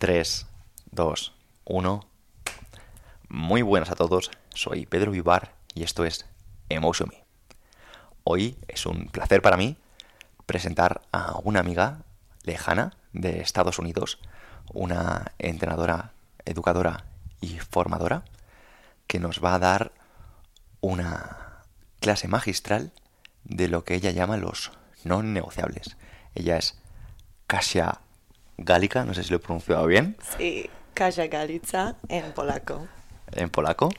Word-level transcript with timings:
3, 0.00 0.46
2, 0.92 1.34
1. 1.66 2.06
Muy 3.28 3.60
buenas 3.60 3.90
a 3.90 3.94
todos, 3.94 4.30
soy 4.54 4.86
Pedro 4.86 5.10
Vivar 5.10 5.52
y 5.74 5.82
esto 5.82 6.06
es 6.06 6.24
Emotion 6.70 7.10
Me. 7.10 7.22
Hoy 8.24 8.56
es 8.66 8.86
un 8.86 9.08
placer 9.08 9.42
para 9.42 9.58
mí 9.58 9.76
presentar 10.46 11.02
a 11.12 11.38
una 11.44 11.60
amiga 11.60 11.98
lejana 12.44 12.96
de 13.12 13.42
Estados 13.42 13.78
Unidos, 13.78 14.18
una 14.72 15.32
entrenadora, 15.38 16.12
educadora 16.46 17.04
y 17.42 17.58
formadora 17.58 18.24
que 19.06 19.20
nos 19.20 19.44
va 19.44 19.54
a 19.54 19.58
dar 19.58 19.92
una 20.80 21.62
clase 22.00 22.26
magistral 22.26 22.94
de 23.44 23.68
lo 23.68 23.84
que 23.84 23.96
ella 23.96 24.12
llama 24.12 24.38
los 24.38 24.72
no 25.04 25.22
negociables. 25.22 25.98
Ella 26.34 26.56
es 26.56 26.80
Kasia 27.46 28.00
Gálica, 28.60 29.04
no 29.04 29.14
sé 29.14 29.24
si 29.24 29.30
lo 29.30 29.36
he 29.36 29.40
pronunciado 29.40 29.86
bien. 29.86 30.16
Sí, 30.36 30.68
Kasia 30.92 31.26
Galica 31.28 31.96
en 32.08 32.32
polaco. 32.32 32.86
En 33.32 33.48
polaco. 33.48 33.90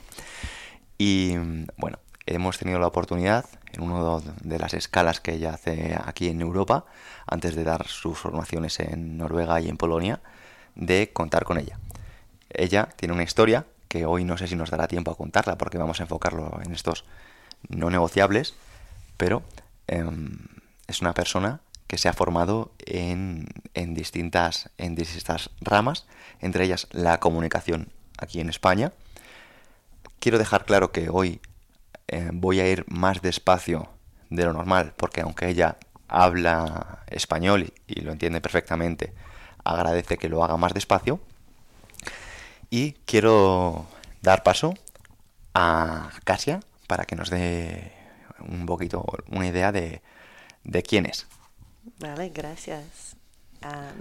Y 0.98 1.36
bueno, 1.76 1.98
hemos 2.26 2.58
tenido 2.58 2.78
la 2.78 2.86
oportunidad 2.86 3.44
en 3.72 3.82
una 3.82 4.20
de 4.42 4.58
las 4.58 4.74
escalas 4.74 5.20
que 5.20 5.34
ella 5.34 5.54
hace 5.54 5.98
aquí 6.04 6.28
en 6.28 6.40
Europa, 6.40 6.84
antes 7.26 7.56
de 7.56 7.64
dar 7.64 7.88
sus 7.88 8.18
formaciones 8.18 8.78
en 8.78 9.18
Noruega 9.18 9.60
y 9.60 9.68
en 9.68 9.76
Polonia, 9.76 10.20
de 10.76 11.12
contar 11.12 11.44
con 11.44 11.58
ella. 11.58 11.78
Ella 12.50 12.88
tiene 12.96 13.14
una 13.14 13.24
historia 13.24 13.66
que 13.88 14.06
hoy 14.06 14.24
no 14.24 14.38
sé 14.38 14.46
si 14.46 14.54
nos 14.54 14.70
dará 14.70 14.86
tiempo 14.86 15.10
a 15.10 15.16
contarla 15.16 15.58
porque 15.58 15.78
vamos 15.78 15.98
a 15.98 16.04
enfocarlo 16.04 16.60
en 16.64 16.72
estos 16.72 17.04
no 17.68 17.90
negociables, 17.90 18.54
pero 19.16 19.42
em, 19.88 20.38
es 20.86 21.00
una 21.00 21.14
persona 21.14 21.60
que 21.92 21.98
se 21.98 22.08
ha 22.08 22.14
formado 22.14 22.72
en, 22.86 23.44
distintas, 23.74 24.70
ramas, 25.60 26.06
entre 26.40 26.64
ellas 26.64 26.86
la 26.90 27.20
comunicación 27.20 27.92
aquí 28.16 28.40
en 28.40 28.48
España. 28.48 28.92
Quiero 30.18 30.38
dejar 30.38 30.64
claro 30.64 30.90
que 30.90 31.10
hoy 31.10 31.42
eh, 32.08 32.30
voy 32.32 32.60
a 32.60 32.66
ir 32.70 32.86
más 32.88 33.20
despacio 33.20 33.90
de 34.30 34.46
lo 34.46 34.54
normal, 34.54 34.94
porque 34.96 35.20
aunque 35.20 35.50
ella 35.50 35.76
habla 36.08 37.04
español 37.08 37.74
y, 37.86 38.00
lo 38.00 38.12
entiende 38.12 38.40
perfectamente, 38.40 39.12
agradece 39.62 40.16
que 40.16 40.30
lo 40.30 40.42
haga 40.42 40.56
más 40.56 40.72
despacio. 40.72 41.20
Y 42.70 42.92
quiero 43.04 43.84
dar 44.22 44.44
paso 44.44 44.72
a 45.52 46.08
Casia 46.24 46.60
para 46.86 47.04
que 47.04 47.16
nos 47.16 47.28
dé 47.28 47.92
un 48.38 48.64
poquito 48.64 49.04
una 49.28 49.46
idea 49.46 49.72
de, 49.72 50.00
de 50.64 50.82
quién 50.82 51.04
es. 51.04 51.26
Vale, 52.02 52.30
gracias. 52.30 53.14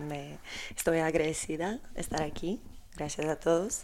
Me 0.07 0.39
estoy 0.75 0.97
agradecida 0.97 1.79
de 1.93 2.01
estar 2.01 2.23
aquí. 2.23 2.59
Gracias 2.95 3.27
a 3.27 3.39
todos. 3.39 3.83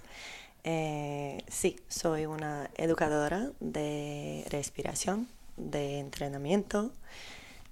Eh, 0.64 1.44
sí, 1.48 1.80
soy 1.88 2.26
una 2.26 2.68
educadora 2.78 3.52
de 3.60 4.44
respiración, 4.50 5.28
de 5.56 6.00
entrenamiento. 6.00 6.92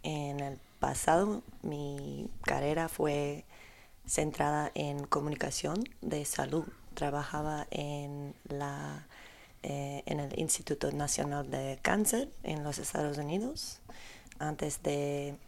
En 0.03 0.39
el 0.39 0.59
pasado 0.79 1.41
mi 1.63 2.29
carrera 2.43 2.89
fue 2.89 3.43
centrada 4.05 4.71
en 4.75 5.07
comunicación 5.07 5.83
de 6.01 6.25
salud. 6.25 6.65
Trabajaba 6.93 7.65
en, 7.71 8.35
la, 8.49 9.07
eh, 9.63 10.03
en 10.05 10.19
el 10.19 10.39
Instituto 10.39 10.91
Nacional 10.91 11.49
de 11.49 11.79
Cáncer 11.81 12.29
en 12.43 12.63
los 12.63 12.77
Estados 12.77 13.17
Unidos 13.17 13.79
antes 14.37 14.83
de 14.83 15.39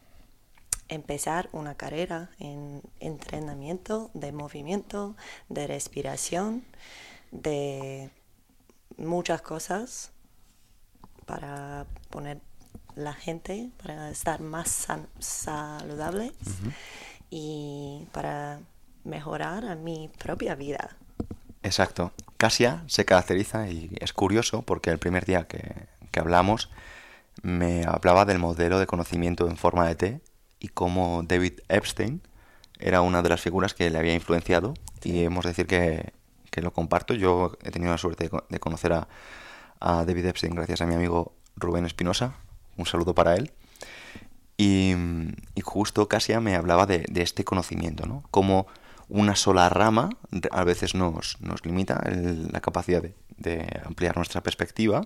empezar 0.90 1.50
una 1.52 1.76
carrera 1.76 2.30
en 2.40 2.82
entrenamiento 3.00 4.10
de 4.14 4.32
movimiento, 4.32 5.16
de 5.50 5.68
respiración, 5.68 6.64
de 7.32 8.10
muchas 8.98 9.42
cosas 9.42 10.12
para 11.26 11.86
poner 12.10 12.40
la 12.96 13.14
gente, 13.14 13.70
para 13.84 14.10
estar 14.10 14.42
más 14.42 14.88
saludables 15.20 16.32
uh 16.32 16.50
-huh. 16.50 16.74
y 17.30 18.08
para 18.12 18.60
mejorar 19.04 19.66
a 19.66 19.76
mi 19.76 20.10
propia 20.18 20.56
vida. 20.56 20.98
Exacto. 21.64 22.12
Casia 22.38 22.84
se 22.88 23.06
caracteriza 23.06 23.70
y 23.70 23.92
es 24.00 24.14
curioso 24.14 24.62
porque 24.62 24.90
el 24.90 25.00
primer 25.00 25.26
día 25.26 25.48
que, 25.48 25.88
que 26.12 26.20
hablamos 26.20 26.70
me 27.42 27.84
hablaba 27.86 28.26
del 28.26 28.40
modelo 28.40 28.80
de 28.80 28.88
conocimiento 28.88 29.48
en 29.48 29.58
forma 29.58 29.88
de 29.88 29.96
T 29.96 30.22
y 30.60 30.70
cómo 30.70 31.24
David 31.24 31.60
Epstein 31.70 32.22
era 32.80 33.02
una 33.02 33.22
de 33.22 33.30
las 33.30 33.42
figuras 33.42 33.74
que 33.74 33.90
le 33.90 33.98
había 33.98 34.14
influenciado 34.14 34.74
y 35.04 35.24
hemos 35.24 35.46
de 35.46 35.52
decir 35.52 35.68
que, 35.68 36.14
que, 36.52 36.62
lo 36.62 36.74
comparto. 36.74 37.14
Yo 37.14 37.58
he 37.64 37.72
tenido 37.72 37.92
la 37.92 37.98
suerte 37.98 38.30
de, 38.30 38.40
de 38.50 38.60
conocer 38.60 38.94
a, 38.94 39.08
a, 39.80 40.06
David 40.06 40.26
Epstein 40.26 40.56
gracias 40.56 40.82
a 40.82 40.86
mi 40.86 40.96
amigo 40.96 41.34
Rubén 41.56 41.86
Espinosa. 41.86 42.36
Un 42.76 42.86
saludo 42.86 43.16
para 43.16 43.36
él. 43.36 43.52
Y, 44.58 44.94
y 45.56 45.62
justo 45.62 46.08
Casia 46.08 46.40
me 46.40 46.56
hablaba 46.56 46.86
de, 46.86 47.06
de, 47.10 47.22
este 47.22 47.44
conocimiento, 47.44 48.08
¿no? 48.08 48.24
Como 48.32 48.68
una 49.08 49.36
sola 49.36 49.70
rama 49.70 50.10
a 50.52 50.64
veces 50.64 50.96
nos, 50.96 51.40
nos 51.40 51.64
limita 51.64 52.02
el, 52.06 52.50
la 52.52 52.60
capacidad 52.60 53.02
de, 53.02 53.14
de 53.38 53.82
ampliar 53.86 54.16
nuestra 54.18 54.42
perspectiva 54.42 55.04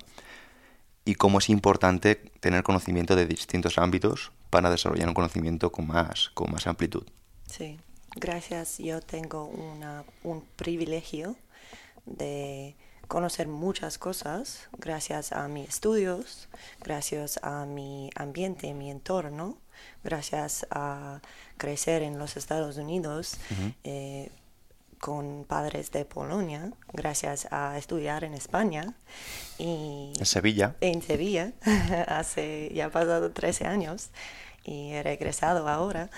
y 1.05 1.15
cómo 1.15 1.39
es 1.39 1.49
importante 1.49 2.15
tener 2.39 2.63
conocimiento 2.63 3.15
de 3.15 3.25
distintos 3.25 3.77
ámbitos 3.77 4.31
para 4.51 4.69
desarrollar 4.69 5.07
un 5.07 5.15
conocimiento 5.15 5.71
con 5.71 5.87
más, 5.87 6.29
con 6.35 6.51
más 6.51 6.67
amplitud. 6.67 7.03
Sí, 7.47 7.79
gracias. 8.15 8.77
Yo 8.77 9.01
tengo 9.01 9.45
una, 9.45 10.03
un 10.23 10.43
privilegio 10.57 11.35
de 12.05 12.75
conocer 13.07 13.47
muchas 13.47 13.97
cosas 13.97 14.69
gracias 14.77 15.31
a 15.31 15.47
mis 15.47 15.67
estudios, 15.67 16.47
gracias 16.81 17.39
a 17.43 17.65
mi 17.65 18.09
ambiente, 18.15 18.73
mi 18.73 18.89
entorno, 18.89 19.57
gracias 20.03 20.65
a 20.69 21.21
crecer 21.57 22.03
en 22.03 22.19
los 22.19 22.37
Estados 22.37 22.77
Unidos. 22.77 23.37
Uh 23.49 23.53
-huh. 23.53 23.73
eh, 23.83 24.31
con 25.01 25.45
padres 25.45 25.91
de 25.91 26.05
Polonia, 26.05 26.71
gracias 26.93 27.47
a 27.51 27.77
estudiar 27.77 28.23
en 28.23 28.35
España. 28.35 28.93
Y 29.57 30.13
en 30.17 30.25
Sevilla. 30.25 30.75
En 30.79 31.01
Sevilla, 31.01 31.53
hace 32.07 32.71
ya 32.73 32.89
pasado 32.89 33.31
13 33.31 33.65
años 33.65 34.11
y 34.63 34.91
he 34.91 35.03
regresado 35.03 35.67
ahora. 35.67 36.09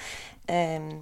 Eh, 0.47 1.01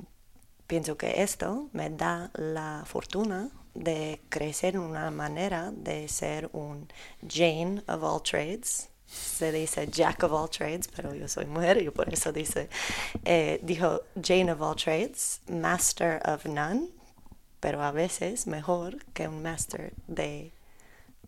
pienso 0.68 0.96
que 0.96 1.24
esto 1.24 1.70
me 1.74 1.90
da 1.90 2.30
la 2.36 2.84
fortuna 2.86 3.50
de 3.74 4.22
crecer 4.30 4.76
en 4.76 4.82
una 4.82 5.10
manera 5.10 5.72
de 5.72 6.08
ser 6.08 6.50
un 6.54 6.88
Jane 7.28 7.82
of 7.88 8.04
all 8.04 8.22
trades. 8.22 8.90
Se 9.08 9.52
dice 9.52 9.88
Jack 9.88 10.24
of 10.24 10.32
all 10.32 10.50
trades, 10.50 10.88
pero 10.88 11.16
yo 11.16 11.28
soy 11.28 11.46
mujer 11.46 11.82
y 11.82 11.90
por 11.90 12.14
eso 12.14 12.32
dice, 12.32 12.70
eh, 13.26 13.60
dijo 13.64 14.04
Jane 14.22 14.52
of 14.52 14.62
all 14.62 14.76
trades, 14.76 15.42
Master 15.50 16.22
of 16.26 16.46
none, 16.46 17.01
pero 17.62 17.82
a 17.84 17.92
veces 17.92 18.48
mejor 18.48 18.98
que 19.14 19.30
un 19.30 19.42
master 19.42 19.94
de, 20.08 20.52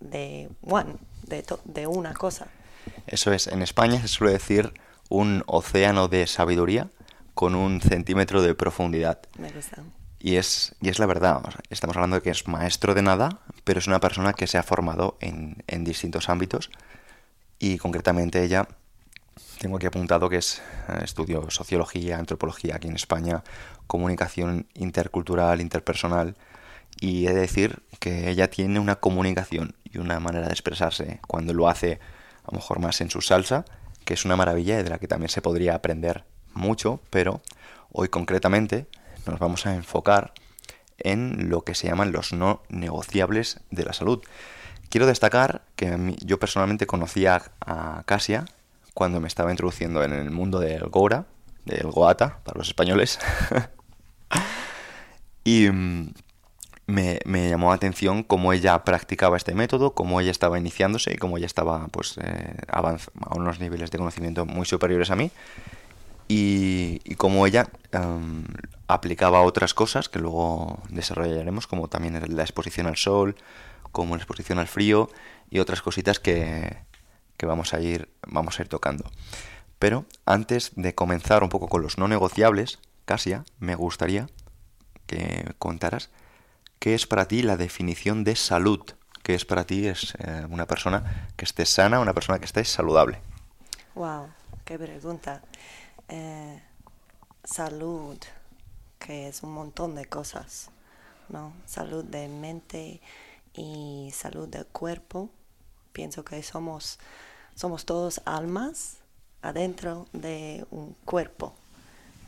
de 0.01 0.49
one, 0.61 0.95
de, 1.25 1.45
de 1.63 1.87
una 1.87 2.13
cosa. 2.13 2.47
Eso 3.07 3.31
es, 3.31 3.47
en 3.47 3.61
España 3.61 4.01
se 4.01 4.09
suele 4.09 4.33
decir 4.33 4.73
un 5.09 5.43
océano 5.45 6.09
de 6.09 6.27
sabiduría 6.27 6.89
con 7.33 7.55
un 7.55 7.79
centímetro 7.79 8.41
de 8.41 8.55
profundidad. 8.55 9.19
Me 9.37 9.49
gusta. 9.51 9.83
Y 10.19 10.35
es, 10.35 10.75
y 10.81 10.89
es 10.89 10.99
la 10.99 11.05
verdad, 11.05 11.41
estamos 11.69 11.95
hablando 11.95 12.15
de 12.15 12.21
que 12.21 12.29
es 12.29 12.47
maestro 12.47 12.93
de 12.93 13.01
nada, 13.01 13.39
pero 13.63 13.79
es 13.79 13.87
una 13.87 13.99
persona 13.99 14.33
que 14.33 14.47
se 14.47 14.57
ha 14.57 14.63
formado 14.63 15.17
en, 15.19 15.63
en 15.67 15.83
distintos 15.83 16.29
ámbitos 16.29 16.69
y 17.59 17.77
concretamente 17.77 18.43
ella, 18.43 18.67
tengo 19.63 19.77
aquí 19.77 19.85
apuntado 19.87 20.29
que 20.29 20.37
es 20.37 20.61
eh, 20.89 20.99
estudio 21.03 21.49
sociología, 21.49 22.19
antropología 22.19 22.75
aquí 22.75 22.89
en 22.89 22.95
España, 22.95 23.43
comunicación 23.87 24.67
intercultural, 24.73 25.61
interpersonal, 25.61 26.35
y 26.99 27.27
he 27.27 27.33
de 27.33 27.39
decir 27.39 27.81
que 27.99 28.29
ella 28.29 28.49
tiene 28.49 28.79
una 28.79 28.97
comunicación 28.97 29.73
y 29.85 29.99
una 29.99 30.19
manera 30.19 30.47
de 30.47 30.51
expresarse 30.51 31.21
cuando 31.27 31.53
lo 31.53 31.69
hace 31.69 31.99
a 32.43 32.51
lo 32.51 32.57
mejor 32.57 32.79
más 32.79 32.99
en 32.99 33.09
su 33.09 33.21
salsa, 33.21 33.63
que 34.03 34.15
es 34.15 34.25
una 34.25 34.35
maravilla 34.35 34.79
y 34.79 34.83
de 34.83 34.89
la 34.89 34.99
que 34.99 35.07
también 35.07 35.29
se 35.29 35.41
podría 35.41 35.75
aprender 35.75 36.25
mucho, 36.53 36.99
pero 37.09 37.41
hoy 37.93 38.09
concretamente 38.09 38.87
nos 39.25 39.39
vamos 39.39 39.65
a 39.65 39.73
enfocar 39.73 40.33
en 40.97 41.49
lo 41.49 41.61
que 41.61 41.73
se 41.73 41.87
llaman 41.87 42.11
los 42.11 42.33
no 42.33 42.63
negociables 42.67 43.61
de 43.71 43.85
la 43.85 43.93
salud. 43.93 44.21
Quiero 44.89 45.07
destacar 45.07 45.63
que 45.77 46.15
yo 46.19 46.37
personalmente 46.37 46.85
conocía 46.85 47.41
a 47.61 48.03
Casia 48.05 48.45
cuando 48.93 49.19
me 49.19 49.27
estaba 49.27 49.51
introduciendo 49.51 50.03
en 50.03 50.13
el 50.13 50.31
mundo 50.31 50.59
del 50.59 50.83
Gora, 50.89 51.25
del 51.65 51.89
Goata, 51.91 52.39
para 52.43 52.57
los 52.57 52.67
españoles. 52.67 53.19
y 55.43 55.69
me, 56.85 57.19
me, 57.25 57.49
llamó 57.49 57.69
la 57.69 57.75
atención 57.75 58.23
cómo 58.23 58.53
ella 58.53 58.83
practicaba 58.83 59.37
este 59.37 59.55
método, 59.55 59.93
cómo 59.93 60.19
ella 60.21 60.31
estaba 60.31 60.59
iniciándose 60.59 61.13
y 61.13 61.17
cómo 61.17 61.37
ella 61.37 61.45
estaba 61.45 61.87
pues, 61.87 62.17
eh, 62.21 62.57
a 62.67 63.35
unos 63.35 63.59
niveles 63.59 63.91
de 63.91 63.97
conocimiento 63.97 64.45
muy 64.45 64.65
superiores 64.65 65.09
a 65.11 65.15
mí. 65.15 65.31
y, 66.27 67.01
y 67.03 67.15
como 67.15 67.45
ella 67.45 67.69
em, 67.91 68.45
aplicaba 68.87 69.41
otras 69.41 69.73
cosas 69.73 70.09
que 70.09 70.19
luego 70.19 70.81
desarrollaremos, 70.89 71.67
como 71.67 71.87
también 71.87 72.19
la 72.35 72.43
exposición 72.43 72.87
al 72.87 72.97
sol, 72.97 73.35
como 73.91 74.15
la 74.15 74.21
exposición 74.21 74.59
al 74.59 74.67
frío 74.67 75.09
y 75.49 75.59
otras 75.59 75.81
cositas 75.81 76.19
que, 76.19 76.77
que 77.43 77.47
vamos, 77.47 77.73
a 77.73 77.81
ir, 77.81 78.09
vamos 78.25 78.57
a 78.57 78.61
ir 78.61 78.69
tocando. 78.69 79.03
Pero 79.79 80.05
antes 80.25 80.71
de 80.77 80.95
comenzar 80.95 81.43
un 81.43 81.49
poco 81.49 81.67
con 81.67 81.81
los 81.81 81.97
no 81.97 82.07
negociables, 82.07 82.79
Casia, 83.03 83.43
me 83.59 83.75
gustaría 83.75 84.29
que 85.07 85.53
contaras 85.59 86.09
qué 86.79 86.95
es 86.95 87.05
para 87.05 87.27
ti 87.27 87.43
la 87.43 87.57
definición 87.57 88.23
de 88.23 88.37
salud. 88.37 88.79
¿Qué 89.23 89.35
es 89.35 89.43
para 89.43 89.65
ti 89.65 89.87
es 89.87 90.15
eh, 90.19 90.47
una 90.49 90.67
persona 90.67 91.29
que 91.35 91.43
esté 91.43 91.65
sana, 91.65 91.99
una 91.99 92.13
persona 92.13 92.39
que 92.39 92.45
esté 92.45 92.63
saludable? 92.63 93.19
Wow, 93.95 94.29
qué 94.63 94.79
pregunta. 94.79 95.41
Eh, 96.07 96.63
salud, 97.43 98.17
que 98.99 99.27
es 99.27 99.43
un 99.43 99.53
montón 99.53 99.95
de 99.95 100.05
cosas, 100.05 100.69
¿no? 101.27 101.51
Salud 101.65 102.05
de 102.05 102.29
mente 102.29 103.01
y 103.53 104.11
salud 104.13 104.47
del 104.47 104.65
cuerpo. 104.67 105.29
Pienso 105.91 106.23
que 106.23 106.41
somos, 106.41 106.99
somos 107.55 107.85
todos 107.85 108.21
almas 108.25 108.97
adentro 109.41 110.07
de 110.13 110.65
un 110.71 110.95
cuerpo, 111.05 111.53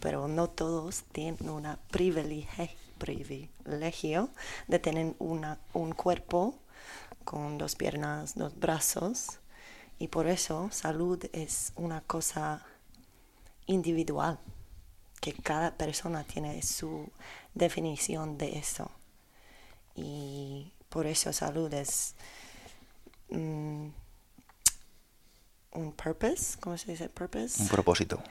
pero 0.02 0.28
no 0.28 0.50
todos 0.50 1.04
tienen 1.12 1.50
una 1.50 1.78
privilegio, 1.92 2.78
privilegio 2.98 4.30
de 4.68 4.80
tener 4.80 5.16
una, 5.20 5.58
un 5.74 5.94
cuerpo 5.94 6.56
con 7.24 7.58
dos 7.58 7.76
piernas, 7.76 8.36
dos 8.36 8.58
brazos, 8.58 9.40
y 9.98 10.10
por 10.10 10.28
eso 10.28 10.70
salud 10.72 11.24
es 11.34 11.72
una 11.76 12.02
cosa 12.02 12.66
individual, 13.66 14.40
que 15.22 15.34
cada 15.34 15.72
persona 15.76 16.24
tiene 16.24 16.62
su 16.62 17.10
definición 17.54 18.38
de 18.38 18.60
eso. 18.60 18.92
Y 19.96 20.72
por 20.90 21.08
eso 21.08 21.32
salud 21.32 21.74
es 21.74 22.16
mm, 23.30 23.88
un 25.76 25.92
purpose, 25.92 26.58
¿cómo 26.60 26.78
se 26.78 26.92
dice 26.92 27.10
purpose? 27.10 27.62
Un 27.62 27.68
propósito. 27.68 28.22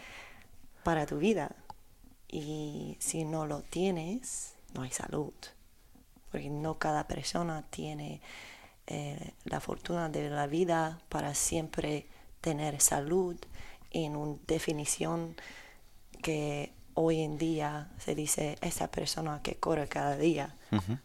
Para 0.82 1.06
tu 1.06 1.19
vida. 1.19 1.55
Y 2.29 2.96
si 2.99 3.25
no 3.25 3.46
lo 3.46 3.62
tienes, 3.62 4.55
no 4.73 4.82
hay 4.82 4.91
salud. 4.91 5.32
Porque 6.31 6.50
no 6.50 6.79
cada 6.79 7.06
persona 7.06 7.62
tiene 7.70 8.20
eh, 8.87 9.32
la 9.44 9.61
fortuna 9.61 10.08
de 10.08 10.29
la 10.31 10.46
vida 10.46 10.99
para 11.08 11.35
siempre 11.35 12.06
tener 12.41 12.81
salud 12.81 13.37
en 13.91 14.17
una 14.17 14.38
definición 14.46 15.37
que 16.23 16.73
hoy 16.94 17.20
en 17.20 17.38
día 17.38 17.88
se 17.99 18.14
dice 18.14 18.56
esa 18.61 18.91
persona 18.91 19.41
que 19.43 19.56
corre 19.56 19.88
cada 19.88 20.17
día 20.17 20.55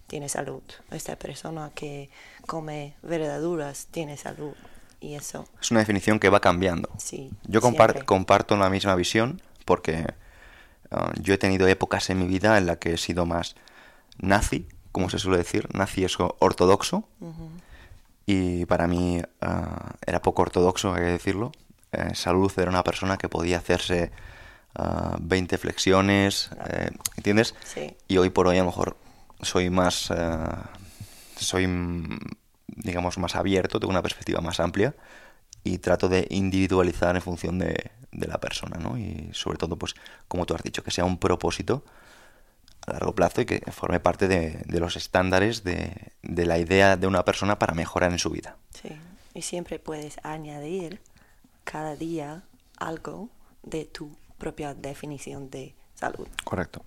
tiene 0.08 0.30
salud, 0.30 0.64
esta 0.90 1.16
persona 1.16 1.72
que 1.76 2.10
come 2.48 2.96
verduras 3.04 3.88
tiene 3.92 4.18
salud 4.18 4.56
y 5.00 5.16
eso. 5.16 5.46
Es 5.62 5.72
una 5.72 5.80
definición 5.80 6.19
que 6.19 6.30
va 6.30 6.40
cambiando. 6.40 6.90
Sí, 6.98 7.31
yo 7.48 7.62
comparto 7.62 8.57
la 8.57 8.69
misma 8.69 8.96
visión 8.96 9.42
porque 9.66 10.06
ah, 10.92 11.12
yo 11.22 11.34
he 11.34 11.38
tenido 11.38 11.68
épocas 11.68 12.10
en 12.10 12.19
mi 12.19 12.25
vida 12.25 12.57
en 12.57 12.66
la 12.66 12.78
que 12.78 12.94
he 12.94 12.98
sido 12.98 13.25
más 13.25 13.56
nazi, 14.18 14.68
como 14.92 15.10
se 15.10 15.19
suele 15.19 15.38
decir, 15.38 15.68
nazi 15.74 16.04
es 16.04 16.18
ortodoxo 16.19 17.07
y 18.25 18.66
para 18.66 18.88
mí 18.88 19.22
ah, 19.42 19.94
era 20.06 20.22
poco 20.22 20.42
ortodoxo, 20.42 20.94
hay 20.94 21.02
que 21.02 21.12
decirlo. 21.12 21.52
Eh, 21.92 22.13
salud 22.13 22.52
era 22.57 22.69
una 22.69 22.84
persona 22.84 23.18
que 23.18 23.30
podía 23.30 23.57
hacerse 23.57 24.12
20 25.19 25.57
flexiones, 25.57 26.52
eh, 26.69 26.92
¿entiendes? 27.18 27.56
Sí. 27.66 27.95
Y 28.07 28.18
hoy 28.18 28.30
por 28.30 28.48
hoy 28.48 28.57
a 28.57 28.60
lo 28.60 28.68
mejor 28.68 28.98
soy 29.42 29.69
más, 29.69 30.12
soy, 31.38 31.68
digamos, 32.75 33.18
más 33.18 33.36
abierto, 33.36 33.80
tengo 33.80 33.92
una 33.92 34.01
perspectiva 34.01 34.42
más 34.42 34.60
amplia 34.60 34.95
y 35.63 35.80
trato 35.80 36.10
de 36.10 36.27
individualizar 36.30 37.16
en 37.16 37.21
función 37.21 37.60
de, 37.60 37.92
la 38.12 38.39
persona, 38.39 38.77
¿no? 38.77 38.98
Y 38.98 39.30
sobre 39.33 39.57
todo, 39.57 39.77
pues, 39.77 39.94
como 40.27 40.45
tú 40.45 40.56
has 40.56 40.63
dicho, 40.63 40.83
que 40.83 40.92
sea 40.92 41.06
un 41.06 41.19
propósito 41.19 41.83
a 42.88 42.94
largo 42.94 43.13
plazo 43.13 43.42
y 43.42 43.45
que 43.45 43.60
forme 43.71 44.00
parte 44.00 44.27
de, 44.27 44.63
los 44.80 44.95
estándares 44.95 45.63
de, 45.63 46.12
de, 46.24 46.45
la 46.45 46.57
idea 46.57 46.98
de 46.98 47.07
una 47.07 47.24
persona 47.24 47.60
para 47.60 47.74
mejorar 47.74 48.12
en 48.12 48.19
su 48.19 48.31
vida. 48.31 48.57
Sí, 48.71 48.89
y 49.33 49.42
siempre 49.42 49.80
puedes 49.80 50.18
añadir 50.24 51.01
cada 51.63 51.95
día 51.95 52.44
algo 52.77 53.30
de 53.63 53.86
tu 53.86 54.16
propia 54.38 54.74
definición 54.74 55.50
de 55.50 55.75
salud. 55.94 56.27
Correcto. 56.44 56.83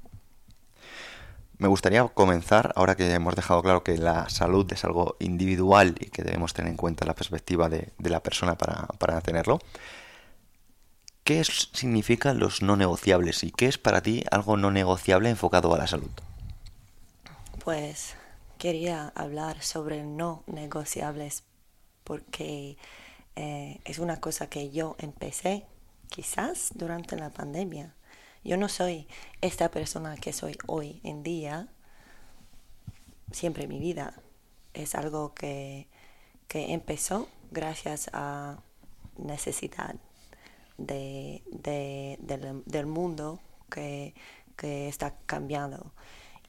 Me 1.62 1.68
gustaría 1.68 2.04
comenzar, 2.08 2.72
ahora 2.74 2.96
que 2.96 3.08
hemos 3.14 3.36
dejado 3.36 3.62
claro 3.62 3.84
que 3.84 3.96
la 3.96 4.28
salud 4.28 4.66
es 4.72 4.84
algo 4.84 5.14
individual 5.20 5.94
y 6.00 6.06
que 6.06 6.24
debemos 6.24 6.54
tener 6.54 6.72
en 6.72 6.76
cuenta 6.76 7.06
la 7.06 7.14
perspectiva 7.14 7.68
de, 7.68 7.92
la 8.00 8.20
persona 8.20 8.58
para, 8.58 8.88
para, 8.98 9.20
tenerlo. 9.20 9.60
¿Qué 11.22 11.44
significan 11.44 12.40
los 12.40 12.62
no 12.62 12.74
negociables 12.74 13.44
y 13.44 13.52
qué 13.52 13.66
es 13.66 13.78
para 13.78 14.02
ti 14.02 14.24
algo 14.32 14.56
no 14.56 14.72
negociable 14.72 15.30
enfocado 15.30 15.72
a 15.72 15.78
la 15.78 15.86
salud? 15.86 16.10
Pues 17.64 18.16
quería 18.58 19.12
hablar 19.14 19.62
sobre 19.62 20.02
no 20.02 20.42
negociables 20.48 21.44
porque 22.02 22.76
eh, 23.36 23.78
es 23.84 24.00
una 24.00 24.18
cosa 24.18 24.48
que 24.48 24.70
yo 24.70 24.96
empecé 24.98 25.64
quizás 26.08 26.72
durante 26.74 27.14
la 27.14 27.30
pandemia. 27.30 27.94
Yo 28.44 28.56
no 28.56 28.68
soy 28.68 29.06
esta 29.40 29.70
persona 29.70 30.16
que 30.16 30.32
soy 30.32 30.58
hoy 30.66 31.00
en 31.04 31.22
día, 31.22 31.68
siempre 33.30 33.64
en 33.64 33.68
mi 33.68 33.78
vida. 33.78 34.14
Es 34.74 34.94
algo 34.96 35.32
que, 35.34 35.86
empezó 36.48 37.28
gracias 37.50 38.10
a 38.12 38.58
necesidad 39.16 39.94
de, 40.76 41.42
del, 42.66 42.86
mundo 42.86 43.40
que, 43.70 44.14
está 44.58 45.14
cambiando. 45.26 45.92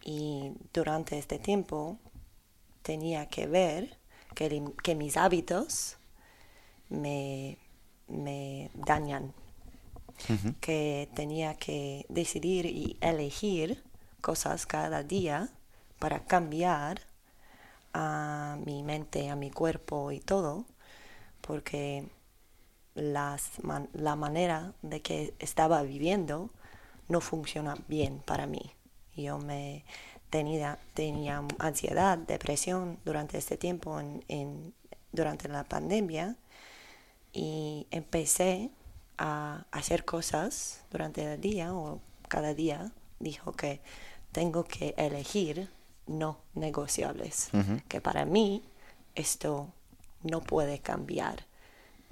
Y 0.03 0.51
durante 0.73 1.17
este 1.17 1.37
tiempo 1.37 1.99
tenía 2.81 3.27
que 3.27 3.45
ver 3.47 3.97
que, 4.35 4.63
que 4.83 4.95
mis 4.95 5.15
hábitos 5.15 5.97
me, 6.89 7.57
me 8.07 8.71
dañan 8.73 9.33
que 10.61 11.09
tenía 11.15 11.55
que 11.55 12.05
decidir 12.09 12.65
y 12.65 12.97
elegir 13.01 13.83
cosas 14.21 14.65
cada 14.65 15.03
día 15.03 15.49
para 15.99 16.25
cambiar 16.25 17.01
a 17.93 18.57
mi 18.65 18.83
mente, 18.83 19.29
a 19.29 19.35
mi 19.35 19.51
cuerpo 19.51 20.11
y 20.11 20.19
todo, 20.19 20.65
porque 21.41 22.07
las 22.95 23.51
la 23.93 24.15
manera 24.15 24.73
de 24.81 25.01
que 25.01 25.33
estaba 25.39 25.81
viviendo 25.83 26.49
no 27.07 27.21
funciona 27.21 27.75
bien 27.87 28.19
para 28.25 28.47
mí. 28.47 28.71
Yo 29.15 29.37
me 29.37 29.83
tenía, 30.29 30.79
tenía 30.93 31.43
ansiedad, 31.59 32.17
depresión 32.17 32.97
durante 33.05 33.37
este 33.37 33.57
tiempo, 33.57 33.99
en, 33.99 34.73
durante 35.11 35.47
la 35.47 35.63
pandemia, 35.63 36.35
y 37.31 37.87
empecé 37.91 38.71
a 39.25 39.65
hacer 39.71 40.03
cosas 40.03 40.81
durante 40.91 41.23
el 41.23 41.39
día 41.39 41.73
o 41.73 42.01
cada 42.27 42.53
día, 42.53 42.91
dijo 43.19 43.53
que 43.53 43.79
tengo 44.33 44.65
que 44.65 44.93
elegir 44.97 45.69
no 46.07 46.39
negociables, 46.55 47.49
que 47.87 48.01
para 48.01 48.25
mí 48.25 48.65
esto 49.15 49.71
no 50.23 50.41
puede 50.41 50.79
cambiar, 50.79 51.45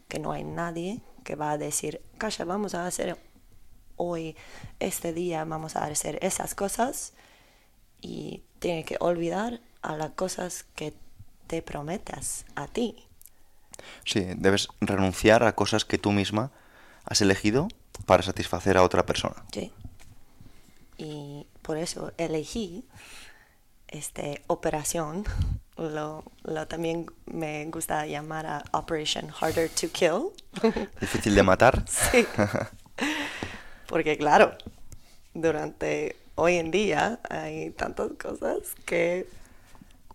que 0.07 0.19
no 0.19 0.31
hay 0.31 0.45
nadie 0.45 1.01
que 1.25 1.35
va 1.35 1.51
a 1.51 1.57
decir, 1.57 2.01
Kasha, 2.17 2.45
vamos 2.45 2.75
a 2.75 2.87
hacer 2.87 3.17
hoy, 3.97 4.37
este 4.79 5.11
día, 5.11 5.43
vamos 5.43 5.75
a 5.75 5.83
hacer 5.83 6.17
esas 6.21 6.55
cosas 6.55 7.11
y 7.99 8.41
tiene 8.59 8.85
que 8.85 8.95
olvidar 9.01 9.59
a 9.81 9.97
las 9.97 10.11
cosas 10.11 10.63
que 10.75 10.93
te 11.47 11.61
prometas 11.61 12.45
a 12.55 12.67
ti. 12.67 13.05
Sí, 14.05 14.27
debes 14.37 14.69
renunciar 14.79 15.43
a 15.43 15.55
cosas 15.55 15.83
que 15.83 15.97
tú 15.97 16.13
misma 16.13 16.53
has 17.05 17.21
elegido 17.21 17.67
para 18.05 18.23
satisfacer 18.23 18.77
a 18.77 18.83
otra 18.83 19.05
persona. 19.05 19.43
Sí. 19.51 19.71
Y 20.97 21.47
por 21.61 21.77
eso 21.77 22.13
elegí 22.17 22.85
esta 23.87 24.23
operación, 24.47 25.25
lo, 25.77 26.23
lo, 26.43 26.67
también 26.67 27.07
me 27.25 27.65
gusta 27.65 28.05
llamar 28.05 28.45
a 28.45 28.63
Operation 28.71 29.29
Harder 29.29 29.69
to 29.69 29.89
Kill. 29.91 30.29
Difícil 31.01 31.35
de 31.35 31.43
matar. 31.43 31.83
Sí. 31.87 32.25
Porque 33.87 34.17
claro, 34.17 34.55
durante 35.33 36.15
hoy 36.35 36.55
en 36.55 36.71
día 36.71 37.19
hay 37.29 37.71
tantas 37.71 38.11
cosas 38.13 38.59
que 38.85 39.27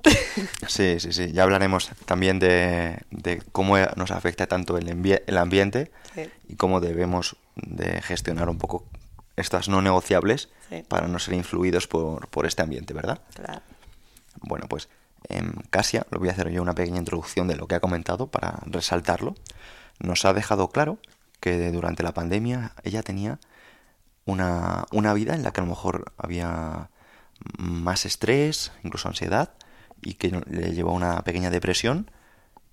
Sí, 0.68 1.00
sí, 1.00 1.12
sí. 1.12 1.32
Ya 1.32 1.44
hablaremos 1.44 1.90
también 2.04 2.38
de, 2.38 2.98
cómo 3.52 3.78
nos 3.96 4.10
afecta 4.10 4.46
tanto 4.46 4.76
el, 4.76 4.88
el 5.26 5.38
ambiente 5.38 5.90
y 6.48 6.56
cómo 6.56 6.80
debemos 6.80 7.36
de 7.54 8.02
gestionar 8.02 8.48
un 8.48 8.58
poco 8.58 8.84
estas 9.36 9.68
no 9.68 9.82
negociables 9.82 10.48
Sí. 10.68 10.82
para 10.88 11.06
no 11.06 11.20
ser 11.20 11.34
influidos 11.34 11.86
por, 11.86 12.26
por 12.28 12.44
este 12.44 12.62
ambiente, 12.62 12.92
¿verdad? 12.92 13.20
Claro. 13.34 13.62
Bueno, 14.40 14.66
pues 14.68 14.88
em, 15.28 15.52
Casia, 15.70 16.06
lo 16.10 16.18
voy 16.18 16.28
a 16.28 16.32
hacer 16.32 16.50
yo 16.50 16.60
una 16.60 16.74
pequeña 16.74 16.98
introducción 16.98 17.46
de 17.46 17.54
lo 17.54 17.68
que 17.68 17.76
ha 17.76 17.80
comentado 17.80 18.26
para 18.26 18.58
resaltarlo. 18.66 19.36
Nos 20.00 20.24
ha 20.24 20.32
dejado 20.32 20.68
claro 20.70 20.98
que 21.38 21.70
durante 21.70 22.02
la 22.02 22.12
pandemia 22.14 22.72
ella 22.82 23.02
tenía 23.02 23.38
una, 24.24 24.86
una 24.90 25.14
vida 25.14 25.34
en 25.34 25.44
la 25.44 25.52
que 25.52 25.60
a 25.60 25.64
lo 25.64 25.70
mejor 25.70 26.12
había 26.18 26.90
más 27.58 28.06
estrés, 28.06 28.72
incluso 28.82 29.06
ansiedad, 29.06 29.52
y 30.06 30.14
que 30.14 30.30
le 30.48 30.72
llevó 30.72 30.90
a 30.90 30.94
una 30.94 31.22
pequeña 31.22 31.50
depresión 31.50 32.10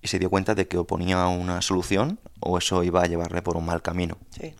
y 0.00 0.06
se 0.06 0.20
dio 0.20 0.30
cuenta 0.30 0.54
de 0.54 0.68
que 0.68 0.78
o 0.78 0.86
ponía 0.86 1.26
una 1.26 1.62
solución 1.62 2.20
o 2.38 2.58
eso 2.58 2.84
iba 2.84 3.02
a 3.02 3.06
llevarle 3.06 3.42
por 3.42 3.56
un 3.56 3.66
mal 3.66 3.82
camino 3.82 4.18
Sí. 4.30 4.54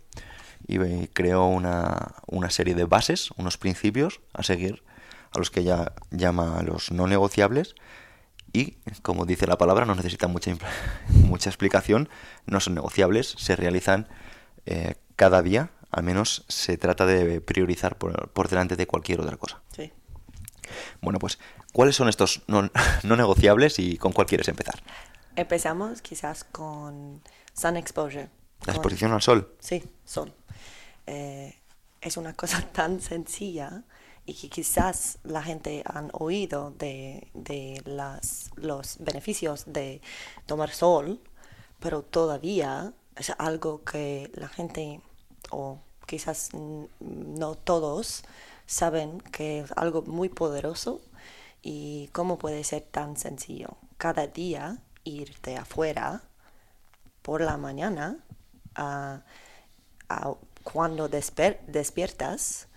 y 0.67 0.81
eh, 0.81 1.09
creó 1.13 1.45
una, 1.45 2.15
una 2.27 2.49
serie 2.49 2.75
de 2.75 2.83
bases, 2.83 3.29
unos 3.37 3.57
principios 3.57 4.19
a 4.33 4.43
seguir, 4.43 4.83
a 5.31 5.39
los 5.39 5.51
que 5.51 5.61
ella 5.61 5.93
llama 6.11 6.61
los 6.63 6.91
no 6.91 7.07
negociables 7.07 7.75
y, 8.51 8.77
como 9.01 9.25
dice 9.25 9.47
la 9.47 9.57
palabra, 9.57 9.85
no 9.85 9.95
necesitan 9.95 10.31
mucha, 10.31 10.51
mucha 11.07 11.49
explicación, 11.49 12.09
no 12.45 12.59
son 12.59 12.75
negociables, 12.75 13.35
se 13.37 13.55
realizan 13.55 14.09
eh, 14.65 14.95
cada 15.15 15.41
día, 15.41 15.71
al 15.91 16.03
menos 16.03 16.43
se 16.49 16.77
trata 16.77 17.05
de 17.05 17.39
priorizar 17.39 17.97
por, 17.97 18.29
por 18.31 18.49
delante 18.49 18.75
de 18.75 18.85
cualquier 18.85 19.21
otra 19.21 19.37
cosa. 19.37 19.61
Sí. 19.73 19.93
Bueno, 21.01 21.19
pues, 21.19 21.37
¿cuáles 21.75 21.97
son 21.97 22.07
estos 22.07 22.41
no, 22.47 22.69
no 23.03 23.15
negociables 23.17 23.79
y 23.79 23.97
con 23.97 24.13
cuál 24.13 24.27
quieres 24.27 24.47
empezar? 24.47 24.81
Empezamos 25.35 26.01
quizás 26.01 26.45
con 26.45 27.21
sun 27.53 27.75
exposure. 27.75 28.29
La 28.61 28.67
con- 28.67 28.75
exposición 28.75 29.11
al 29.11 29.21
sol. 29.21 29.53
Sí, 29.59 29.83
sol. 30.05 30.33
Eh, 31.05 31.53
es 31.99 32.15
una 32.15 32.33
cosa 32.33 32.61
tan 32.71 33.01
sencilla 33.01 33.83
y 34.25 34.33
que 34.35 34.49
quizás 34.49 35.17
la 35.23 35.43
gente 35.43 35.83
han 35.85 36.09
oído 36.13 36.71
de, 36.71 37.27
de 37.33 37.81
las, 37.83 38.51
los 38.55 38.95
beneficios 38.99 39.65
de 39.67 40.01
tomar 40.45 40.71
sol, 40.71 41.19
pero 41.81 42.03
todavía 42.03 42.93
es 43.17 43.33
algo 43.37 43.83
que 43.83 44.31
la 44.33 44.47
gente, 44.47 45.01
o 45.51 45.79
quizás 46.07 46.51
no 47.01 47.55
todos, 47.55 48.23
saben 48.65 49.19
que 49.19 49.59
es 49.59 49.71
algo 49.75 50.01
muy 50.03 50.29
poderoso 50.29 51.01
y 51.65 52.09
cómo 52.13 52.37
puede 52.37 52.63
ser 52.63 52.83
tan 52.83 53.17
sencillo. 53.17 53.77
Cada 53.97 54.27
día 54.27 54.77
irte 55.03 55.57
afuera 55.57 56.21
por 57.23 57.41
la 57.41 57.57
mañana 57.57 58.19
a- 58.75 59.23
a 60.09 60.33
cuando 60.63 61.09
despiertas 61.09 62.67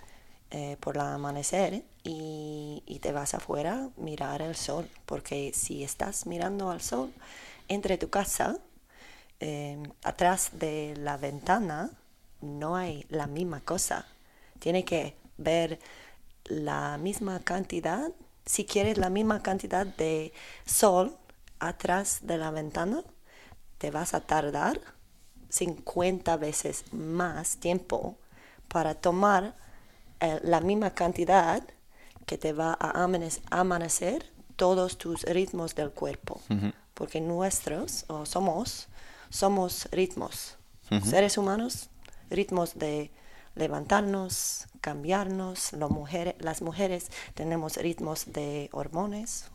eh, 0.50 0.78
por 0.80 0.97
el 0.97 1.02
amanecer 1.02 1.85
y, 2.02 2.99
te 3.02 3.12
vas 3.12 3.35
afuera 3.35 3.90
mirar 3.97 4.42
el 4.42 4.57
sol 4.57 4.88
porque 5.07 5.52
si 5.54 5.85
estás 5.85 6.26
mirando 6.26 6.71
al 6.71 6.80
sol 6.80 7.12
entre 7.68 7.97
tu 7.99 8.11
casa 8.11 8.59
eh, 9.40 9.80
atrás 10.02 10.50
de 10.54 10.95
la 10.97 11.16
ventana 11.16 11.90
no 12.40 12.75
hay 12.76 13.07
la 13.09 13.26
misma 13.28 13.61
cosa 13.61 14.07
tiene 14.59 14.85
que 14.85 15.14
ver 15.37 15.78
la 16.45 16.99
misma 16.99 17.38
cantidad 17.40 18.11
si 18.49 18.64
quieres 18.64 18.97
la 18.97 19.11
misma 19.11 19.43
cantidad 19.43 19.85
de 19.85 20.33
sol 20.64 21.19
atrás 21.59 22.21
de 22.23 22.38
la 22.38 22.50
ventana 22.50 23.02
te 23.76 23.90
vas 23.90 24.14
a 24.14 24.21
tardar 24.21 24.81
50 25.50 26.35
veces 26.38 26.85
más 26.90 27.59
tiempo 27.59 28.17
para 28.69 28.95
tomar 28.95 29.55
eh, 30.21 30.40
la 30.43 30.62
misma 30.62 30.95
cantidad 30.95 31.62
que 32.25 32.38
te 32.38 32.55
va 32.55 32.75
a 32.81 33.05
amanecer 33.50 34.33
todos 34.57 34.97
tus 34.97 35.25
ritmos 35.25 35.75
del 35.75 35.90
cuerpo. 35.90 36.40
Porque 36.95 37.21
nuestros, 37.21 38.07
o 38.09 38.25
somos, 38.25 38.88
somos 39.28 39.88
ritmos. 39.93 40.57
Seres 41.05 41.37
humanos, 41.37 41.90
ritmos 42.31 42.78
de 42.78 43.11
levantarnos, 43.57 44.68
cambiarnos. 44.81 45.73
Lo 45.73 45.89
mujeres, 45.89 46.35
las 46.41 46.63
mujeres 46.63 47.11
tenemos 47.35 47.77
ritmos 47.77 48.33
de 48.33 48.69
hormones, 48.73 49.47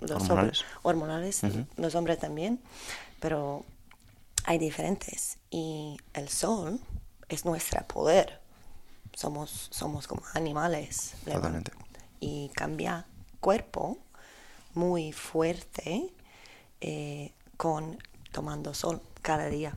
los 0.00 0.28
hombres- 0.30 0.64
Hormonales. 0.82 1.40
hormonales, 1.42 1.42
los 1.76 1.94
hombres 1.94 2.18
también, 2.18 2.60
pero 3.20 3.64
hay 4.44 4.58
diferentes 4.58 5.38
y 5.50 5.96
el 6.14 6.28
sol 6.28 6.80
es 7.28 7.44
nuestro 7.44 7.86
poder. 7.86 8.40
Somos, 9.14 9.68
somos 9.72 10.06
como 10.06 10.22
animales. 10.34 11.14
Totalmente. 11.24 11.72
Y 12.20 12.50
cambia 12.54 13.04
cuerpo 13.40 13.98
muy 14.74 15.12
fuerte 15.12 16.12
eh, 16.80 17.32
con 17.56 17.98
tomando 18.32 18.74
sol 18.74 19.00
cada 19.22 19.46
día. 19.48 19.76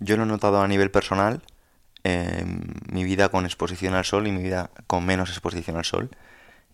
Yo 0.00 0.16
lo 0.16 0.24
he 0.24 0.26
notado 0.26 0.60
a 0.60 0.68
nivel 0.68 0.90
personal, 0.90 1.42
eh, 2.08 2.44
mi 2.92 3.02
vida 3.02 3.30
con 3.30 3.46
exposición 3.46 3.94
al 3.94 4.04
sol 4.04 4.28
y 4.28 4.30
mi 4.30 4.40
vida 4.40 4.70
con 4.86 5.04
menos 5.04 5.30
exposición 5.30 5.76
al 5.76 5.84
sol, 5.84 6.10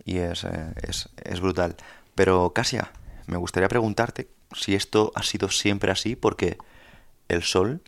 y 0.05 0.19
es, 0.19 0.45
eh, 0.45 0.75
es, 0.83 1.09
es 1.25 1.41
brutal. 1.41 1.75
Pero, 2.15 2.53
Casia, 2.53 2.93
me 3.27 3.39
gustaría 3.39 3.71
preguntarte 3.71 4.29
si 4.55 4.75
esto 4.75 5.11
ha 5.15 5.23
sido 5.23 5.49
siempre 5.49 5.91
así, 5.91 6.17
porque 6.17 6.59
el 7.29 7.43
sol 7.45 7.81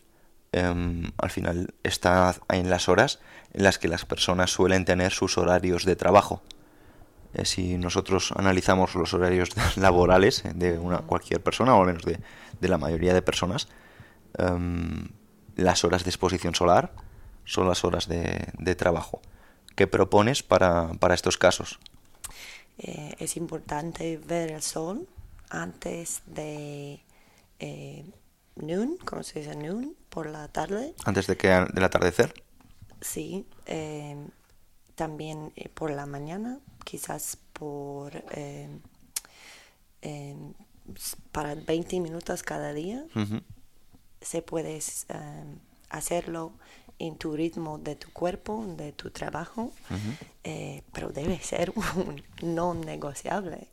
em, 0.53 1.11
al 1.19 1.29
final 1.29 1.75
está 1.83 2.35
en 2.49 2.71
las 2.71 2.89
horas 2.89 3.19
en 3.53 3.63
las 3.63 3.77
que 3.77 3.89
las 3.89 4.05
personas 4.05 4.49
suelen 4.49 4.83
tener 4.83 5.11
sus 5.11 5.37
horarios 5.37 5.85
de 5.85 5.95
trabajo. 5.95 6.41
Eh, 7.35 7.45
si 7.45 7.77
nosotros 7.77 8.33
analizamos 8.35 8.95
los 8.95 9.13
horarios 9.13 9.49
laborales 9.77 10.41
de 10.55 10.79
una, 10.79 10.97
cualquier 10.99 11.43
persona, 11.43 11.75
o 11.75 11.81
al 11.81 11.87
menos 11.87 12.05
de, 12.05 12.19
de 12.59 12.67
la 12.69 12.79
mayoría 12.79 13.13
de 13.13 13.21
personas, 13.21 13.67
em, 14.35 15.09
las 15.55 15.83
horas 15.83 16.05
de 16.05 16.09
exposición 16.09 16.55
solar 16.55 17.04
son 17.45 17.67
las 17.67 17.83
horas 17.83 18.07
de, 18.07 18.51
de 18.59 18.75
trabajo. 18.75 19.21
¿Qué 19.75 19.87
propones 19.87 20.43
para, 20.43 20.93
para 20.99 21.15
estos 21.15 21.37
casos? 21.37 21.79
Eh, 22.77 23.15
es 23.19 23.37
importante 23.37 24.17
ver 24.17 24.51
el 24.51 24.61
sol 24.61 25.07
antes 25.49 26.21
de 26.25 27.01
eh, 27.59 28.05
noon, 28.55 28.97
¿cómo 29.05 29.23
se 29.23 29.39
dice 29.39 29.55
noon? 29.55 29.95
Por 30.09 30.27
la 30.27 30.47
tarde. 30.47 30.93
Antes 31.05 31.27
de 31.27 31.37
que 31.37 31.47
del 31.47 31.83
atardecer. 31.83 32.33
Sí, 33.01 33.45
eh, 33.65 34.15
también 34.95 35.51
eh, 35.55 35.69
por 35.69 35.91
la 35.91 36.05
mañana, 36.05 36.59
quizás 36.83 37.37
por 37.53 38.23
para 41.31 41.55
20 41.55 41.99
minutos 41.99 42.43
cada 42.43 42.73
día, 42.73 43.03
se 44.21 44.41
puede 44.43 44.79
hacerlo 45.89 46.53
en 46.99 47.17
tu 47.17 47.35
ritmo 47.35 47.77
de 47.77 47.95
tu 47.95 48.11
cuerpo, 48.11 48.65
de 48.77 48.91
tu 48.93 49.09
trabajo, 49.11 49.71
eh, 50.43 50.81
pero 50.93 51.09
debe 51.09 51.39
ser 51.39 51.71
un 51.95 52.23
no 52.41 52.73
negociable. 52.73 53.67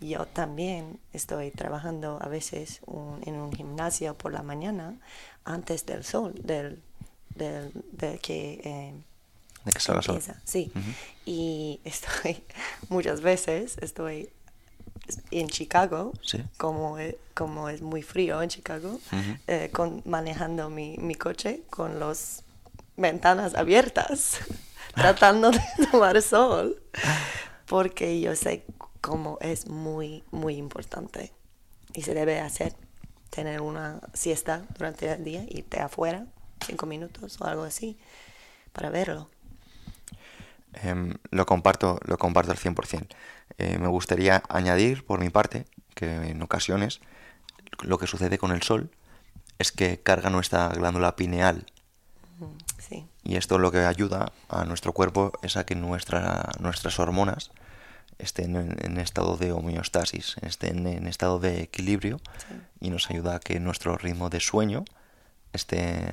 Yo 0.00 0.26
también 0.26 0.98
estoy 1.12 1.50
trabajando 1.52 2.18
a 2.20 2.28
veces 2.28 2.80
un- 2.86 3.20
en 3.26 3.36
un 3.36 3.52
gimnasio 3.52 4.16
por 4.16 4.32
la 4.32 4.42
mañana 4.42 4.98
antes 5.44 5.86
del 5.86 6.02
sol, 6.04 6.34
del, 6.42 6.82
del, 7.36 7.70
del 7.92 8.18
que 8.20 8.60
eh, 8.64 8.94
De 9.64 9.72
que 9.72 9.78
salga 9.80 10.02
sol. 10.02 10.20
Sí, 10.44 10.72
y 11.24 11.80
estoy 11.84 12.42
muchas 12.88 13.20
veces 13.20 13.78
estoy 13.80 14.28
en 15.30 15.48
Chicago, 15.48 16.12
Sí. 16.22 16.38
como, 16.56 16.98
e- 16.98 17.18
como 17.34 17.68
es 17.68 17.80
muy 17.82 18.02
frío 18.02 18.40
en 18.42 18.48
Chicago, 18.48 18.98
eh, 19.46 19.70
con, 19.72 20.02
manejando 20.04 20.68
mi, 20.70 20.96
mi 20.98 21.14
coche 21.14 21.62
con 21.70 22.00
las 22.00 22.41
ventanas 23.02 23.54
abiertas, 23.54 24.38
tratando 24.94 25.50
de 25.50 25.60
tomar 25.90 26.22
sol, 26.22 26.82
porque 27.66 28.20
yo 28.20 28.34
sé 28.34 28.64
cómo 29.02 29.36
es 29.42 29.68
muy, 29.68 30.24
muy 30.30 30.54
importante 30.56 31.32
y 31.92 32.02
se 32.02 32.14
debe 32.14 32.40
hacer, 32.40 32.74
tener 33.28 33.60
una 33.60 34.00
siesta 34.14 34.62
durante 34.78 35.10
el 35.12 35.24
día, 35.24 35.44
irte 35.48 35.80
afuera, 35.80 36.26
cinco 36.64 36.86
minutos 36.86 37.38
o 37.40 37.44
algo 37.44 37.64
así, 37.64 37.98
para 38.72 38.88
verlo. 38.88 39.28
Em, 40.74 41.14
lo 41.30 41.44
comparto, 41.44 41.98
lo 42.04 42.16
comparto 42.16 42.52
al 42.52 42.58
100%. 42.58 43.14
Eh, 43.58 43.78
me 43.78 43.88
gustaría 43.88 44.42
añadir, 44.48 45.04
por 45.04 45.20
mi 45.20 45.28
parte, 45.28 45.66
que 45.94 46.30
en 46.30 46.40
ocasiones 46.40 47.00
lo 47.82 47.98
que 47.98 48.06
sucede 48.06 48.38
con 48.38 48.52
el 48.52 48.62
sol 48.62 48.90
es 49.58 49.72
que 49.72 50.00
carga 50.00 50.30
nuestra 50.30 50.68
glándula 50.68 51.14
pineal 51.16 51.66
Sí, 52.88 53.06
y 53.22 53.36
esto 53.36 53.58
lo 53.58 53.70
que 53.70 53.78
ayuda 53.78 54.32
a 54.48 54.64
nuestro 54.64 54.92
cuerpo 54.92 55.32
es 55.42 55.56
a 55.56 55.64
que 55.64 55.74
nuestra, 55.76 56.48
nuestras 56.58 56.98
hormonas 56.98 57.50
estén 58.18 58.56
en, 58.56 58.76
en 58.84 58.98
estado 58.98 59.36
de 59.36 59.52
homeostasis, 59.52 60.36
estén 60.42 60.86
en 60.86 61.06
estado 61.06 61.38
de 61.38 61.62
equilibrio 61.62 62.20
Sí. 62.48 62.54
y 62.80 62.90
nos 62.90 63.08
ayuda 63.10 63.36
a 63.36 63.40
que 63.40 63.60
nuestro 63.60 63.96
ritmo 63.96 64.30
de 64.30 64.40
sueño 64.40 64.84
esté 65.52 66.08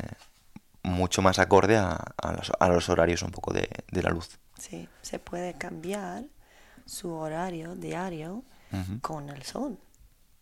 mucho 0.83 1.21
más 1.21 1.39
acorde 1.39 1.77
a, 1.77 1.93
a 2.17 2.31
los, 2.33 2.51
a 2.59 2.67
los 2.69 2.87
horarios 2.89 3.21
un 3.23 3.31
poco 3.31 3.51
de, 3.53 3.67
de 3.91 4.03
la 4.03 4.11
luz. 4.11 4.37
Sí, 4.59 4.87
se 5.01 5.19
puede 5.19 5.53
cambiar 5.55 6.23
su 6.85 7.11
horario 7.11 7.75
diario 7.75 8.43
con 9.01 9.29
el 9.29 9.41
sol. 9.43 9.77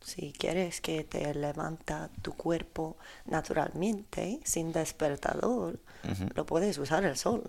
Si 0.08 0.32
quieres 0.32 0.80
que 0.80 1.04
te 1.04 1.34
levanta 1.34 2.10
tu 2.22 2.34
cuerpo 2.34 2.96
naturalmente, 3.26 4.40
sin 4.46 4.72
despertador, 4.72 5.80
lo 6.34 6.46
puedes 6.46 6.78
usar 6.78 7.04
el 7.04 7.18
sol 7.18 7.44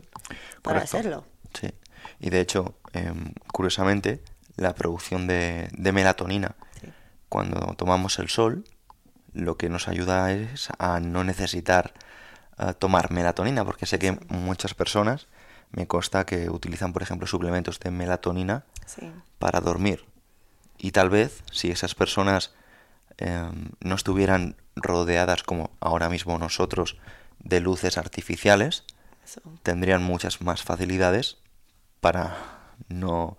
para 0.62 0.80
Correcto. 0.80 0.96
hacerlo. 0.96 1.24
Sí. 1.54 1.70
Y 2.18 2.30
de 2.30 2.40
hecho, 2.40 2.74
em, 2.92 3.32
curiosamente, 3.52 4.20
la 4.56 4.74
producción 4.74 5.28
de, 5.28 5.68
de 5.72 5.92
melatonina 5.92 6.56
Sí. 6.80 6.88
cuando 7.28 7.74
tomamos 7.76 8.18
el 8.18 8.28
sol, 8.28 8.64
lo 9.34 9.56
que 9.56 9.68
nos 9.68 9.86
ayuda 9.86 10.32
es 10.32 10.68
a 10.80 10.98
no 10.98 11.22
necesitar 11.22 11.94
eh, 12.58 12.74
tomar 12.76 13.12
melatonina, 13.12 13.64
porque 13.64 13.86
sé 13.86 14.00
que 14.00 14.18
muchas 14.30 14.74
personas 14.74 15.28
me 15.70 15.86
consta 15.86 16.26
que 16.26 16.50
utilizan, 16.50 16.92
por 16.92 17.02
ejemplo, 17.04 17.28
suplementos 17.28 17.78
de 17.78 17.92
melatonina 17.92 18.64
Sí, 18.84 19.12
para 19.38 19.60
dormir. 19.60 20.04
Y 20.78 20.92
tal 20.92 21.10
vez, 21.10 21.42
si 21.50 21.70
esas 21.70 21.94
personas 21.94 22.52
em, 23.18 23.70
no 23.80 23.94
estuvieran 23.94 24.56
rodeadas 24.76 25.42
como 25.42 25.70
ahora 25.80 26.08
mismo 26.08 26.38
nosotros 26.38 26.96
de 27.40 27.60
luces 27.60 27.98
artificiales, 27.98 28.84
eso. 29.24 29.42
tendrían 29.62 30.02
muchas 30.02 30.40
más 30.40 30.62
facilidades 30.62 31.38
para 32.00 32.36
no 32.88 33.36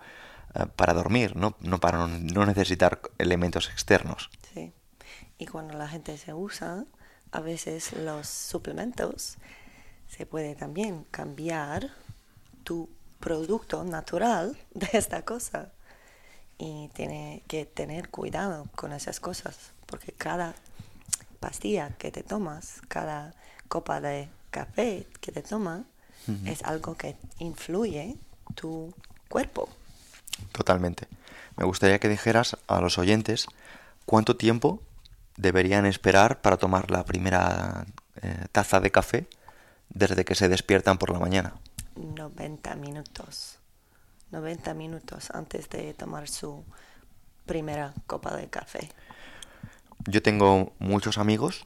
eh, 0.55 0.65
para 0.75 0.93
dormir, 0.93 1.35
¿no? 1.35 1.55
No 1.59 1.79
para 1.79 1.99
no, 1.99 2.07
no 2.07 2.45
necesitar 2.45 3.01
elementos 3.17 3.69
externos. 3.69 4.29
Sí. 4.53 4.73
Y 5.37 5.45
cuando 5.45 5.75
la 5.75 5.87
gente 5.87 6.17
se 6.17 6.33
usa, 6.33 6.85
a 7.31 7.39
veces 7.39 7.93
los 7.93 8.27
suplementos 8.27 9.37
se 10.07 10.25
puede 10.25 10.55
también 10.55 11.05
cambiar 11.11 11.91
tu 12.63 12.89
producto 13.19 13.83
natural 13.83 14.57
de 14.73 14.89
esta 14.93 15.23
cosa. 15.23 15.71
Y 16.59 16.89
tiene 16.93 17.41
que 17.47 17.65
tener 17.65 18.09
cuidado 18.09 18.67
con 18.75 18.91
esas 18.93 19.19
cosas, 19.19 19.71
porque 19.87 20.11
cada 20.11 20.53
pastilla 21.39 21.89
que 21.97 22.11
te 22.11 22.21
tomas, 22.21 22.81
cada 22.87 23.33
copa 23.67 24.01
de 24.01 24.29
café 24.51 25.07
que 25.21 25.31
te 25.31 25.41
tomas, 25.41 25.81
es 26.45 26.61
algo 26.63 26.95
que 26.95 27.15
influye 27.39 28.15
tu 28.53 28.93
cuerpo. 29.29 29.67
Totalmente. 30.51 31.07
Me 31.55 31.65
gustaría 31.65 31.99
que 31.99 32.07
dijeras 32.07 32.57
a 32.67 32.81
los 32.81 32.97
oyentes 32.97 33.47
cuánto 34.05 34.35
tiempo 34.35 34.81
deberían 35.37 35.85
esperar 35.85 36.41
para 36.41 36.57
tomar 36.57 36.91
la 36.91 37.05
primera 37.05 37.85
eh, 38.21 38.45
taza 38.51 38.79
de 38.79 38.91
café 38.91 39.27
desde 39.89 40.25
que 40.25 40.35
se 40.35 40.49
despiertan 40.49 40.97
por 40.97 41.09
la 41.09 41.19
mañana. 41.19 41.53
90 41.95 42.75
minutos. 42.75 43.58
90 44.31 44.73
minutos 44.73 45.31
antes 45.31 45.69
de 45.69 45.93
tomar 45.93 46.27
su 46.27 46.63
primera 47.45 47.93
copa 48.07 48.35
de 48.35 48.47
café. 48.49 48.89
Yo 50.07 50.21
tengo 50.21 50.73
muchos 50.79 51.17
amigos 51.17 51.65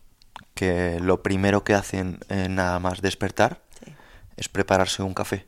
que 0.53 0.99
lo 0.99 1.21
primero 1.23 1.63
que 1.63 1.73
hacen 1.73 2.19
eh, 2.29 2.47
nada 2.49 2.79
más 2.79 3.01
despertar 3.01 3.61
Sí. 3.83 3.93
es 4.37 4.49
prepararse 4.49 5.03
un 5.03 5.13
café. 5.13 5.45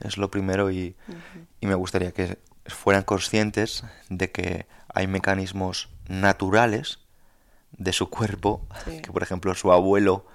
Es 0.00 0.16
lo 0.18 0.30
primero 0.30 0.70
y, 0.70 0.96
y 1.60 1.66
me 1.66 1.74
gustaría 1.74 2.12
que 2.12 2.38
fueran 2.66 3.02
conscientes 3.04 3.84
de 4.08 4.30
que 4.30 4.66
hay 4.92 5.06
mecanismos 5.06 5.88
naturales 6.08 6.98
de 7.72 7.92
su 7.92 8.10
cuerpo 8.10 8.66
Sí. 8.84 9.00
que, 9.00 9.12
por 9.12 9.22
ejemplo, 9.22 9.54
su 9.54 9.70
abuelo 9.72 10.26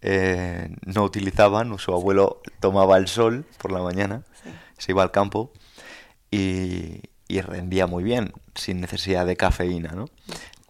eh, 0.00 0.74
no 0.86 1.02
utilizaban, 1.02 1.72
o 1.72 1.78
su 1.78 1.92
abuelo 1.92 2.40
tomaba 2.60 2.96
el 2.98 3.08
sol 3.08 3.44
por 3.58 3.72
la 3.72 3.80
mañana, 3.82 4.22
Sí. 4.44 4.50
se 4.78 4.92
iba 4.92 5.02
al 5.02 5.10
campo 5.10 5.52
y, 6.30 7.02
y 7.28 7.40
rendía 7.40 7.86
muy 7.86 8.02
bien, 8.04 8.32
sin 8.54 8.80
necesidad 8.80 9.26
de 9.26 9.36
cafeína, 9.36 9.92
¿no? 9.92 10.06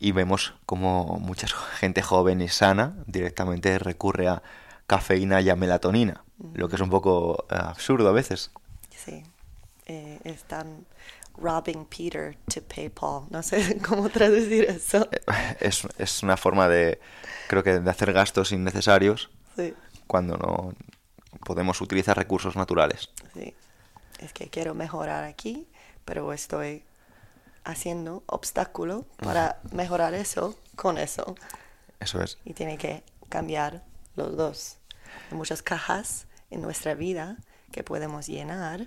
Y 0.00 0.12
vemos 0.12 0.54
como 0.66 1.18
mucha 1.18 1.48
gente 1.48 2.02
joven 2.02 2.40
y 2.40 2.48
sana 2.48 2.94
directamente 3.06 3.78
recurre 3.78 4.28
a 4.28 4.42
cafeína 4.86 5.40
y 5.40 5.50
a 5.50 5.56
melatonina, 5.56 6.24
lo 6.54 6.68
que 6.68 6.76
es 6.76 6.80
un 6.82 6.90
poco 6.90 7.46
eh, 7.50 7.56
absurdo 7.58 8.08
a 8.08 8.12
veces. 8.12 8.50
Sí. 8.90 9.22
Eh, 9.86 10.20
están 10.24 10.86
robbing 11.36 11.84
Peter 11.86 12.36
to 12.52 12.60
pay 12.62 12.88
Paul. 12.88 13.24
No 13.30 13.42
sé 13.42 13.78
cómo 13.88 14.08
traducir 14.08 14.64
eso. 14.64 15.08
Es, 15.60 15.86
es 15.98 16.22
una 16.22 16.36
forma 16.36 16.68
de, 16.68 17.00
creo 17.48 17.62
que, 17.62 17.80
de 17.80 17.90
hacer 17.90 18.12
gastos 18.12 18.52
innecesarios 18.52 19.30
Sí. 19.56 19.74
cuando 20.06 20.36
no 20.36 20.72
podemos 21.44 21.80
utilizar 21.80 22.16
recursos 22.16 22.54
naturales. 22.54 23.10
Sí. 23.34 23.54
Es 24.18 24.32
que 24.32 24.48
quiero 24.48 24.74
mejorar 24.74 25.24
aquí, 25.24 25.68
pero 26.04 26.32
estoy 26.32 26.84
haciendo 27.64 28.22
obstáculo 28.26 29.04
para 29.18 29.60
mejorar 29.72 30.14
eso 30.14 30.58
con 30.76 30.98
eso. 30.98 31.34
Eso 32.00 32.22
es. 32.22 32.38
y 32.44 32.54
tiene 32.54 32.78
que 32.78 33.02
cambiar 33.28 33.82
los 34.16 34.36
dos. 34.36 34.76
Hay 35.30 35.36
muchas 35.36 35.62
cajas 35.62 36.26
en 36.50 36.62
nuestra 36.62 36.94
vida 36.94 37.36
que 37.72 37.82
podemos 37.84 38.26
llenar 38.26 38.86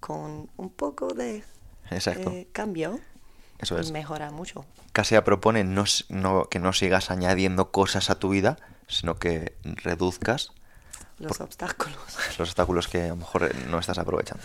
con 0.00 0.48
un 0.56 0.70
poco 0.70 1.08
de 1.14 1.42
Exacto. 1.90 2.30
eh, 2.30 2.48
cambio 2.52 3.00
Eso 3.58 3.76
y 3.76 3.80
es. 3.80 3.90
mejora 3.90 4.30
mucho. 4.30 4.64
Casia 4.92 5.24
propone 5.24 5.64
no, 5.64 5.84
no- 6.08 6.44
que 6.44 6.58
no 6.58 6.72
sigas 6.72 7.10
añadiendo 7.10 7.70
cosas 7.72 8.10
a 8.10 8.18
tu 8.18 8.28
vida, 8.30 8.56
sino 8.86 9.16
que 9.16 9.54
reduzcas 9.64 10.52
Los 11.20 11.40
obstáculos. 11.40 11.98
los 12.38 12.48
obstáculos 12.48 12.88
que 12.88 13.02
a 13.02 13.08
lo 13.08 13.16
mejor 13.16 13.44
eh, 13.44 13.52
no 13.68 13.78
estás 13.78 13.98
aprovechando. 13.98 14.42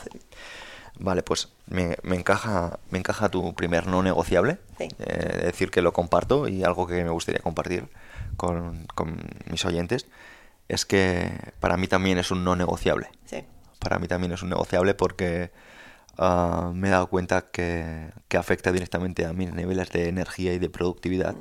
Vale, 1.00 1.24
pues 1.24 1.50
me, 1.68 1.98
me 2.04 2.16
encaja, 2.16 2.80
me 2.90 3.00
encaja 3.00 3.30
tu 3.30 3.54
primer 3.54 3.88
no 3.88 4.04
negociable. 4.04 4.60
Sí. 4.78 4.88
Eh, 5.00 5.42
decir 5.46 5.72
que 5.72 5.82
lo 5.82 5.94
comparto 5.94 6.48
y 6.48 6.64
algo 6.64 6.88
que 6.88 7.04
me 7.04 7.10
gustaría 7.10 7.42
compartir 7.42 7.90
con, 8.38 8.86
con 8.94 9.18
mis 9.50 9.66
oyentes 9.66 10.08
es 10.68 10.86
que 10.86 11.32
para 11.60 11.78
mí 11.78 11.88
también 11.88 12.18
es 12.18 12.32
un 12.32 12.44
no 12.44 12.56
negociable. 12.56 13.10
Sí, 13.26 13.44
Para 13.80 14.00
mí 14.00 14.08
también 14.08 14.32
es 14.32 14.42
un 14.42 14.50
negociable 14.50 14.94
porque 14.94 15.52
ah, 16.18 16.72
me 16.74 16.88
he 16.88 16.92
dado 16.92 17.08
cuenta 17.08 17.42
que, 17.42 18.12
que 18.28 18.38
afecta 18.38 18.72
directamente 18.72 19.26
a 19.26 19.34
mis 19.34 19.54
niveles 19.54 19.92
de 19.92 20.10
energía 20.10 20.54
y 20.54 20.60
de 20.60 20.70
productividad. 20.70 21.36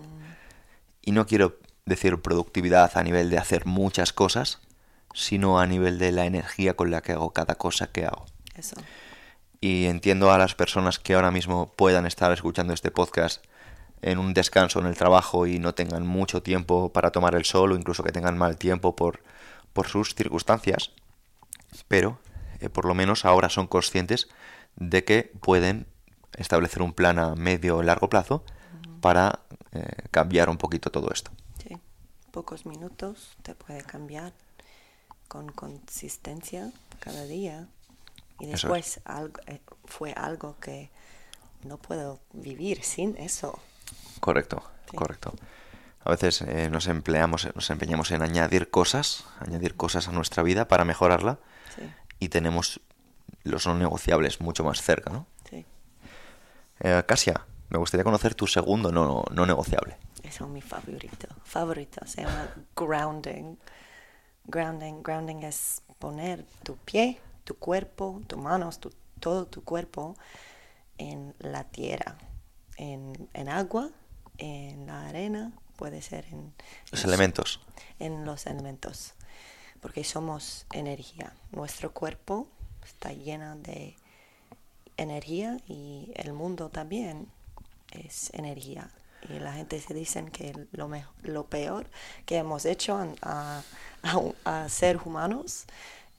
Y 1.03 1.13
no 1.13 1.27
quiero 1.27 1.59
decir 1.87 2.21
productividad 2.21 2.97
a 2.97 3.03
nivel 3.03 3.31
de 3.31 3.39
hacer 3.39 3.67
muchas 3.67 4.13
cosas, 4.13 4.61
sino 5.15 5.59
a 5.59 5.67
nivel 5.67 5.99
de 5.99 6.13
la 6.13 6.27
energía 6.27 6.75
con 6.75 6.91
la 6.91 7.01
que 7.01 7.13
hago 7.13 7.33
cada 7.33 7.55
cosa 7.55 7.87
que 7.87 8.05
hago. 8.05 8.27
eso. 8.55 8.77
Y 9.61 9.87
entiendo 9.87 10.31
a 10.31 10.37
las 10.37 10.55
personas 10.55 10.99
que 10.99 11.15
ahora 11.15 11.31
mismo 11.31 11.73
puedan 11.75 12.05
estar 12.05 12.31
escuchando 12.33 12.75
este 12.75 12.91
podcast 12.91 13.43
en 14.03 14.19
un 14.19 14.35
descanso 14.35 14.79
en 14.81 14.87
el 14.87 14.97
trabajo 14.97 15.47
y 15.47 15.59
no 15.59 15.75
tengan 15.75 16.07
mucho 16.07 16.43
tiempo 16.43 16.93
para 16.93 17.11
tomar 17.11 17.35
el 17.35 17.47
sol 17.47 17.73
o 17.73 17.77
incluso 17.77 18.03
que 18.03 18.13
tengan 18.13 18.37
mal 18.37 18.59
tiempo 18.59 18.95
por, 18.95 19.21
por 19.73 19.89
sus 19.89 20.15
circunstancias. 20.15 20.91
Pero 21.89 22.19
eh, 22.61 22.69
por 22.69 22.85
lo 22.85 22.95
menos 22.95 23.25
ahora 23.25 23.49
son 23.49 23.67
conscientes 23.67 24.29
de 24.77 25.05
que 25.05 25.33
pueden 25.41 25.87
establecer 26.37 26.83
un 26.83 26.93
plan 26.93 27.19
a 27.19 27.35
medio 27.35 27.79
o 27.79 27.83
largo 27.83 28.11
plazo 28.11 28.45
para 29.01 29.41
eh, 29.73 29.87
cambiar 30.11 30.51
un 30.51 30.59
poquito 30.59 30.91
todo 30.91 31.11
esto. 31.11 31.31
Sí. 31.67 31.79
Pocos 32.31 32.67
minutos 32.67 33.37
te 33.43 33.55
puede 33.55 33.83
cambiar 33.83 34.35
con 35.35 35.51
consistencia 35.51 36.71
cada 37.01 37.25
día. 37.25 37.67
Y 38.39 38.45
es. 38.45 38.51
después 38.53 39.01
algo, 39.05 39.41
eh, 39.49 39.61
fue 39.85 40.13
algo 40.13 40.57
que 40.61 40.91
no 41.65 41.77
puedo 41.77 42.21
vivir 42.33 42.85
sin 42.85 43.17
eso. 43.17 43.59
Correcto, 44.21 44.63
Sí. 44.89 44.97
correcto. 44.97 45.35
A 46.05 46.11
veces 46.11 46.43
eh, 46.43 46.71
nos 46.71 46.87
empleamos, 46.87 47.49
nos 47.57 47.69
empeñamos 47.71 48.13
en 48.13 48.23
añadir 48.23 48.71
cosas, 48.71 49.25
añadir 49.41 49.75
cosas 49.75 50.07
a 50.07 50.13
nuestra 50.13 50.45
vida 50.45 50.69
para 50.69 50.85
mejorarla 50.85 51.39
Sí, 51.75 51.83
y 52.21 52.29
tenemos 52.29 52.81
los 53.43 53.67
no 53.67 53.75
negociables 53.75 54.41
mucho 54.41 54.63
más 54.63 54.83
cerca, 54.83 55.11
¿no? 55.11 55.27
sí. 55.51 55.67
Eh, 56.81 57.03
Casia, 57.09 57.45
me 57.71 57.79
gustaría 57.79 58.05
conocer 58.05 58.37
tu 58.37 58.47
segundo 58.47 58.93
no, 58.93 59.25
no 59.33 59.47
negociable. 59.47 59.97
Eso 60.23 60.45
es 60.45 60.51
mi 60.51 60.61
favorito. 60.63 61.27
Favorito 61.45 62.07
se 62.07 62.23
llama 62.23 62.49
grounding. 62.77 63.57
Grounding, 64.47 65.03
grounding 65.03 65.43
es 65.43 65.83
poner 65.99 66.45
tu 66.63 66.77
pie, 66.77 67.19
tu 67.45 67.57
cuerpo, 67.57 68.21
tus 68.27 68.39
manos, 68.39 68.79
tu, 68.79 68.91
todo 69.21 69.47
tu 69.47 69.65
cuerpo 69.65 70.17
en 70.99 71.35
la 71.39 71.65
tierra, 71.65 72.19
en, 72.77 73.29
en 73.33 73.49
agua, 73.49 73.91
en 74.39 74.87
la 74.87 75.09
arena, 75.09 75.53
puede 75.77 76.03
ser 76.03 76.27
en 76.27 76.53
Los 76.91 77.03
en- 77.05 77.09
elementos. 77.09 77.61
en 77.99 78.25
los 78.25 78.47
elementos, 78.47 79.15
porque 79.81 80.05
somos 80.05 80.67
energía. 80.73 81.33
Nuestro 81.51 81.93
cuerpo 81.93 82.47
está 82.85 83.13
lleno 83.13 83.57
de 83.57 83.97
energía 84.97 85.57
y 85.67 86.13
el 86.17 86.33
mundo 86.33 86.69
también 86.69 87.29
es 87.93 88.31
energía. 88.35 88.91
Y 89.29 89.39
la 89.39 89.53
gente 89.53 89.81
se 89.81 89.95
dice 89.95 90.25
que 90.27 90.67
lo, 90.73 90.91
lo 91.23 91.47
peor 91.47 91.87
que 92.27 92.37
hemos 92.37 92.65
hecho 92.65 92.99
a, 93.23 93.63
a, 94.45 94.69
seres 94.69 95.03
humanos 95.05 95.65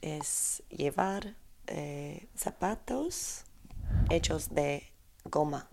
es 0.02 0.64
llevar 0.70 1.36
eh, 1.68 2.28
zapatos 2.36 3.44
hechos 4.10 4.54
de 4.54 4.92
goma, 5.26 5.68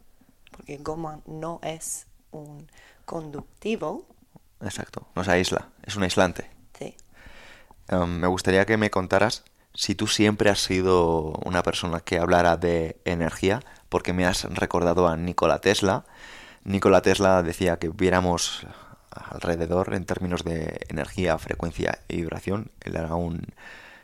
porque 0.50 0.76
goma 0.78 1.20
no 1.26 1.60
es 1.62 2.06
un 2.30 2.70
conductivo. 3.04 4.06
Exacto, 4.60 5.06
nos 5.14 5.28
aísla, 5.28 5.68
es 5.84 5.96
un 5.96 6.02
aislante. 6.02 6.50
Sí. 6.78 6.94
Em, 7.88 8.20
me 8.20 8.26
gustaría 8.26 8.64
que 8.66 8.76
me 8.76 8.90
contaras 8.90 9.44
si 9.74 9.94
tú 9.94 10.06
siempre 10.06 10.50
has 10.50 10.60
sido 10.60 11.32
una 11.44 11.62
persona 11.62 12.00
que 12.00 12.18
hablara 12.18 12.56
de 12.56 13.00
energía, 13.04 13.60
porque 13.88 14.12
me 14.12 14.26
has 14.26 14.44
recordado 14.44 15.08
a 15.08 15.16
Nikola 15.16 15.60
Tesla. 15.60 16.04
Nikola 16.64 17.02
Tesla 17.02 17.42
decía 17.42 17.78
que 17.78 17.88
viéramos 17.88 18.66
alrededor 19.10 19.94
en 19.94 20.04
términos 20.04 20.44
de 20.44 20.80
energía, 20.88 21.38
frecuencia 21.38 21.98
y 22.08 22.16
vibración. 22.16 22.70
Él 22.80 22.96
era 22.96 23.14
un 23.14 23.42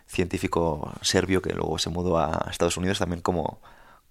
científico 0.07 0.93
serbio 1.03 1.43
que 1.43 1.55
luego 1.55 1.79
se 1.79 1.91
mudó 1.91 2.19
a 2.19 2.49
Estados 2.51 2.77
Unidos 2.77 2.99
también 2.99 3.21
como, 3.21 3.61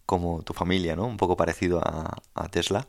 como 0.05 0.41
tu 0.43 0.53
familia, 0.53 0.95
¿no? 0.95 1.05
Un 1.05 1.17
poco 1.17 1.35
parecido 1.35 1.79
a, 1.79 2.17
a 2.35 2.47
Tesla. 2.49 2.85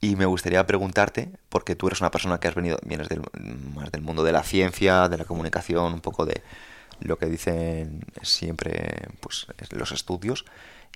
Y 0.00 0.16
me 0.16 0.26
gustaría 0.26 0.64
preguntarte, 0.66 1.32
porque 1.48 1.74
tú 1.74 1.88
eres 1.88 2.00
una 2.00 2.10
persona 2.10 2.38
que 2.38 2.48
has 2.48 2.54
venido, 2.54 2.78
vienes 2.84 3.08
del, 3.08 3.22
más 3.74 3.90
del 3.90 4.02
mundo 4.02 4.22
de 4.22 4.32
la 4.32 4.44
ciencia, 4.44 5.08
de 5.08 5.18
la 5.18 5.24
comunicación, 5.24 5.92
un 5.92 6.00
poco 6.00 6.24
de 6.24 6.42
lo 7.00 7.18
que 7.18 7.26
dicen 7.26 8.04
siempre 8.22 9.08
pues, 9.20 9.46
los 9.70 9.92
estudios, 9.92 10.44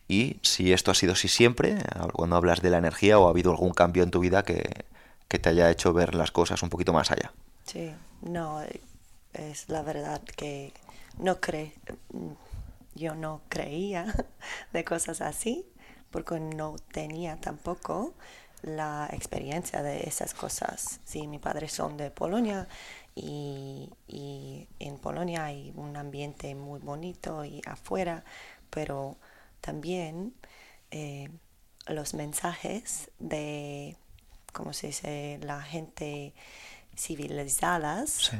y 0.08 0.38
si 0.42 0.72
esto 0.72 0.90
ha 0.90 0.94
sido 0.94 1.12
así 1.12 1.28
siempre, 1.28 1.78
cuando 2.12 2.36
hablas 2.36 2.60
de 2.60 2.70
la 2.70 2.78
energía, 2.78 3.18
o 3.18 3.26
ha 3.26 3.30
habido 3.30 3.50
algún 3.50 3.72
cambio 3.72 4.02
en 4.02 4.10
tu 4.10 4.20
vida 4.20 4.42
que, 4.42 4.84
que 5.28 5.38
te 5.38 5.48
haya 5.48 5.70
hecho 5.70 5.92
ver 5.92 6.14
las 6.14 6.30
cosas 6.30 6.62
un 6.62 6.68
poquito 6.68 6.92
más 6.92 7.10
allá. 7.10 7.32
Sí, 7.64 7.94
no, 8.20 8.60
es 9.32 9.68
la 9.68 9.82
verdad 9.82 10.20
que 10.36 10.72
no 11.18 11.40
cree, 11.40 11.72
yo 12.94 13.14
no 13.14 13.40
creía 13.48 14.06
de 14.72 14.84
cosas 14.84 15.20
así, 15.20 15.64
porque 16.10 16.38
no 16.38 16.76
tenía 16.92 17.36
tampoco 17.36 18.12
la 18.62 19.08
experiencia 19.12 19.82
de 19.82 20.06
esas 20.06 20.34
cosas. 20.34 21.00
Sí, 21.04 21.26
mi 21.26 21.38
padre 21.38 21.68
son 21.68 21.96
de 21.96 22.10
Polonia 22.10 22.68
y, 23.14 23.90
en 24.78 24.98
Polonia 24.98 25.44
hay 25.44 25.72
un 25.76 25.96
ambiente 25.96 26.54
muy 26.54 26.80
bonito 26.80 27.44
y 27.44 27.62
afuera, 27.66 28.24
pero 28.70 29.16
también 29.60 30.34
eh, 30.90 31.28
los 31.86 32.14
mensajes 32.14 33.10
de, 33.18 33.96
¿cómo 34.52 34.72
se 34.72 34.88
dice?, 34.88 35.38
la 35.42 35.62
gente 35.62 36.34
civilizadas 36.96 38.32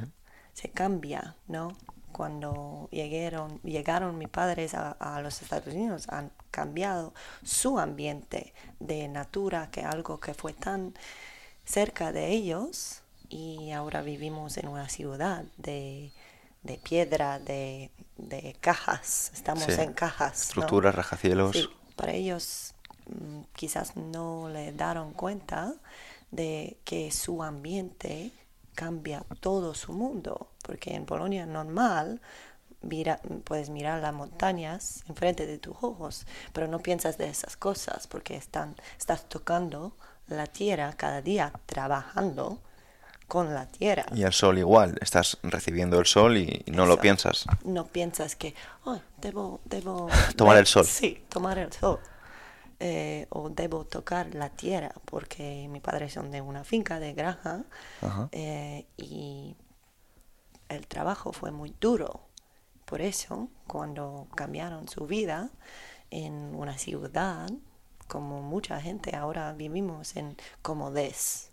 se 0.53 0.71
cambia, 0.71 1.37
¿no? 1.49 1.77
Cuando 2.13 2.89
llegaron, 2.91 3.61
llegaron 3.63 4.19
mis 4.19 4.29
padres 4.29 4.75
a, 4.75 5.21
los 5.23 5.41
Estados 5.41 5.75
Unidos, 5.75 6.09
han 6.11 6.31
cambiado 6.51 7.15
su 7.43 7.79
ambiente 7.79 8.53
de 8.81 9.09
natura, 9.09 9.71
que 9.71 9.83
algo 9.83 10.21
que 10.21 10.35
fue 10.35 10.53
tan 10.53 10.95
cerca 11.65 12.13
de 12.13 12.29
ellos, 12.29 13.02
y 13.33 13.73
ahora 13.73 14.03
vivimos 14.03 14.59
en 14.59 14.69
una 14.69 14.89
ciudad 14.91 15.45
de, 15.57 16.13
piedra, 16.83 17.39
de, 17.39 17.91
cajas, 18.61 19.31
estamos 19.35 19.69
en 19.71 19.95
cajas. 19.95 20.49
Estructuras, 20.49 20.95
rajacielos. 20.95 21.57
Sí, 21.57 21.69
para 21.97 22.13
ellos 22.13 22.75
mm, 23.07 23.41
quizás 23.55 23.97
no 23.97 24.51
le 24.51 24.73
dieron 24.73 25.15
cuenta 25.15 25.75
de 26.31 26.77
que 26.85 27.11
su 27.11 27.43
ambiente 27.43 28.33
cambia 28.75 29.25
todo 29.41 29.75
su 29.75 29.93
mundo, 29.95 30.49
porque 30.63 30.95
en 30.95 31.07
Polonia 31.07 31.47
normal 31.47 32.21
mira, 32.83 33.21
puedes 33.45 33.71
mirar 33.71 34.03
las 34.03 34.13
montañas 34.13 35.05
enfrente 35.09 35.47
de 35.47 35.59
tus 35.59 35.77
ojos, 35.81 36.27
pero 36.53 36.69
no 36.69 36.81
piensas 36.81 37.17
de 37.17 37.29
esas 37.29 37.57
cosas 37.57 38.07
porque 38.07 38.37
están, 38.37 38.77
estás 38.99 39.29
tocando 39.29 39.97
la 40.27 40.47
tierra 40.47 40.93
cada 40.93 41.23
día, 41.23 41.53
trabajando 41.67 42.61
con 43.33 43.55
la 43.55 43.65
tierra. 43.65 44.05
Y 44.15 44.25
el 44.25 44.33
sol 44.35 44.59
igual, 44.59 44.99
estás 45.01 45.39
recibiendo 45.43 45.99
el 45.99 46.05
sol 46.05 46.37
y 46.37 46.63
no 46.67 46.85
lo 46.85 47.01
piensas. 47.01 47.47
No 47.65 47.87
piensas 47.87 48.37
que, 48.37 48.55
debo, 49.23 49.63
debo... 49.65 50.11
tomar 50.37 50.59
el 50.59 50.67
sol. 50.67 50.85
Sí, 50.85 51.25
tomar 51.31 51.57
el 51.57 51.73
sol. 51.73 51.99
Eh, 52.79 53.27
o 53.31 53.49
debo 53.49 53.87
tocar 53.87 54.35
la 54.35 54.51
tierra, 54.51 54.93
porque 55.07 55.67
mi 55.71 55.81
padre 55.81 56.11
son 56.11 56.31
de 56.31 56.43
una 56.43 56.63
finca 56.63 57.01
de 57.01 57.15
granja 57.15 57.65
eh, 58.33 58.85
y 58.99 59.57
el 60.69 60.87
trabajo 60.87 61.33
fue 61.33 61.53
muy 61.53 61.75
duro. 61.81 62.29
Por 62.85 63.01
eso, 63.01 63.49
cuando 63.67 64.29
cambiaron 64.35 64.89
su 64.89 65.07
vida 65.07 65.49
en 66.11 66.55
una 66.55 66.77
ciudad, 66.77 67.49
como 68.09 68.43
mucha 68.43 68.79
gente 68.83 69.17
ahora 69.17 69.55
vivimos 69.55 70.17
en 70.17 70.37
comodez. 70.61 71.52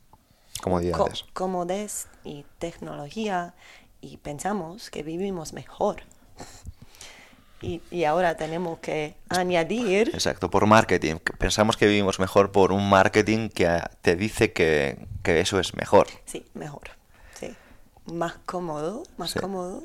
Comodidades. 0.62 1.26
comodez 1.34 2.08
y 2.24 2.46
tecnología 2.58 3.54
y 4.02 4.18
pensamos 4.18 4.90
que 4.90 5.04
vivimos 5.04 5.54
mejor. 5.54 6.04
Y, 7.62 8.06
ahora 8.06 8.38
tenemos 8.38 8.80
que 8.80 9.16
añadir... 9.28 10.12
Exacto, 10.14 10.50
por 10.50 10.66
marketing. 10.66 11.16
Pensamos 11.38 11.76
que 11.76 11.88
vivimos 11.88 12.18
mejor 12.18 12.54
por 12.54 12.72
un 12.72 12.90
marketing 12.90 13.50
que 13.50 13.82
te 14.02 14.16
dice 14.16 14.54
que, 14.54 15.08
eso 15.26 15.60
es 15.60 15.76
mejor. 15.76 16.08
Sí, 16.26 16.46
mejor. 16.54 16.92
Sí. 17.38 17.54
Más 18.06 18.36
cómodo, 18.46 19.04
más 19.18 19.34
cómodo. 19.34 19.84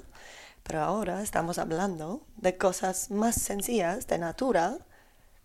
Pero 0.62 0.82
ahora 0.82 1.20
estamos 1.22 1.58
hablando 1.58 2.22
de 2.36 2.56
cosas 2.56 3.10
más 3.10 3.34
sencillas, 3.34 4.06
de 4.06 4.18
natura, 4.18 4.78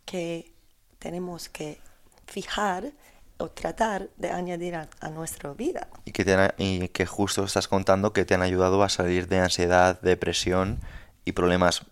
que 0.06 0.54
tenemos 1.00 1.50
que 1.50 1.80
fijar 2.28 2.92
o 3.40 3.50
tratar 3.50 4.10
de 4.18 4.32
añadir 4.32 4.76
a, 4.76 5.10
nuestra 5.10 5.54
vida. 5.54 5.88
Y 6.06 6.12
que, 6.12 6.54
y 6.58 6.90
que 6.90 7.06
justo 7.06 7.44
estás 7.46 7.68
contando 7.68 8.12
que 8.14 8.26
te 8.26 8.36
han 8.36 8.42
ayudado 8.42 8.84
a 8.84 8.90
salir 8.90 9.28
de 9.28 9.40
ansiedad, 9.40 10.00
depresión 10.02 10.80
y 11.24 11.32
problemas 11.32 11.86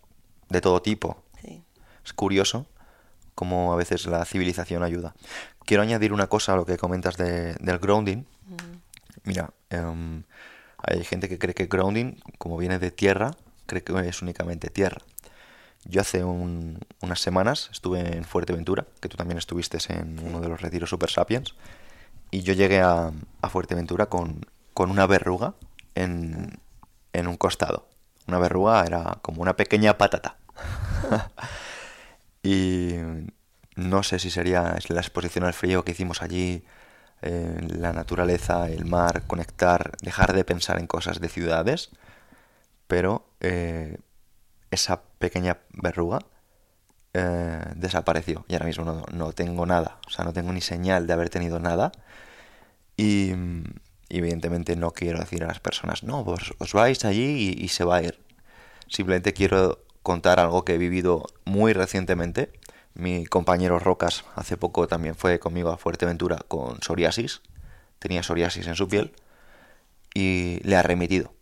de 0.49 0.61
todo 0.61 0.81
tipo. 0.81 1.23
Es 2.03 2.13
curioso 2.13 2.67
cómo 3.35 3.73
a 3.73 3.75
veces 3.75 4.05
la 4.05 4.23
civilización 4.25 4.83
ayuda. 4.83 5.13
Quiero 5.65 5.83
añadir 5.83 6.13
una 6.13 6.27
cosa 6.27 6.53
a 6.53 6.55
lo 6.55 6.65
que 6.65 6.77
comentas 6.77 7.17
de, 7.17 7.55
del 7.55 7.79
grounding. 7.79 8.23
Mira, 9.23 9.51
em, 9.69 10.23
hay 10.77 11.03
gente 11.03 11.27
que 11.27 11.37
cree 11.37 11.53
que 11.53 11.65
grounding, 11.65 12.19
como 12.37 12.57
viene 12.57 12.79
de 12.79 12.91
tierra, 12.91 13.31
cree 13.65 13.83
que 13.83 13.93
es 14.07 14.21
únicamente 14.21 14.69
tierra. 14.69 15.01
Yo 15.89 16.01
hace 16.01 16.23
unas 16.23 17.19
semanas 17.19 17.69
estuve 17.71 18.15
en 18.15 18.25
Fuerteventura, 18.25 18.85
que 18.99 19.09
tú 19.09 19.17
también 19.17 19.37
estuviste 19.37 19.77
en 19.89 20.19
uno 20.19 20.41
de 20.41 20.49
los 20.49 20.61
retiros 20.61 20.89
Super 20.89 21.09
Sapiens, 21.09 21.55
y 22.31 22.41
yo 22.41 22.53
llegué 22.53 22.81
a, 22.81 23.11
Fuerteventura 23.49 24.07
con, 24.07 24.45
con, 24.73 24.91
una 24.91 25.07
verruga 25.07 25.53
en, 25.95 26.59
en 27.13 27.27
un 27.27 27.37
costado. 27.37 27.87
Una 28.27 28.39
verruga 28.39 28.83
era 28.85 29.19
como 29.21 29.41
una 29.41 29.55
pequeña 29.55 29.97
patata. 29.97 30.37
y 32.43 32.95
no 33.75 34.03
sé 34.03 34.19
si 34.19 34.29
sería 34.29 34.75
la 34.89 34.99
exposición 34.99 35.45
al 35.45 35.53
frío 35.53 35.85
que 35.85 35.93
hicimos 35.93 36.21
allí, 36.21 36.65
la 37.21 37.93
naturaleza, 37.93 38.69
el 38.69 38.85
mar, 38.85 39.23
conectar, 39.25 39.91
dejar 40.01 40.33
de 40.33 40.43
pensar 40.43 40.79
en 40.79 40.87
cosas 40.87 41.19
de 41.19 41.29
ciudades, 41.29 41.89
pero 42.87 43.27
eh, 43.39 43.97
esa 44.71 45.01
pequeña 45.19 45.59
verruga 45.71 46.19
eh, 47.13 47.63
desapareció 47.75 48.45
y 48.47 48.53
ahora 48.53 48.65
mismo 48.65 48.85
no, 48.85 49.05
no, 49.11 49.31
tengo 49.33 49.65
nada, 49.65 49.99
o 50.07 50.09
sea, 50.09 50.25
no 50.25 50.33
tengo 50.33 50.51
ni 50.53 50.61
señal 50.61 51.07
de 51.07 51.13
haber 51.13 51.29
tenido 51.29 51.59
nada 51.59 51.91
y 52.97 53.33
evidentemente 54.09 54.75
no 54.75 54.91
quiero 54.91 55.19
decir 55.19 55.43
a 55.43 55.47
las 55.47 55.59
personas, 55.59 56.03
no, 56.03 56.23
vos 56.23 56.53
os 56.57 56.73
vais 56.73 57.05
allí 57.05 57.55
y, 57.57 57.67
se 57.67 57.83
va 57.83 57.97
a 57.97 58.03
ir. 58.03 58.19
Simplemente 58.87 59.33
quiero 59.33 59.83
contar 60.01 60.39
algo 60.39 60.65
que 60.65 60.75
he 60.75 60.77
vivido 60.77 61.27
muy 61.45 61.73
recientemente. 61.73 62.51
Mi 62.93 63.25
compañero 63.25 63.79
Rocas 63.79 64.23
hace 64.35 64.57
poco 64.57 64.87
también 64.87 65.15
fue 65.15 65.39
conmigo 65.39 65.69
a 65.69 65.77
Fuerteventura 65.77 66.39
con 66.47 66.81
psoriasis. 66.81 67.41
Tenía 67.99 68.23
psoriasis 68.23 68.67
en 68.67 68.75
su 68.75 68.87
piel 68.87 69.13
y 70.13 70.59
le 70.63 70.75
ha 70.75 70.83
remitido. 70.83 71.33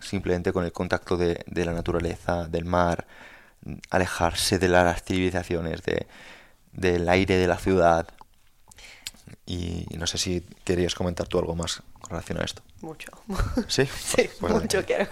Simplemente 0.00 0.52
con 0.52 0.64
el 0.64 0.72
contacto 0.72 1.16
de, 1.16 1.44
de 1.46 1.64
la 1.64 1.72
naturaleza, 1.72 2.46
del 2.46 2.64
mar, 2.64 3.06
alejarse 3.90 4.58
de 4.58 4.68
las 4.68 5.02
civilizaciones, 5.02 5.82
de, 5.82 6.06
del 6.72 7.08
aire 7.08 7.36
de 7.36 7.46
la 7.46 7.58
ciudad, 7.58 8.06
y 9.46 9.86
no 9.96 10.06
sé 10.06 10.18
si 10.18 10.40
querías 10.64 10.94
comentar 10.94 11.26
tú 11.26 11.38
algo 11.38 11.54
más 11.54 11.82
con 12.00 12.10
relación 12.10 12.40
a 12.40 12.44
esto. 12.44 12.62
Mucho. 12.80 13.10
Sí, 13.68 13.86
sí 13.98 14.30
pues 14.40 14.52
mucho 14.52 14.84
quiero 14.84 15.06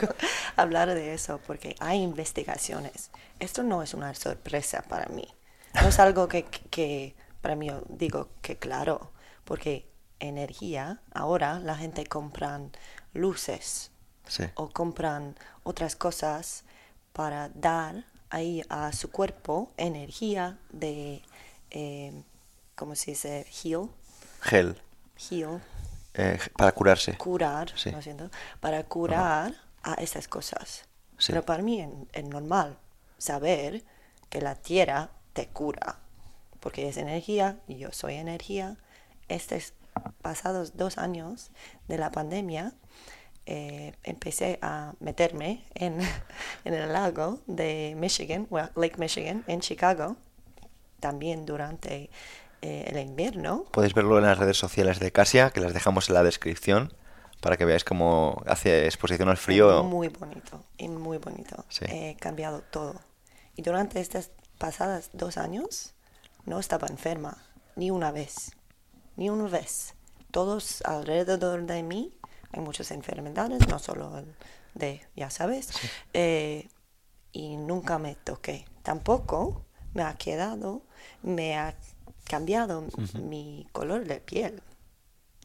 hablar 0.56 0.94
de 0.94 1.14
eso 1.14 1.40
porque 1.46 1.76
hay 1.80 2.02
investigaciones. 2.02 3.10
Esto 3.38 3.62
no 3.62 3.82
es 3.82 3.94
una 3.94 4.14
sorpresa 4.14 4.82
para 4.88 5.06
mí. 5.06 5.26
No 5.74 5.88
es 5.88 5.98
algo 5.98 6.28
que, 6.28 6.44
que 6.44 7.14
para 7.40 7.54
mí 7.54 7.70
digo 7.88 8.28
que 8.42 8.56
claro, 8.56 9.12
porque 9.44 9.88
energía, 10.18 11.00
ahora 11.12 11.60
la 11.60 11.76
gente 11.76 12.06
compran 12.06 12.72
luces 13.12 13.92
Sí. 14.28 14.44
o 14.54 14.68
compran 14.70 15.36
otras 15.64 15.96
cosas 15.96 16.64
para 17.12 17.48
dar 17.50 18.04
ahí 18.30 18.62
a 18.68 18.92
su 18.92 19.10
cuerpo 19.10 19.72
energía 19.76 20.58
de, 20.70 21.22
eh, 21.70 22.22
¿cómo 22.76 22.94
se 22.94 23.12
dice? 23.12 23.46
Heal, 23.64 23.88
Gel. 24.42 24.80
heal, 25.30 25.60
eh, 26.14 26.38
para 26.56 26.72
curarse. 26.72 27.16
curar, 27.16 27.72
Sí. 27.76 27.90
siento, 28.02 28.30
para 28.60 28.84
curar 28.84 29.54
a 29.82 29.94
esas 29.94 30.28
cosas. 30.28 30.84
Sí. 31.18 31.32
Pero 31.32 31.44
para 31.44 31.62
mí 31.62 31.88
es 32.12 32.24
normal 32.24 32.78
saber 33.16 33.82
que 34.28 34.40
la 34.40 34.54
tierra 34.54 35.10
te 35.32 35.48
cura, 35.48 35.98
porque 36.60 36.88
es 36.88 36.96
energía 36.98 37.58
y 37.66 37.78
yo 37.78 37.90
soy 37.92 38.14
energía. 38.14 38.76
Estos 39.28 39.72
pasados 40.22 40.76
dos 40.76 40.98
años 40.98 41.50
de 41.88 41.98
la 41.98 42.12
pandemia, 42.12 42.72
eh, 43.50 43.94
empecé 44.04 44.58
a 44.60 44.92
meterme 45.00 45.64
en, 45.74 45.98
en 46.66 46.74
el 46.74 46.92
lago 46.92 47.38
de 47.46 47.94
Michigan, 47.96 48.46
well, 48.50 48.68
Lake 48.76 48.96
Michigan, 48.98 49.42
en 49.46 49.60
Chicago, 49.60 50.16
también 51.00 51.46
durante 51.46 52.10
eh, 52.60 52.84
el 52.88 52.98
invierno. 52.98 53.64
Podéis 53.72 53.94
verlo 53.94 54.18
en 54.18 54.24
las 54.24 54.36
redes 54.36 54.58
sociales 54.58 55.00
de 55.00 55.12
Casia, 55.12 55.48
que 55.48 55.60
las 55.60 55.72
dejamos 55.72 56.10
en 56.10 56.16
la 56.16 56.22
descripción, 56.22 56.92
para 57.40 57.56
que 57.56 57.64
veáis 57.64 57.84
cómo 57.84 58.42
hace 58.44 58.84
exposición 58.84 59.30
al 59.30 59.38
frío. 59.38 59.82
Muy 59.82 60.08
bonito, 60.08 60.62
y 60.76 60.88
muy 60.88 61.16
bonito. 61.16 61.64
Sí. 61.70 61.86
He 61.88 62.16
cambiado 62.16 62.60
todo. 62.70 63.00
Y 63.56 63.62
durante 63.62 64.00
estas 64.00 64.30
pasadas 64.58 65.08
dos 65.14 65.38
años 65.38 65.94
no 66.44 66.58
estaba 66.58 66.86
enferma, 66.88 67.38
ni 67.76 67.90
una 67.90 68.12
vez, 68.12 68.52
ni 69.16 69.30
una 69.30 69.48
vez. 69.48 69.94
Todos 70.32 70.82
alrededor 70.82 71.64
de 71.64 71.82
mí 71.82 72.17
hay 72.52 72.60
muchas 72.60 72.90
enfermedades, 72.90 73.66
no 73.68 73.78
solo 73.78 74.18
el 74.18 74.34
de, 74.74 75.02
ya 75.16 75.30
sabes, 75.30 75.70
eh, 76.14 76.68
y 77.32 77.56
nunca 77.56 77.98
me 77.98 78.14
toqué. 78.16 78.64
Tampoco 78.82 79.64
me 79.94 80.02
ha 80.02 80.14
quedado, 80.14 80.82
me 81.22 81.58
ha 81.58 81.74
cambiado 82.24 82.84
mi 83.14 83.66
color 83.72 84.06
de 84.06 84.20
piel. 84.20 84.62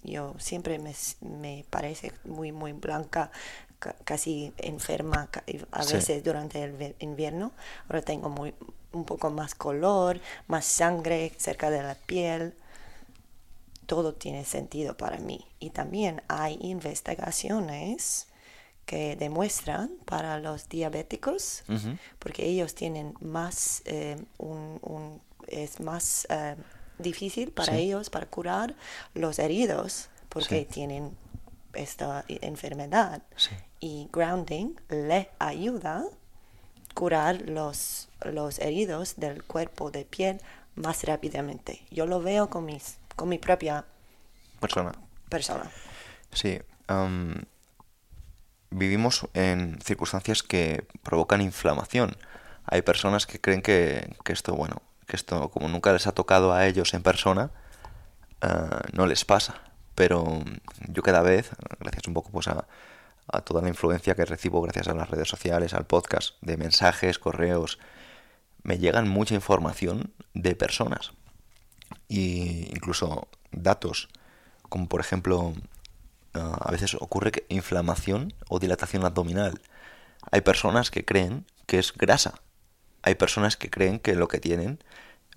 Yo 0.03 0.35
siempre 0.37 0.79
me, 0.79 0.93
me 1.21 1.65
parece 1.69 2.11
muy, 2.25 2.51
muy 2.51 2.73
blanca, 2.73 3.31
ca- 3.79 3.95
casi 4.03 4.53
enferma 4.57 5.29
a 5.71 5.83
Sí. 5.83 5.93
veces 5.93 6.23
durante 6.23 6.63
el 6.63 6.95
invierno. 6.99 7.51
Ahora 7.87 8.01
tengo 8.01 8.29
muy, 8.29 8.53
un 8.91 9.05
poco 9.05 9.29
más 9.29 9.55
color, 9.55 10.19
más 10.47 10.65
sangre 10.65 11.31
cerca 11.37 11.69
de 11.69 11.83
la 11.83 11.95
piel. 11.95 12.53
Todo 13.86 14.13
tiene 14.13 14.46
sentido 14.46 14.96
para 14.96 15.17
mí. 15.17 15.46
Y 15.60 15.72
también 15.72 16.22
hay 16.28 16.58
investigaciones 16.62 18.28
que 18.86 19.15
demuestran 19.15 19.89
para 20.06 20.39
los 20.39 20.67
diabéticos, 20.69 21.63
porque 22.19 22.46
ellos 22.46 22.76
tienen 22.76 23.13
más, 23.22 23.82
eh, 23.86 24.17
un, 24.38 24.80
un- 24.82 25.22
es 25.48 25.80
más 25.80 26.28
eh, 26.30 26.56
difícil 27.00 27.52
para 27.52 27.74
Sí. 27.74 27.80
ellos 27.80 28.10
para 28.10 28.26
curar 28.26 28.76
los 29.13 29.39
heridos, 29.39 30.10
porque 30.30 30.60
Sí. 30.62 30.65
tienen 30.65 31.15
esta 31.74 32.24
i- 32.28 32.39
enfermedad. 32.41 33.22
Sí. 33.38 33.52
Y 33.80 34.10
grounding 34.12 34.76
le 34.89 35.30
ayuda 35.39 36.00
a 36.00 36.93
curar 36.93 37.41
los, 37.50 38.10
los 38.24 38.60
heridos 38.60 39.15
del 39.17 39.43
cuerpo 39.43 39.91
de 39.91 40.06
piel 40.06 40.39
más 40.76 41.04
rápidamente. 41.04 41.82
Yo 41.89 42.06
lo 42.06 42.22
veo 42.22 42.50
con, 42.50 42.65
mis, 42.65 42.98
con 43.15 43.30
mi 43.30 43.38
propia 43.38 43.86
Persona. 44.60 44.91
persona. 45.30 45.69
Sí. 46.32 46.60
am, 46.88 47.43
vivimos 48.69 49.28
en 49.34 49.80
circunstancias 49.82 50.41
que 50.43 50.88
provocan 51.04 51.41
inflamación. 51.41 52.15
Hay 52.65 52.82
personas 52.82 53.26
que 53.26 53.39
creen 53.39 53.62
que, 53.62 54.15
que 54.23 54.34
esto, 54.34 54.56
bueno, 54.56 54.82
que 55.06 55.15
esto, 55.15 55.49
como 55.52 55.67
nunca 55.67 55.91
les 55.93 56.08
ha 56.08 56.13
tocado 56.13 56.54
a 56.54 56.65
ellos 56.65 56.93
en 56.93 57.04
persona, 57.04 57.52
ah, 58.41 58.82
no 58.93 59.06
les 59.06 59.26
pasa. 59.26 59.56
Pero 59.95 60.43
yo 60.88 61.04
cada 61.04 61.21
vez, 61.21 61.52
gracias 61.80 62.08
un 62.08 62.13
poco 62.13 62.32
pues 62.32 62.47
a, 62.47 62.65
a 63.28 63.41
toda 63.41 63.62
la 63.62 63.69
influencia 63.69 64.15
que 64.15 64.26
recibo 64.26 64.62
gracias 64.62 64.88
a 64.88 64.93
las 64.95 65.10
redes 65.10 65.28
sociales, 65.28 65.73
al 65.73 65.86
podcast, 65.86 66.36
de 66.41 66.58
mensajes, 66.58 67.19
correos, 67.19 67.80
me 68.63 68.78
llegan 68.80 69.08
mucha 69.08 69.36
información 69.36 70.13
de 70.34 70.56
personas. 70.56 71.12
Y 72.13 72.67
incluso 72.69 73.28
datos, 73.52 74.08
como 74.69 74.88
por 74.88 75.02
ejemplo, 75.02 75.56
ah, 76.36 76.60
a 76.62 76.69
veces 76.69 76.93
ocurre 76.93 77.32
que 77.32 77.47
inflamación 77.49 78.36
o 78.49 78.60
dilatación 78.60 79.04
abdominal. 79.04 79.60
Hay 80.30 80.41
personas 80.41 80.91
que 80.91 81.06
creen 81.06 81.47
que 81.65 81.80
es 81.80 81.91
grasa. 81.91 82.36
Hay 83.02 83.15
personas 83.15 83.58
que 83.58 83.71
creen 83.71 83.97
que 83.97 84.13
lo 84.13 84.28
que 84.28 84.38
tienen, 84.38 84.78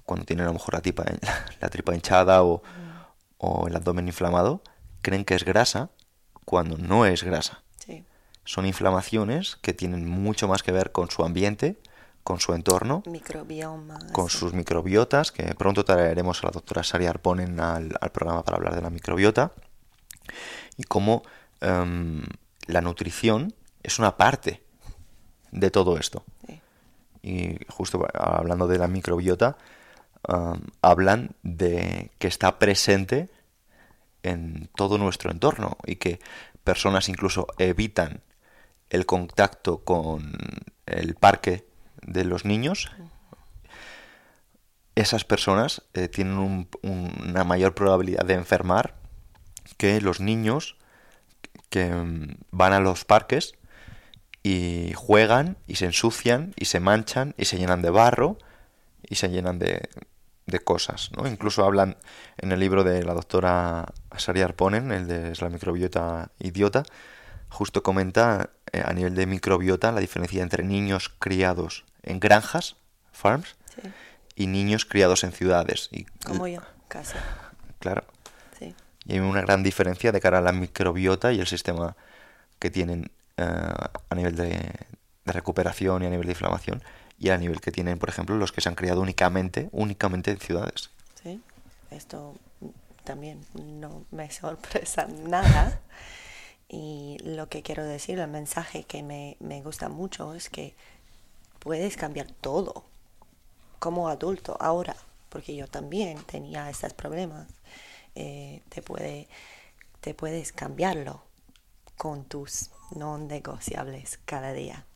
cuando 0.04 0.26
tienen 0.26 0.44
a 0.44 0.48
lo 0.48 0.52
mejor 0.52 0.74
la, 0.74 0.82
tripa, 0.82 1.06
la 1.62 1.70
tripa 1.70 1.94
hinchada 1.94 2.44
o, 2.44 2.62
o 3.38 3.68
el 3.68 3.74
abdomen 3.74 4.08
inflamado, 4.08 4.60
creen 5.00 5.24
que 5.24 5.34
es 5.34 5.44
grasa 5.44 5.88
cuando 6.44 6.76
no 6.76 7.06
es 7.06 7.22
grasa. 7.22 7.62
Sí. 7.86 8.04
Son 8.44 8.66
inflamaciones 8.66 9.56
que 9.62 9.72
tienen 9.72 10.06
mucho 10.06 10.46
más 10.46 10.62
que 10.62 10.72
ver 10.72 10.92
con 10.92 11.10
su 11.10 11.24
ambiente, 11.24 11.78
con 12.26 12.40
su 12.40 12.54
entorno, 12.54 13.04
Microbioma. 13.06 14.00
con 14.10 14.28
sus 14.28 14.52
microbiotas, 14.52 15.30
que 15.30 15.44
pronto 15.54 15.84
traeremos 15.84 16.42
a 16.42 16.48
la 16.48 16.50
doctora 16.50 16.82
Sari 16.82 17.06
Arponen 17.06 17.60
al, 17.60 17.96
al 18.00 18.10
programa 18.10 18.42
para 18.42 18.56
hablar 18.56 18.74
de 18.74 18.82
la 18.82 18.90
microbiota, 18.90 19.52
y 20.76 20.82
cómo 20.82 21.22
em, 21.60 22.24
la 22.66 22.80
nutrición 22.80 23.54
es 23.84 24.00
una 24.00 24.16
parte 24.16 24.60
de 25.52 25.70
todo 25.70 25.98
esto. 25.98 26.24
Sí. 26.44 26.60
Y 27.22 27.58
justo 27.68 28.04
hablando 28.12 28.66
de 28.66 28.78
la 28.78 28.88
microbiota, 28.88 29.56
am, 30.26 30.62
hablan 30.82 31.36
de 31.44 32.10
que 32.18 32.26
está 32.26 32.58
presente 32.58 33.30
en 34.24 34.68
todo 34.74 34.98
nuestro 34.98 35.30
entorno 35.30 35.76
y 35.86 35.94
que 35.94 36.18
personas 36.64 37.08
incluso 37.08 37.46
evitan 37.58 38.22
el 38.90 39.06
contacto 39.06 39.84
con 39.84 40.32
el 40.86 41.14
parque 41.14 41.75
de 42.06 42.24
los 42.24 42.44
niños. 42.44 42.90
Esas 44.94 45.24
personas 45.24 45.82
eh, 45.92 46.08
tienen 46.08 46.38
un- 46.38 46.68
una 46.82 47.44
mayor 47.44 47.74
probabilidad 47.74 48.24
de 48.24 48.34
enfermar 48.34 48.94
que 49.76 50.00
los 50.00 50.20
niños 50.20 50.76
que 51.68 51.90
mm, 51.90 52.36
van 52.50 52.72
a 52.72 52.80
los 52.80 53.04
parques 53.04 53.54
y 54.42 54.92
juegan 54.94 55.56
y 55.66 55.74
se 55.76 55.86
ensucian 55.86 56.54
y 56.56 56.66
se 56.66 56.80
manchan 56.80 57.34
y 57.36 57.44
se 57.46 57.58
llenan 57.58 57.82
de 57.82 57.90
barro 57.90 58.38
y 59.08 59.16
se 59.16 59.28
llenan 59.28 59.58
de, 59.58 59.88
cosas, 60.64 61.10
¿no? 61.16 61.26
Incluso 61.26 61.64
hablan 61.64 61.96
en 62.38 62.52
el 62.52 62.60
libro 62.60 62.84
de 62.84 63.02
la 63.02 63.14
doctora 63.14 63.92
Sari 64.16 64.42
Arponen, 64.42 64.92
el 64.92 65.08
de 65.08 65.34
la 65.40 65.48
microbiota 65.48 66.30
idiota, 66.38 66.84
justo 67.48 67.82
comenta 67.82 68.50
eh, 68.72 68.82
a 68.84 68.92
nivel 68.92 69.14
de 69.16 69.26
microbiota 69.26 69.90
la 69.90 70.00
diferencia 70.00 70.42
entre 70.44 70.62
niños 70.62 71.08
criados 71.18 71.84
en 72.06 72.18
granjas, 72.20 72.76
farms, 73.12 73.56
Sí. 73.74 73.82
y 74.34 74.46
niños 74.46 74.84
criados 74.86 75.22
en 75.24 75.32
ciudades. 75.32 75.88
Y, 75.92 76.04
Como 76.24 76.46
yo, 76.48 76.60
casi. 76.88 77.14
Claro. 77.78 78.04
Sí. 78.58 78.74
Y 79.04 79.12
hay 79.14 79.18
una 79.20 79.42
gran 79.42 79.62
diferencia 79.62 80.12
de 80.12 80.20
cara 80.20 80.38
a 80.38 80.40
la 80.40 80.52
microbiota 80.52 81.32
y 81.32 81.40
el 81.40 81.46
sistema 81.46 81.94
que 82.58 82.70
tienen 82.70 83.10
eh, 83.36 83.44
a 83.44 84.14
nivel 84.14 84.34
de, 84.36 84.48
de 85.24 85.32
recuperación 85.32 86.02
y 86.02 86.06
a 86.06 86.10
nivel 86.10 86.26
de 86.26 86.32
inflamación 86.32 86.82
y 87.18 87.28
a 87.30 87.36
nivel 87.38 87.60
que 87.60 87.70
tienen, 87.72 87.98
por 87.98 88.08
ejemplo, 88.08 88.36
los 88.36 88.52
que 88.52 88.60
se 88.62 88.68
han 88.68 88.74
criado 88.74 89.00
únicamente, 89.00 89.68
únicamente 89.72 90.30
en 90.30 90.38
ciudades. 90.38 90.90
Sí, 91.22 91.40
esto 91.90 92.34
también 93.04 93.40
no 93.54 94.04
me 94.10 94.30
sorpresa 94.42 95.06
nada. 95.06 95.80
Y 96.68 97.18
lo 97.22 97.48
que 97.48 97.62
quiero 97.62 97.84
decir, 97.84 98.18
el 98.18 98.28
mensaje 98.28 98.84
que 98.84 99.02
me, 99.02 99.36
me 99.40 99.62
gusta 99.62 99.88
mucho 99.88 100.34
es 100.34 100.48
que 100.50 100.74
puedes 101.66 101.96
cambiar 101.96 102.30
todo 102.30 102.84
como 103.80 104.08
adulto 104.08 104.56
ahora, 104.60 104.94
porque 105.28 105.56
yo 105.56 105.66
también 105.66 106.16
tenía 106.22 106.70
estos 106.70 106.92
problemas. 106.92 107.48
Eh, 108.14 108.62
te, 108.68 108.82
puede, 108.82 109.26
te 110.00 110.14
puedes 110.14 110.52
cambiarlo 110.52 111.24
con 111.96 112.24
tus 112.24 112.70
no 112.92 113.18
negociables 113.18 114.20
cada 114.26 114.52
día. 114.52 114.86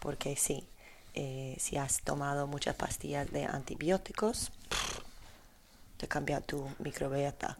Porque 0.00 0.36
sí, 0.36 0.66
eh, 1.12 1.54
si 1.60 1.76
has 1.76 2.00
tomado 2.00 2.46
muchas 2.46 2.76
pastillas 2.76 3.30
de 3.30 3.44
antibióticos, 3.44 4.52
te 5.98 6.08
cambia 6.08 6.40
tu 6.40 6.66
microbiota. 6.78 7.58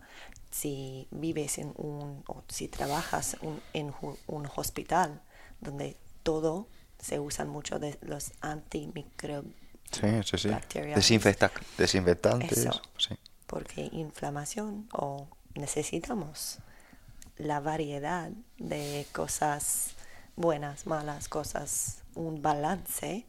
Si 0.51 1.09
vives 1.11 1.59
en 1.59 1.75
un, 1.77 2.25
o 2.27 2.43
si 2.49 2.69
trabajas 2.69 3.37
en 3.75 3.93
un 4.27 4.49
hospital 4.57 5.21
donde 5.61 5.99
todo 6.23 6.69
se 6.99 7.19
usan 7.21 7.49
mucho 7.49 7.79
de 7.79 7.99
los 8.03 8.33
antimicrobianos, 8.41 9.55
Sí, 9.93 10.07
sí, 10.25 10.39
sí. 10.39 10.49
Desinfecta- 10.95 11.51
desinfectantes. 11.79 12.59
Eso. 12.59 12.83
Sí. 12.99 13.17
porque 13.47 13.89
inflamación 13.93 14.89
o 14.93 15.29
necesitamos 15.55 16.59
la 17.37 17.61
variedad 17.61 18.31
de 18.59 19.07
cosas 19.13 19.91
buenas, 20.35 20.87
malas, 20.87 21.29
cosas, 21.29 22.03
un 22.15 22.43
balance 22.43 23.25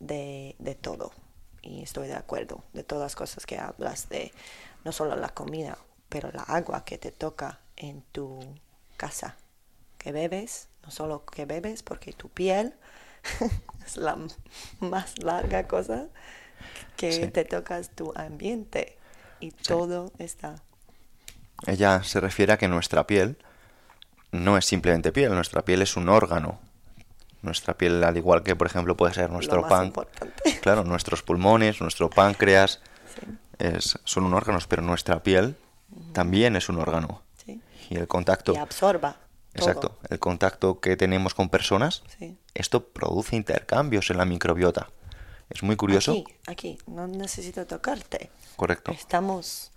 de, 0.00 0.54
de 0.58 0.74
todo. 0.74 1.12
Y 1.62 1.82
estoy 1.82 2.08
de 2.08 2.14
acuerdo 2.14 2.62
de 2.74 2.84
todas 2.84 3.02
las 3.04 3.16
cosas 3.16 3.46
que 3.46 3.58
hablas 3.58 4.08
de 4.10 4.32
no 4.84 4.92
solo 4.92 5.16
la 5.16 5.28
comida, 5.30 5.78
pero 6.08 6.30
la 6.32 6.42
agua 6.42 6.84
que 6.84 6.98
te 6.98 7.10
toca 7.10 7.60
en 7.76 8.02
tu 8.12 8.38
casa, 8.96 9.36
que 9.98 10.12
bebes, 10.12 10.68
no 10.90 10.96
solo 10.96 11.24
que 11.24 11.44
bebes, 11.44 11.84
porque 11.84 12.12
tu 12.12 12.28
piel 12.28 12.74
es 13.86 13.96
la 13.96 14.18
más 14.80 15.22
larga 15.22 15.68
cosa 15.68 16.08
que 16.96 17.12
Sí. 17.12 17.28
te 17.28 17.44
tocas 17.44 17.90
tu 17.90 18.12
ambiente 18.16 18.98
y 19.38 19.52
todo 19.52 20.10
está. 20.18 20.56
Ella 21.66 22.02
se 22.02 22.18
refiere 22.18 22.52
a 22.54 22.58
que 22.58 22.66
nuestra 22.66 23.06
piel 23.06 23.38
no 24.32 24.58
es 24.58 24.64
simplemente 24.64 25.12
piel, 25.12 25.32
nuestra 25.32 25.62
piel 25.64 25.80
es 25.82 25.96
un 25.96 26.08
órgano. 26.08 26.58
Nuestra 27.42 27.74
piel, 27.74 28.02
al 28.02 28.16
igual 28.16 28.42
que 28.42 28.56
por 28.56 28.66
ejemplo 28.66 28.96
puede 28.96 29.14
ser 29.14 29.30
nuestro 29.30 29.60
importante. 29.84 30.58
claro, 30.60 30.82
nuestros 30.82 31.22
pulmones, 31.22 31.80
nuestro 31.80 32.10
páncreas, 32.10 32.80
Sí, 33.14 33.38
es, 33.58 33.98
son 34.04 34.24
un 34.24 34.34
órganos, 34.34 34.66
pero 34.66 34.82
nuestra 34.82 35.22
piel 35.22 35.56
también 36.12 36.56
es 36.56 36.68
un 36.68 36.78
órgano. 36.78 37.22
Y 37.88 37.96
el 37.96 38.06
contacto, 38.08 38.54
Y 38.54 38.56
absorba. 38.56 39.16
Todo. 39.52 39.68
exacto, 39.68 39.98
el 40.08 40.18
contacto 40.18 40.80
que 40.80 40.96
tenemos 40.96 41.34
con 41.34 41.48
personas, 41.48 42.02
Sí. 42.18 42.36
esto 42.54 42.84
produce 42.88 43.36
intercambios 43.36 44.10
en 44.10 44.18
la 44.18 44.24
microbiota. 44.24 44.88
Es 45.48 45.62
muy 45.64 45.74
curioso. 45.76 46.12
Aquí, 46.12 46.24
aquí, 46.46 46.78
no 46.86 47.06
necesito 47.08 47.66
tocarte. 47.66 48.30
Correcto. 48.56 48.92
Estamos, 48.92 49.72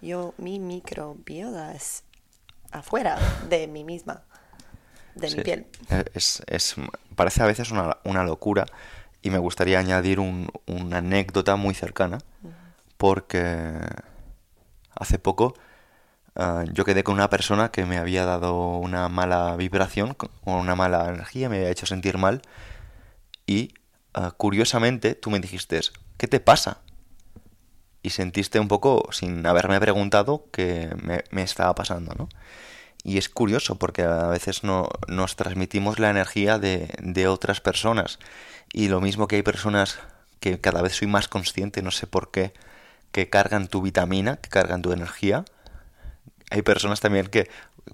yo, 0.00 0.32
mi 0.38 0.58
microbiota 0.58 1.74
es 1.74 2.04
afuera 2.70 3.18
de 3.48 3.66
mí 3.68 3.84
misma, 3.84 4.22
de 5.14 5.28
Sí, 5.28 5.36
mi 5.36 5.42
piel. 5.42 5.66
Es, 6.14 6.42
es- 6.46 6.76
parece 7.14 7.42
a 7.42 7.46
veces 7.46 7.70
una, 7.70 7.98
una 8.04 8.24
locura 8.24 8.64
y 9.20 9.28
me 9.30 9.38
gustaría 9.38 9.78
añadir 9.78 10.20
un- 10.20 10.50
una 10.66 10.98
anécdota 10.98 11.56
muy 11.56 11.74
cercana 11.74 12.18
porque 12.96 13.78
hace 14.94 15.18
poco 15.18 15.54
ah, 16.38 16.64
yo 16.72 16.84
quedé 16.84 17.04
con 17.04 17.14
una 17.14 17.30
persona 17.30 17.70
que 17.70 17.84
me 17.84 17.98
había 17.98 18.24
dado 18.24 18.76
una 18.78 19.08
mala 19.08 19.56
vibración 19.56 20.16
o 20.44 20.56
una 20.58 20.74
mala 20.74 21.08
energía, 21.08 21.48
me 21.48 21.56
había 21.58 21.70
hecho 21.70 21.86
sentir 21.86 22.18
mal 22.18 22.42
y 23.46 23.74
ah, 24.14 24.32
curiosamente 24.36 25.14
tú 25.14 25.30
me 25.30 25.40
dijiste, 25.40 25.80
¿qué 26.16 26.28
te 26.28 26.40
pasa? 26.40 26.80
Y 28.02 28.10
sentiste 28.10 28.60
un 28.60 28.68
poco, 28.68 29.08
sin 29.12 29.44
haberme 29.46 29.80
preguntado, 29.80 30.46
que 30.52 30.90
me, 31.02 31.24
me 31.30 31.42
estaba 31.42 31.74
pasando, 31.74 32.14
¿no? 32.16 32.28
Y 33.04 33.18
es 33.18 33.28
curioso 33.28 33.78
porque 33.78 34.02
a 34.02 34.26
veces 34.28 34.64
no, 34.64 34.88
nos 35.06 35.36
transmitimos 35.36 35.98
la 35.98 36.10
energía 36.10 36.58
de, 36.58 36.90
de 37.00 37.28
otras 37.28 37.60
personas. 37.60 38.18
Y 38.72 38.88
lo 38.88 39.00
mismo 39.00 39.28
que 39.28 39.36
hay 39.36 39.42
personas 39.42 39.98
que 40.40 40.60
cada 40.60 40.82
vez 40.82 40.96
soy 40.96 41.08
más 41.08 41.28
consciente, 41.28 41.82
no 41.82 41.90
sé 41.90 42.06
por 42.06 42.30
qué, 42.30 42.52
que 43.12 43.30
cargan 43.30 43.68
tu 43.68 43.82
vitamina, 43.82 44.36
que 44.36 44.50
cargan 44.50 44.82
tu 44.82 44.92
energía. 44.92 45.44
Hay 46.50 46.62
personas 46.62 47.00
también 47.00 47.26
que 47.26 47.48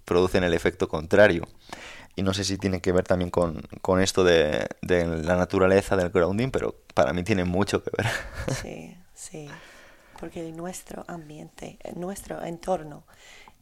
producen 0.05 0.45
el 0.45 0.55
efecto 0.55 0.89
contrario. 0.89 1.47
Y 2.17 2.23
no 2.23 2.33
sé 2.33 2.45
si 2.45 2.59
tiene 2.59 2.81
que 2.81 2.93
ver 2.93 3.05
también 3.05 3.31
con, 3.31 3.63
con 3.83 4.01
esto 4.01 4.23
de, 4.23 4.69
de 4.83 5.05
la 5.07 5.37
naturaleza, 5.37 5.97
del 5.97 6.11
grounding, 6.11 6.51
pero 6.51 6.77
para 6.95 7.13
mí 7.13 7.25
tiene 7.25 7.45
mucho 7.45 7.83
que 7.83 7.91
ver. 7.97 8.07
Sí, 8.63 8.97
sí. 9.15 9.49
Porque 10.21 10.43
nuestro 10.53 11.05
ambiente, 11.09 11.79
nuestro 11.97 12.43
entorno, 12.45 13.05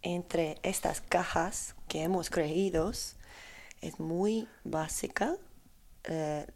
entre 0.02 0.58
estas 0.62 1.00
cajas 1.00 1.74
que 1.88 2.02
hemos 2.02 2.28
creído, 2.28 2.90
es 2.90 3.98
muy 3.98 4.48
básica. 4.64 5.36
eh, 6.04 6.46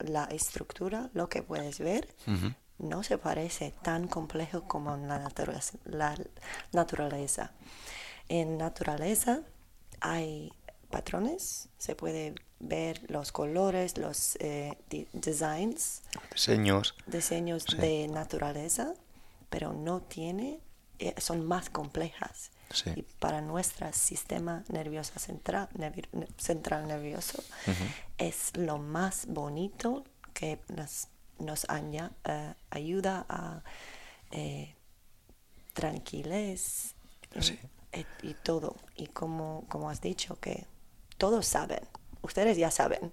la 0.00 0.24
estructura, 0.26 1.10
lo 1.12 1.28
que 1.28 1.42
puedes 1.42 1.80
ver, 1.80 2.06
Ujú. 2.28 2.52
No 2.78 3.02
se 3.02 3.18
parece 3.18 3.72
tan 3.82 4.06
complejo 4.08 4.62
como 4.64 4.94
en 4.94 5.08
la 5.08 5.18
naturaleza. 5.18 5.78
La 5.84 6.16
naturaleza. 6.72 7.52
En 8.28 8.58
naturaleza 8.58 9.40
hay 10.00 10.52
patrones, 10.90 11.68
se 11.78 11.94
puede 11.94 12.34
ver 12.60 13.08
los 13.10 13.30
colores, 13.32 13.98
los 13.98 14.36
eh, 14.40 14.76
designs, 15.12 16.02
Diseños. 16.32 16.94
diseños 17.06 17.64
Sí. 17.68 17.76
de 17.76 18.08
naturaleza, 18.08 18.94
pero 19.50 19.72
no 19.72 20.00
tiene, 20.00 20.60
eh, 20.98 21.14
son 21.18 21.46
más 21.46 21.70
complejas. 21.70 22.50
Sí. 22.70 22.90
Y 22.96 23.02
para 23.18 23.40
nuestro 23.40 23.90
sistema 23.92 24.62
nervioso 24.68 25.18
central, 25.18 25.68
nervi- 25.74 26.06
central 26.36 26.86
nervioso, 26.86 27.42
es 28.18 28.50
lo 28.56 28.78
más 28.78 29.26
bonito 29.26 30.04
que 30.34 30.60
nos, 30.68 31.08
nos 31.38 31.66
aña- 31.68 32.12
eh, 32.24 32.54
ayuda 32.70 33.26
a 33.28 33.62
eh, 34.30 34.74
y- 37.34 37.42
Sí. 37.42 37.58
y, 38.22 38.28
y 38.30 38.34
todo. 38.34 38.76
Y 38.96 39.06
como, 39.08 39.64
como 39.68 39.90
has 39.90 40.00
dicho, 40.00 40.38
que 40.40 40.66
todos 41.18 41.46
saben, 41.46 41.80
ustedes 42.22 42.56
ya 42.56 42.70
saben, 42.70 43.12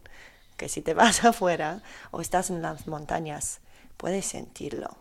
que 0.58 0.70
si 0.70 0.82
te 0.82 0.94
vas 0.94 1.24
afuera 1.26 1.82
o 2.12 2.22
estás 2.22 2.50
en 2.50 2.62
las 2.62 2.88
montañas, 2.88 3.60
puedes 3.98 4.26
sentirlo. 4.26 4.98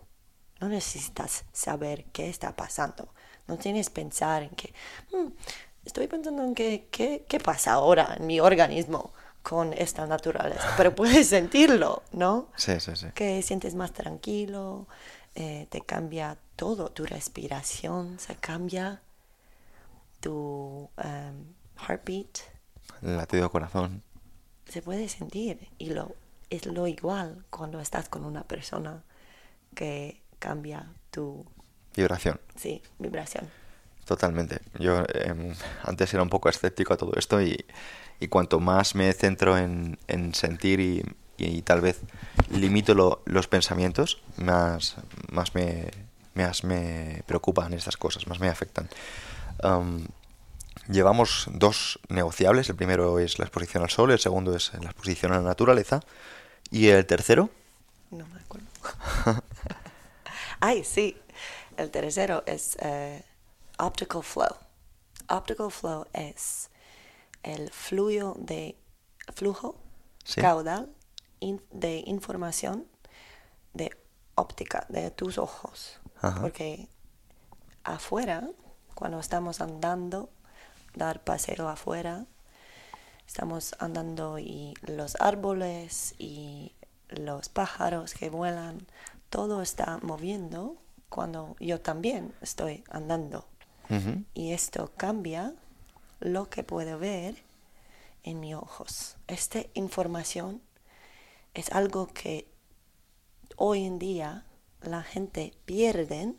No 0.60 0.68
necesitas 0.68 1.44
saber 1.52 2.04
qué 2.12 2.28
está 2.28 2.54
pasando. 2.56 3.12
No 3.46 3.56
tienes 3.58 3.88
que 3.88 3.94
pensar 3.96 4.42
en 4.42 4.50
que, 4.50 4.72
"Hmm, 5.12 5.28
estoy 5.84 6.06
pensando 6.06 6.42
en 6.44 6.54
que, 6.54 6.88
qué, 6.90 7.24
qué 7.28 7.40
pasa 7.40 7.72
ahora 7.72 8.14
en 8.18 8.26
mi 8.26 8.40
organismo 8.40 9.12
con 9.44 9.72
esta 9.74 10.06
naturaleza. 10.06 10.74
Pero 10.76 10.94
puedes 10.96 11.28
sentirlo, 11.28 12.02
¿no? 12.12 12.48
Sí, 12.56 12.80
sí, 12.80 12.96
sí. 12.96 13.06
que 13.14 13.42
sientes 13.42 13.74
más 13.76 13.92
tranquilo, 13.92 14.88
eh, 15.36 15.68
te 15.70 15.82
cambia 15.82 16.38
todo, 16.56 16.88
tu 16.90 17.04
respiración 17.04 18.18
se 18.18 18.34
cambia, 18.36 19.02
tu 20.20 20.88
em, 20.96 21.44
heartbeat 21.86 22.38
El 23.02 23.16
latido 23.18 23.50
corazón. 23.52 24.02
se 24.68 24.80
puede 24.80 25.08
sentir 25.08 25.68
y 25.78 25.90
lo 25.90 26.16
es 26.50 26.64
lo 26.66 26.86
igual 26.86 27.44
cuando 27.50 27.80
estás 27.80 28.08
con 28.08 28.24
una 28.24 28.44
persona 28.44 29.02
que 29.74 30.22
cambia 30.38 30.86
tu 31.10 31.44
Vibración. 31.96 32.40
sí, 32.56 32.82
vibración. 32.98 33.48
Totalmente. 34.06 34.60
Yo 34.78 35.02
em, 35.14 35.54
antes 35.82 36.12
era 36.14 36.22
un 36.22 36.28
poco 36.28 36.48
escéptico 36.48 36.92
a 36.94 36.96
todo 36.96 37.12
esto 37.16 37.40
y, 37.40 37.64
y 38.24 38.28
cuanto 38.28 38.58
más 38.60 38.94
me 38.94 39.12
centro 39.12 39.56
en, 39.58 39.98
en 40.08 40.34
sentir 40.34 40.80
y, 40.80 41.02
tal 41.62 41.80
vez 41.80 42.00
limito 42.50 42.94
lo- 42.94 43.22
los 43.26 43.46
pensamientos, 43.48 44.20
más, 44.36 44.96
más 45.30 45.54
me, 45.54 45.90
más 46.34 46.64
me 46.64 47.22
preocupan 47.26 47.72
estas 47.74 47.96
cosas, 47.96 48.26
más 48.26 48.40
me 48.40 48.48
afectan. 48.48 48.88
Am, 49.62 50.06
llevamos 50.88 51.46
dos 51.52 51.98
negociables. 52.08 52.68
El 52.68 52.76
primero 52.76 53.18
es 53.18 53.38
la 53.38 53.44
exposición 53.46 53.82
al 53.82 53.90
sol, 53.90 54.10
el 54.10 54.18
segundo 54.18 54.54
es 54.56 54.72
la 54.74 54.90
exposición 54.90 55.32
a 55.32 55.36
la 55.36 55.42
naturaleza. 55.42 56.00
Y 56.70 56.88
el 56.88 57.04
tercero, 57.06 57.50
No 58.10 58.26
me 58.26 58.40
acuerdo. 58.40 58.66
Ay, 60.60 60.84
sí. 60.84 61.16
El 61.76 61.90
tercero 61.90 62.42
es 62.46 62.76
eh, 62.80 63.22
optical 63.78 64.22
flow. 64.22 64.54
Optical 65.28 65.70
flow 65.70 66.06
es 66.12 66.70
el 67.44 67.70
flujo 67.70 68.34
de 68.38 68.76
flujo 69.34 69.76
Sí. 70.24 70.40
caudal 70.40 70.90
in- 71.40 71.62
de 71.70 72.02
información 72.06 72.86
de 73.74 73.90
óptica 74.34 74.86
de 74.88 75.10
tus 75.10 75.38
ojos. 75.38 76.00
Ajá. 76.20 76.40
Porque 76.40 76.88
afuera, 77.84 78.48
cuando 78.94 79.20
estamos 79.20 79.60
andando, 79.60 80.30
dar 80.94 81.22
paseo 81.22 81.68
afuera, 81.68 82.26
estamos 83.26 83.74
andando 83.78 84.38
y 84.38 84.74
los 84.82 85.16
árboles 85.20 86.14
y 86.18 86.72
los 87.08 87.48
pájaros 87.48 88.14
que 88.14 88.30
vuelan, 88.30 88.86
todo 89.28 89.62
está 89.62 89.98
moviendo 90.02 90.76
cuando 91.08 91.56
yo 91.60 91.80
también 91.80 92.34
estoy 92.40 92.84
andando. 92.90 93.46
Y 94.32 94.52
esto 94.52 94.92
cambia 94.96 95.52
lo 96.24 96.48
que 96.50 96.64
puedo 96.64 96.98
ver 96.98 97.36
en 98.22 98.40
mis 98.40 98.54
ojos. 98.54 99.16
Esta 99.28 99.60
información 99.74 100.62
es 101.52 101.70
algo 101.70 102.06
que 102.08 102.48
hoy 103.56 103.84
en 103.84 103.98
día 103.98 104.44
la 104.80 105.02
gente 105.02 105.52
pierde 105.66 106.32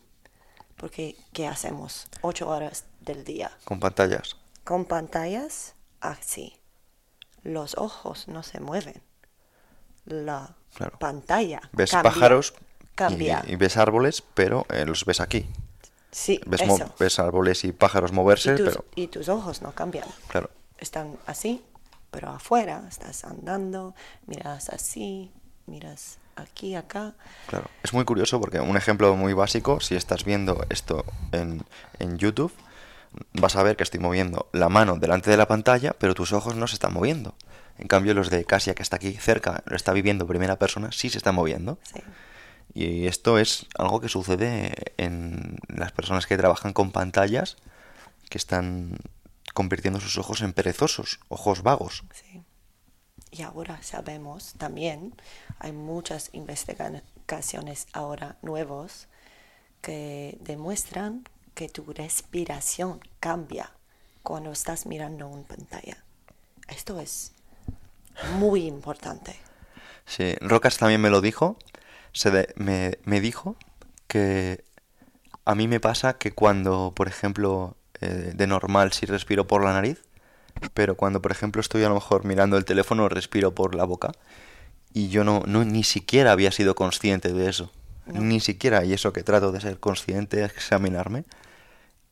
porque 0.76 1.16
¿qué 1.34 1.48
hacemos? 1.48 2.08
Ocho 2.22 2.50
horas 2.50 2.86
del 3.02 3.24
día 3.24 3.52
con 3.64 3.80
pantallas. 3.80 4.36
con 4.64 4.86
pantallas 4.86 5.76
así. 6.02 6.58
Los 7.44 7.78
ojos 7.78 8.28
no 8.28 8.42
se 8.44 8.60
mueven. 8.60 9.02
La 10.06 10.56
Claro. 10.74 10.98
pantalla 11.00 11.62
Ves 11.72 11.92
cambia, 11.92 12.12
pájaros 12.12 12.54
y- 12.58 12.86
cambia. 12.96 13.44
Y, 13.48 13.56
ves 13.56 13.78
árboles, 13.78 14.22
pero 14.34 14.66
eh, 14.70 14.86
los 14.86 15.06
ves 15.06 15.22
aquí. 15.22 15.46
Sí, 16.16 16.40
ves, 16.46 16.62
eso. 16.62 16.96
ves 16.98 17.20
árboles 17.20 17.66
y 17.66 17.74
pájaros 17.74 18.14
moverse, 18.14 18.54
y, 18.54 18.56
tus, 18.56 18.70
pero 18.70 18.86
y 18.96 19.08
tus 19.08 19.28
ojos 19.28 19.62
no 19.62 19.74
cambian. 19.74 20.08
claro, 20.30 20.50
Están 20.78 21.18
así, 21.26 21.62
pero 22.10 22.30
afuera 22.30 22.84
estás 22.88 23.26
andando, 23.26 23.96
miras 24.26 24.70
así, 24.70 25.30
miras 25.66 26.20
aquí, 26.38 26.74
acá. 26.76 27.16
claro. 27.48 27.70
Es 27.84 27.92
muy 27.92 28.06
curioso 28.06 28.40
porque 28.40 28.62
un 28.62 28.78
ejemplo 28.78 29.14
muy 29.18 29.34
básico, 29.34 29.82
si 29.82 29.98
estás 29.98 30.24
viendo 30.24 30.66
esto 30.70 31.04
en, 31.34 31.66
en 32.00 32.18
YouTube, 32.18 32.54
vas 33.34 33.58
a 33.58 33.64
ver 33.64 33.76
que 33.76 33.84
estoy 33.84 34.00
moviendo 34.00 34.48
la 34.54 34.70
mano 34.70 34.96
delante 34.96 35.30
de 35.30 35.36
la 35.36 35.50
pantalla, 35.50 35.94
pero 36.00 36.14
tus 36.14 36.32
ojos 36.32 36.56
no 36.56 36.68
se 36.68 36.76
están 36.76 36.94
moviendo. 36.94 37.36
En 37.78 37.90
cambio, 37.90 38.14
los 38.14 38.30
de 38.30 38.46
Casia, 38.46 38.74
que 38.74 38.84
está 38.84 38.96
aquí 38.96 39.12
cerca, 39.18 39.64
lo 39.66 39.76
está 39.76 39.92
viviendo 39.92 40.24
en 40.24 40.30
primera 40.30 40.56
persona, 40.56 40.94
sí 40.94 41.10
se 41.10 41.18
están 41.18 41.36
moviendo. 41.36 41.78
Sí, 41.84 42.00
Y 42.76 43.08
esto 43.08 43.40
es 43.40 43.66
algo 43.78 44.02
que 44.02 44.10
sucede 44.10 44.94
en 44.98 45.58
las 45.70 45.94
personas 45.94 46.28
que 46.28 46.38
trabajan 46.38 46.74
con 46.74 46.92
pantallas, 46.92 47.56
que 48.30 48.38
están 48.38 48.98
convirtiendo 49.54 50.02
sus 50.02 50.18
ojos 50.18 50.42
en 50.42 50.54
perezosos, 50.54 51.20
ojos 51.30 51.64
vagos. 51.64 52.04
sí. 52.14 52.44
Y 53.32 53.42
ahora 53.42 53.82
sabemos 53.82 54.54
también, 54.58 55.14
hay 55.60 55.74
muchas 55.74 56.30
investigaciones 56.32 57.88
ahora 57.92 58.38
nuevos 58.42 59.08
que 59.82 60.38
demuestran 60.40 61.28
que 61.54 61.68
tu 61.68 61.92
respiración 61.92 63.02
cambia 63.20 63.72
cuando 64.24 64.52
estás 64.52 64.86
mirando 64.86 65.28
una 65.28 65.44
pantalla. 65.44 65.98
Esto 66.70 67.02
es 67.02 67.34
muy 68.38 68.68
importante. 68.68 69.36
Sí, 70.06 70.36
Rocas 70.40 70.78
también 70.78 71.02
me 71.02 71.10
lo 71.10 71.20
dijo. 71.20 71.58
Se 72.16 72.32
de- 72.32 72.54
me, 72.56 72.98
me 73.04 73.20
dijo 73.20 73.58
que 74.08 74.64
a 75.44 75.54
mí 75.54 75.68
me 75.68 75.80
pasa 75.82 76.18
que 76.18 76.32
cuando, 76.32 76.94
por 76.96 77.08
ejemplo, 77.10 77.76
eh, 78.02 78.32
de 78.34 78.48
normal 78.48 78.94
sí 78.94 79.06
respiro 79.06 79.46
por 79.48 79.64
la 79.64 79.74
nariz, 79.74 80.02
pero 80.74 80.96
cuando, 80.96 81.22
por 81.22 81.32
ejemplo, 81.34 81.60
estoy 81.60 81.84
a 81.84 81.90
lo 81.90 81.96
mejor 81.96 82.24
mirando 82.24 82.58
el 82.58 82.64
teléfono, 82.64 83.10
respiro 83.10 83.54
por 83.54 83.76
la 83.76 83.84
boca. 83.84 84.14
Y 84.94 85.10
yo 85.10 85.26
no, 85.26 85.44
no 85.46 85.66
ni 85.66 85.84
siquiera 85.84 86.32
había 86.32 86.52
sido 86.54 86.74
consciente 86.74 87.34
de 87.34 87.50
eso. 87.50 87.70
No. 88.06 88.22
Ni 88.22 88.40
siquiera, 88.40 88.86
y 88.86 88.94
eso 88.94 89.12
que 89.12 89.24
trato 89.24 89.52
de 89.52 89.60
ser 89.60 89.80
consciente, 89.80 90.44
examinarme. 90.46 91.26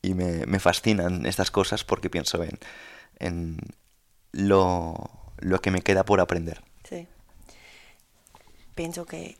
Y 0.02 0.12
me, 0.12 0.44
me 0.44 0.60
fascinan 0.60 1.24
estas 1.24 1.50
cosas 1.50 1.82
porque 1.82 2.10
pienso 2.10 2.42
en, 2.44 2.58
en 3.18 3.56
lo, 4.32 5.10
lo 5.38 5.60
que 5.62 5.70
me 5.70 5.80
queda 5.80 6.04
por 6.04 6.20
aprender. 6.20 6.62
Sí. 6.86 7.08
Pienso 8.74 9.06
que 9.06 9.38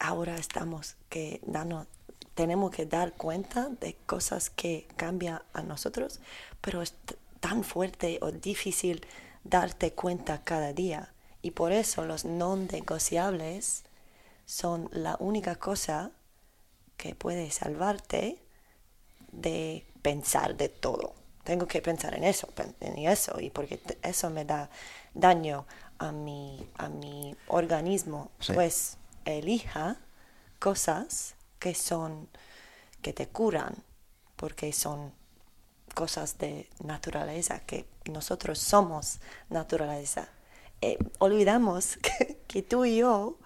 ahora 0.00 0.36
estamos 0.36 0.96
que 1.08 1.40
dando, 1.46 1.86
tenemos 2.34 2.72
que 2.72 2.86
dar 2.86 3.12
cuenta 3.12 3.68
de 3.68 3.94
cosas 4.06 4.50
que 4.50 4.88
cambian 4.96 5.40
a 5.52 5.62
nosotros, 5.62 6.20
pero 6.60 6.82
es 6.82 6.94
tan 7.38 7.62
fuerte 7.62 8.18
o 8.22 8.32
difícil 8.32 9.06
darte 9.44 9.92
cuenta 9.92 10.42
cada 10.42 10.72
día. 10.72 11.12
Y 11.42 11.52
por 11.52 11.72
eso 11.72 12.04
los 12.04 12.24
no 12.24 12.56
negociables 12.56 13.84
son 14.46 14.88
la 14.92 15.16
única 15.20 15.54
cosa 15.54 16.10
que 16.96 17.14
puede 17.14 17.50
salvarte 17.50 18.42
de 19.32 19.86
pensar 20.02 20.56
de 20.56 20.68
todo. 20.68 21.14
Tengo 21.44 21.66
que 21.66 21.80
pensar 21.80 22.14
en 22.14 22.24
eso, 22.24 22.48
en 22.80 22.98
eso, 22.98 23.40
y 23.40 23.48
porque 23.50 23.80
eso 24.02 24.28
me 24.28 24.44
da 24.44 24.68
daño 25.14 25.66
a 25.98 26.12
mi, 26.12 26.66
a 26.76 26.88
mi 26.88 27.34
organismo, 27.48 28.30
Sí. 28.40 28.52
pues 28.52 28.96
elija 29.24 29.96
cosas 30.58 31.34
que 31.58 31.74
son, 31.74 32.28
que 33.02 33.12
te 33.12 33.28
curan, 33.28 33.74
porque 34.36 34.72
son 34.72 35.12
cosas 35.94 36.38
de 36.38 36.68
naturaleza, 36.82 37.60
que 37.60 37.86
nosotros 38.10 38.58
somos 38.58 39.20
naturaleza. 39.48 40.28
Eh, 40.82 40.98
olvidamos 41.18 41.96
que, 42.02 42.38
que 42.46 42.62
tú 42.62 42.84
y 42.84 42.98
yo 42.98 43.38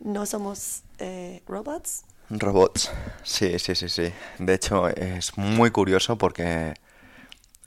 no 0.00 0.26
somos 0.26 0.82
eh, 0.98 1.42
robots. 1.46 2.04
Robots. 2.30 2.90
Sí, 3.22 3.58
sí, 3.58 3.74
sí, 3.74 3.88
sí. 3.88 4.12
De 4.38 4.54
hecho, 4.54 4.88
es 4.88 5.36
muy 5.38 5.70
curioso 5.70 6.18
porque 6.18 6.74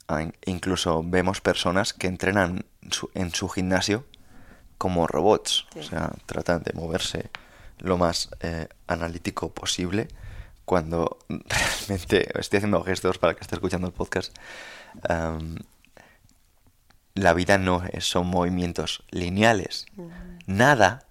ah, 0.08 0.22
in- 0.22 0.34
incluso 0.46 1.02
vemos 1.04 1.40
personas 1.40 1.92
que 1.92 2.06
entrenan 2.06 2.64
su- 2.90 3.10
en 3.14 3.34
su 3.34 3.48
gimnasio 3.48 4.04
como 4.78 5.06
robots. 5.06 5.66
O 5.78 5.82
sea, 5.82 6.12
tratan 6.26 6.62
de 6.62 6.72
moverse 6.74 7.30
lo 7.82 7.98
más 7.98 8.30
eh, 8.40 8.68
analítico 8.86 9.52
posible 9.52 10.08
cuando 10.64 11.18
realmente 11.28 12.38
estoy 12.38 12.58
haciendo 12.58 12.82
gestos 12.84 13.18
para 13.18 13.34
que 13.34 13.40
esté 13.42 13.56
escuchando 13.56 13.86
el 13.88 13.92
podcast. 13.92 14.34
la 17.14 17.34
vida 17.34 17.58
no 17.58 17.82
es- 17.92 18.04
son 18.08 18.26
movimientos 18.26 19.04
lineales. 19.10 19.86
Nada. 20.46 21.06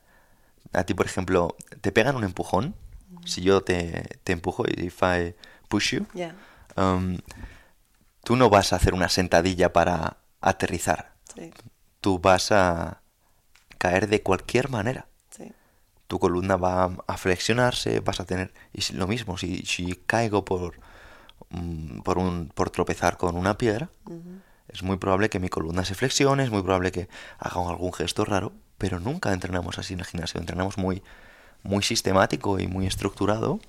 A 0.73 0.83
ti, 0.83 0.93
por 0.93 1.05
ejemplo, 1.05 1.55
te 1.81 1.91
pegan 1.91 2.15
un 2.15 2.23
empujón. 2.23 2.75
Si 3.25 3.41
yo 3.41 3.61
te, 3.61 4.19
te 4.23 4.31
empujo, 4.33 4.63
if 4.67 5.01
I 5.03 5.35
push 5.67 5.93
you, 5.95 6.07
um, 6.75 7.17
tú 8.23 8.35
no 8.35 8.49
vas 8.49 8.73
a 8.73 8.77
hacer 8.77 8.93
una 8.93 9.09
sentadilla 9.09 9.73
para 9.73 10.17
aterrizar. 10.39 11.13
sí, 11.35 11.51
Tú 11.99 12.17
vas 12.17 12.51
a 12.51 13.01
caer 13.77 14.07
de 14.07 14.23
cualquier 14.23 14.69
manera. 14.69 15.05
Tu 16.11 16.19
columna 16.19 16.57
va 16.57 16.91
a 17.07 17.15
flexionarse, 17.15 18.01
vas 18.01 18.19
a 18.19 18.25
tener... 18.25 18.51
Y 18.73 18.81
lo 18.95 19.07
mismo, 19.07 19.37
si, 19.37 19.63
si 19.65 19.95
caigo 20.05 20.43
por, 20.43 20.73
mm, 21.51 22.01
por, 22.01 22.17
un, 22.17 22.51
por 22.53 22.69
tropezar 22.69 23.15
con 23.15 23.37
una 23.37 23.57
piedra, 23.57 23.89
es 24.67 24.83
muy 24.83 24.97
probable 24.97 25.29
que 25.29 25.39
mi 25.39 25.47
columna 25.47 25.85
se 25.85 25.95
flexione, 25.95 26.43
es 26.43 26.51
muy 26.51 26.63
probable 26.63 26.91
que 26.91 27.07
haga 27.39 27.61
algún 27.69 27.93
gesto 27.93 28.25
raro, 28.25 28.51
pero 28.77 28.99
nunca 28.99 29.31
entrenamos 29.31 29.79
así 29.79 29.93
en 29.93 30.01
el 30.01 30.05
gimnasio, 30.05 30.41
entrenamos 30.41 30.77
muy, 30.77 31.01
muy 31.63 31.81
sistemático 31.81 32.59
y 32.59 32.67
muy 32.67 32.87
estructurado 32.87 33.61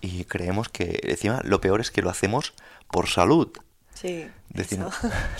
y 0.00 0.24
creemos 0.24 0.68
que 0.68 0.98
encima 1.04 1.42
lo 1.44 1.60
peor 1.60 1.80
es 1.80 1.92
que 1.92 2.02
lo 2.02 2.10
hacemos 2.10 2.54
por 2.90 3.06
salud. 3.06 3.52
Sí. 3.94 4.30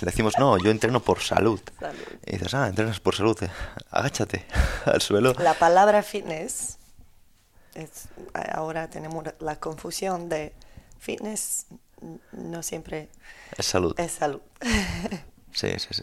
Decimos, 0.00 0.34
no, 0.38 0.58
yo 0.58 0.70
entreno 0.70 1.00
por 1.00 1.20
salud. 1.20 1.60
Salud. 1.80 2.00
Y 2.26 2.32
dices, 2.32 2.54
ah, 2.54 2.68
entrenas 2.68 3.00
por 3.00 3.14
salud, 3.14 3.40
eh, 3.42 3.50
agáchate 3.90 4.46
al 4.86 5.00
suelo. 5.00 5.34
La 5.34 5.54
palabra 5.54 6.02
fitness, 6.02 6.78
es, 7.74 8.08
ahora 8.52 8.88
tenemos 8.88 9.24
la 9.40 9.56
confusión 9.56 10.28
de 10.28 10.54
fitness 10.98 11.66
no 12.32 12.62
siempre 12.62 13.08
Es 13.56 13.66
salud. 13.66 13.94
es 13.98 14.12
salud. 14.12 14.40
Sí, 15.52 15.70
sí, 15.78 15.88
sí. 15.90 16.02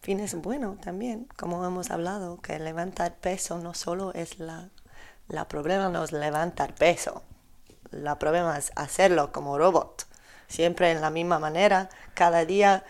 fitness 0.00 0.34
bueno 0.34 0.76
también, 0.82 1.26
como 1.36 1.64
hemos 1.64 1.90
hablado, 1.90 2.40
que 2.40 2.58
levantar 2.58 3.16
peso 3.16 3.58
no 3.58 3.74
solo 3.74 4.12
es 4.14 4.38
la, 4.38 4.68
la 5.28 5.48
problema 5.48 5.88
no 5.88 6.04
es 6.04 6.12
levantar 6.12 6.74
peso, 6.74 7.22
la 7.90 8.18
problema 8.18 8.56
es 8.58 8.72
hacerlo 8.76 9.32
como 9.32 9.58
robot, 9.58 10.06
siempre 10.50 10.90
en 10.90 11.00
la 11.00 11.10
misma 11.10 11.38
manera, 11.38 11.88
cada 12.14 12.44
día, 12.44 12.84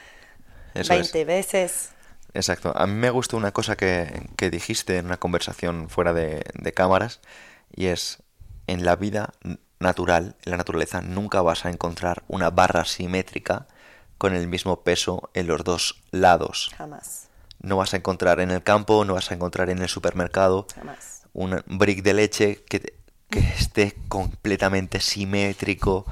Eso 0.74 0.96
es. 0.96 1.12
20 1.12 1.24
veces. 1.24 1.94
Exacto. 2.34 2.72
A 2.76 2.86
mí 2.86 2.94
me 2.94 3.10
gustó 3.10 3.36
una 3.36 3.52
cosa 3.52 3.76
que, 3.76 4.28
que 4.36 4.50
dijiste 4.50 4.98
en 4.98 5.06
una 5.06 5.18
conversación 5.18 5.88
fuera 5.88 6.12
de, 6.12 6.44
de 6.54 6.72
cámaras 6.72 7.20
y 7.74 7.86
es, 7.86 8.22
en 8.66 8.84
la 8.84 8.96
vida 8.96 9.32
natural, 9.80 10.36
en 10.44 10.50
la 10.52 10.56
naturaleza, 10.58 11.00
nunca 11.02 11.42
vas 11.42 11.64
a 11.64 11.70
encontrar 11.70 12.22
una 12.28 12.50
barra 12.50 12.84
simétrica 12.84 13.66
con 14.18 14.34
el 14.34 14.48
mismo 14.48 14.82
peso 14.82 15.30
en 15.34 15.46
los 15.46 15.64
dos 15.64 16.02
lados. 16.12 16.70
Jamás, 16.76 17.28
No 17.62 17.76
vas 17.78 17.94
a 17.94 17.96
encontrar 17.98 18.40
en 18.40 18.50
el 18.50 18.62
campo, 18.62 19.04
no 19.04 19.14
vas 19.14 19.30
a 19.30 19.34
encontrar 19.34 19.70
en 19.70 19.78
el 19.82 19.88
supermercado 19.88 20.66
jamás. 20.74 21.22
un 21.32 21.62
brick 21.66 22.02
de 22.02 22.14
leche 22.14 22.64
que, 22.68 22.94
que 23.30 23.40
esté 23.40 23.96
completamente 24.08 25.00
simétrico. 25.00 26.06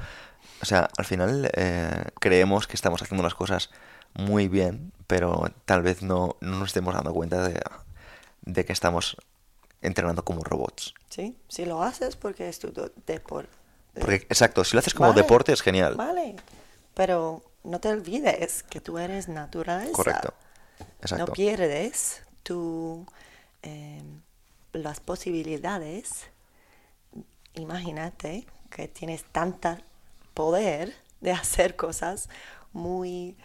O 0.61 0.65
sea, 0.65 0.89
al 0.97 1.05
final 1.05 1.49
eh, 1.53 2.05
creemos 2.19 2.67
que 2.67 2.75
estamos 2.75 3.01
haciendo 3.01 3.23
las 3.23 3.35
cosas 3.35 3.69
muy 4.13 4.47
bien, 4.47 4.91
pero 5.07 5.45
tal 5.65 5.81
vez 5.81 6.01
no, 6.01 6.35
no 6.41 6.57
nos 6.59 6.69
estemos 6.69 6.93
dando 6.93 7.13
cuenta 7.13 7.47
de, 7.47 7.61
de 8.41 8.65
que 8.65 8.73
estamos 8.73 9.17
entrenando 9.81 10.25
como 10.25 10.43
robots. 10.43 10.93
¿Sí? 11.09 11.37
Si 11.47 11.65
lo 11.65 11.81
haces 11.81 12.15
porque 12.15 12.49
es 12.49 12.59
tu 12.59 12.73
deporte. 13.05 13.49
Porque, 13.93 14.15
exacto, 14.15 14.63
si 14.63 14.75
lo 14.75 14.79
haces 14.79 14.93
como 14.93 15.09
Vale, 15.09 15.21
deporte 15.21 15.51
es 15.51 15.61
genial. 15.61 15.95
Vale, 15.95 16.35
pero 16.93 17.43
no 17.63 17.79
te 17.79 17.89
olvides 17.89 18.63
que 18.63 18.81
tú 18.81 18.97
eres 18.97 19.27
naturaleza. 19.27 19.93
Correcto. 19.93 20.33
Exacto. 21.01 21.25
No 21.27 21.33
pierdes 21.33 22.21
tu, 22.43 23.05
eh, 23.63 24.01
las 24.73 24.99
posibilidades. 24.99 26.27
Imagínate 27.55 28.45
que 28.69 28.87
tienes 28.87 29.23
tanta 29.25 29.81
poder 30.43 30.95
de 31.19 31.31
hacer 31.33 31.75
cosas 31.75 32.29
muy 32.71 33.35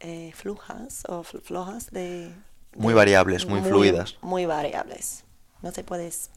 eh, 0.00 0.32
flujas 0.34 1.02
o 1.06 1.22
fl- 1.22 1.42
flojas 1.42 1.90
de... 1.90 2.32
Muy 2.74 2.94
variables, 2.94 3.44
muy 3.44 3.60
fluidas. 3.60 4.16
Muy 4.22 4.46
variables. 4.46 5.24
No 5.60 5.72
te 5.72 5.84
puedes 5.84 6.30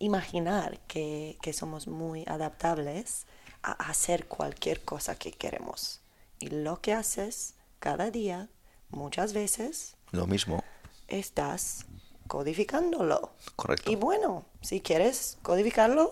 imaginar 0.00 0.80
que, 0.88 1.38
que 1.42 1.52
somos 1.52 1.86
muy 1.86 2.24
adaptables 2.26 3.24
a 3.62 3.70
hacer 3.88 4.26
cualquier 4.26 4.80
cosa 4.84 5.14
que 5.14 5.30
queremos. 5.30 6.00
Y 6.40 6.48
lo 6.48 6.80
que 6.80 6.92
haces 6.92 7.54
cada 7.78 8.10
día, 8.10 8.48
muchas 8.90 9.32
veces, 9.32 9.94
Lo 10.10 10.26
mismo. 10.26 10.60
estás 11.06 11.86
codificándolo. 12.26 13.30
Correcto. 13.54 13.92
Y 13.92 13.94
bueno, 13.94 14.44
si 14.60 14.80
quieres 14.80 15.38
codificarlo, 15.42 16.10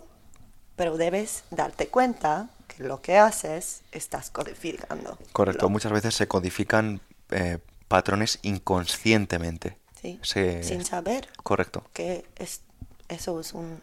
pero 0.76 0.96
debes 0.96 1.42
darte 1.51 1.88
cuenta 1.88 2.48
que 2.76 2.84
lo 2.84 3.00
que 3.02 3.18
haces 3.18 3.82
estás 3.92 4.30
codificando. 4.30 5.18
Correcto. 5.32 5.66
Lo- 5.66 5.70
Muchas 5.70 5.92
veces 5.92 6.14
se 6.14 6.28
codifican 6.28 7.00
eh, 7.30 7.58
patrones 7.88 8.38
inconscientemente. 8.42 9.78
Sí, 10.00 10.18
Se- 10.22 10.62
Sin 10.62 10.84
saber 10.84 11.28
Correcto. 11.42 11.84
que 11.92 12.24
es, 12.36 12.62
eso 13.08 13.38
es 13.40 13.52
una 13.52 13.76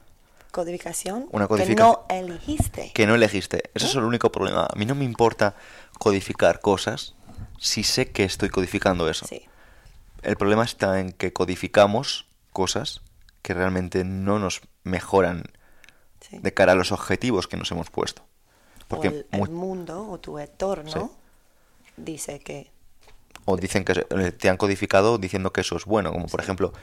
codificación 0.52 1.28
Una 1.32 1.48
que 1.48 1.76
no 1.76 2.06
elegiste. 2.10 2.92
Que 2.94 3.06
no 3.06 3.16
elegiste. 3.16 3.70
Ese 3.76 3.86
es 3.86 3.96
el 3.96 4.04
único 4.04 4.32
problema. 4.32 4.66
A 4.66 4.76
mí 4.76 4.86
no 4.86 4.96
me 4.96 5.06
importa 5.06 5.56
codificar 6.00 6.60
cosas 6.62 7.14
si 7.60 7.84
sé 7.84 8.12
que 8.12 8.24
estoy 8.24 8.50
codificando 8.50 9.10
eso. 9.10 9.28
Sí, 9.28 9.44
El 10.24 10.38
problema 10.38 10.64
está 10.64 11.00
en 11.00 11.12
que 11.12 11.34
codificamos 11.34 12.26
cosas 12.52 13.02
que 13.44 13.54
realmente 13.54 14.04
no 14.04 14.40
nos 14.40 14.62
mejoran 14.84 15.44
sí. 16.28 16.40
de 16.40 16.54
cara 16.54 16.72
a 16.72 16.76
los 16.76 16.92
objetivos 16.92 17.48
que 17.48 17.58
nos 17.58 17.72
hemos 17.72 17.90
puesto. 17.92 18.26
Porque 18.88 19.08
o 19.10 19.12
el, 19.12 19.26
el 19.32 19.40
mu- 19.40 19.52
mundo 19.52 20.10
o 20.10 20.20
tu 20.20 20.38
entorno 20.40 20.92
Sí. 20.92 21.00
dice 21.98 22.40
que 22.40 22.72
o 23.46 23.56
dicen 23.58 23.86
que 23.86 24.06
eh, 24.10 24.32
te 24.32 24.50
han 24.50 24.58
codificado 24.58 25.18
diciendo 25.18 25.52
que 25.54 25.62
eso 25.62 25.78
es 25.78 25.86
bueno, 25.86 26.12
como 26.12 26.28
por 26.28 26.42
Sí. 26.42 26.46
ejemplo, 26.46 26.74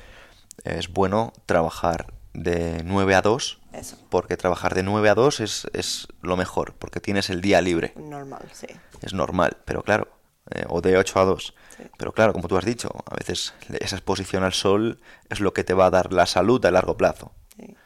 es 0.64 0.88
bueno 0.92 1.32
trabajar 1.46 2.12
de 2.32 2.82
9 2.84 3.14
a 3.14 3.22
2 3.22 3.61
eso, 3.72 3.96
porque 4.09 4.36
trabajar 4.36 4.74
de 4.74 4.82
9 4.82 5.09
a 5.11 5.14
2 5.14 5.40
es, 5.40 5.66
es 5.72 6.09
lo 6.22 6.36
mejor, 6.36 6.74
porque 6.74 7.00
tienes 7.00 7.28
el 7.30 7.40
día 7.40 7.61
libre. 7.61 7.92
normal, 7.96 8.48
sí. 8.52 8.66
es 9.02 9.12
normal, 9.12 9.59
pero 9.64 9.82
claro, 9.82 10.09
eh, 10.50 10.64
o 10.68 10.80
de 10.80 10.96
8 10.96 11.20
a 11.20 11.24
2. 11.24 11.55
Sí. 11.76 11.82
Pero 11.98 12.12
claro, 12.12 12.32
como 12.32 12.48
tú 12.48 12.57
has 12.57 12.64
dicho, 12.64 12.90
a 13.11 13.14
veces 13.16 13.52
esa 13.80 13.96
exposición 13.96 14.42
al 14.42 14.52
sol 14.55 15.00
es 15.28 15.40
lo 15.40 15.52
que 15.52 15.64
te 15.64 15.74
va 15.74 15.86
a 15.86 15.90
dar 15.90 16.12
la 16.12 16.26
salud 16.26 16.64
a 16.64 16.70
largo 16.70 16.96
plazo. 16.96 17.32
sí. 17.57 17.76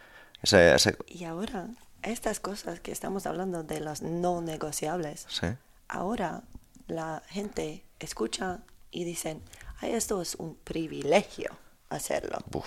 Ese- 0.43 0.75
ese- 0.77 0.97
Y 1.09 1.25
ahora, 1.25 1.67
estas 2.11 2.41
cosas 2.41 2.81
que 2.81 2.93
estamos 2.93 3.27
hablando 3.27 3.63
de 3.63 3.81
los 3.81 4.03
no 4.03 4.41
negociables, 4.41 5.27
sí, 5.29 5.47
ahora 5.89 6.43
la 6.87 7.23
gente 7.29 7.85
escucha 8.01 8.61
y 8.91 9.05
dicen, 9.05 9.43
Ay, 9.81 9.93
esto 9.93 10.21
es 10.23 10.35
un 10.37 10.57
privilegio 10.57 11.51
hacerlo. 11.91 12.39
uf. 12.53 12.67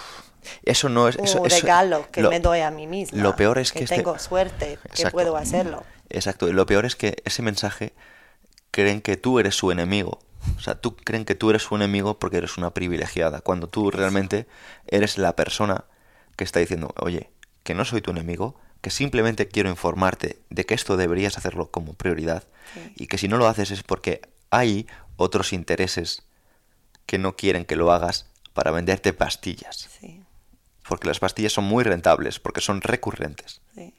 Eso 0.64 0.90
no 0.90 1.08
es... 1.08 1.16
Un 1.18 1.26
eso- 1.26 1.44
regalo 1.44 2.10
que 2.12 2.22
lo- 2.22 2.30
me 2.30 2.40
doy 2.40 2.62
a 2.62 2.72
mí 2.72 2.88
misma. 2.88 3.22
Lo 3.22 3.36
peor 3.36 3.58
es 3.60 3.72
que, 3.72 3.84
este- 3.84 3.98
tengo 3.98 4.18
suerte, 4.18 4.80
que 4.96 5.10
puedo 5.12 5.36
hacerlo. 5.38 5.84
Exacto, 6.10 6.48
y 6.48 6.54
lo 6.54 6.66
peor 6.66 6.86
es 6.86 6.96
que 6.96 7.22
ese 7.26 7.42
mensaje 7.42 7.94
creen 8.72 9.02
que 9.02 9.18
tú 9.18 9.40
eres 9.40 9.56
su 9.56 9.72
enemigo. 9.72 10.20
O 10.58 10.60
sea, 10.62 10.76
tú 10.76 10.96
creen 10.96 11.26
que 11.26 11.36
tú 11.36 11.50
eres 11.52 11.62
su 11.64 11.76
enemigo 11.76 12.18
porque 12.18 12.38
eres 12.38 12.58
una 12.58 12.74
privilegiada, 12.74 13.42
cuando 13.42 13.68
tú 13.68 13.92
realmente 13.92 14.48
eres 14.88 15.18
la 15.20 15.36
persona 15.36 15.86
que 16.36 16.44
está 16.44 16.60
diciendo, 16.60 16.94
oye, 16.98 17.30
que 17.64 17.76
no 17.76 17.86
soy 17.86 18.02
tu 18.02 18.10
enemigo, 18.12 18.56
que 18.82 18.90
simplemente 18.90 19.48
quiero 19.48 19.70
informarte 19.70 20.42
de 20.50 20.66
que 20.66 20.74
esto 20.74 20.98
deberías 20.98 21.38
hacerlo 21.38 21.70
como 21.72 21.94
prioridad 21.94 22.44
Sí. 22.74 22.94
y 22.96 23.08
que 23.08 23.18
si 23.18 23.28
no 23.28 23.38
lo 23.38 23.48
haces 23.48 23.70
es 23.72 23.84
porque 23.84 24.22
hay 24.50 24.88
otros 25.18 25.52
intereses 25.54 26.24
que 27.06 27.18
no 27.18 27.36
quieren 27.36 27.66
que 27.66 27.76
lo 27.76 27.92
hagas 27.92 28.28
para 28.54 28.72
venderte 28.72 29.14
pastillas. 29.14 29.90
Sí, 30.00 30.24
Porque 30.88 31.08
las 31.08 31.20
pastillas 31.20 31.54
son 31.54 31.66
muy 31.66 31.84
rentables, 31.84 32.40
porque 32.40 32.62
son 32.62 32.82
recurrentes. 32.82 33.62
sí. 33.76 33.94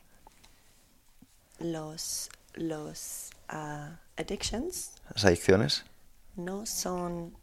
Los, 1.58 2.28
los 2.54 3.30
ah, 3.48 3.98
addictions 4.16 4.92
Las 5.14 5.24
adicciones, 5.24 5.84
no 6.34 6.66
son, 6.66 7.36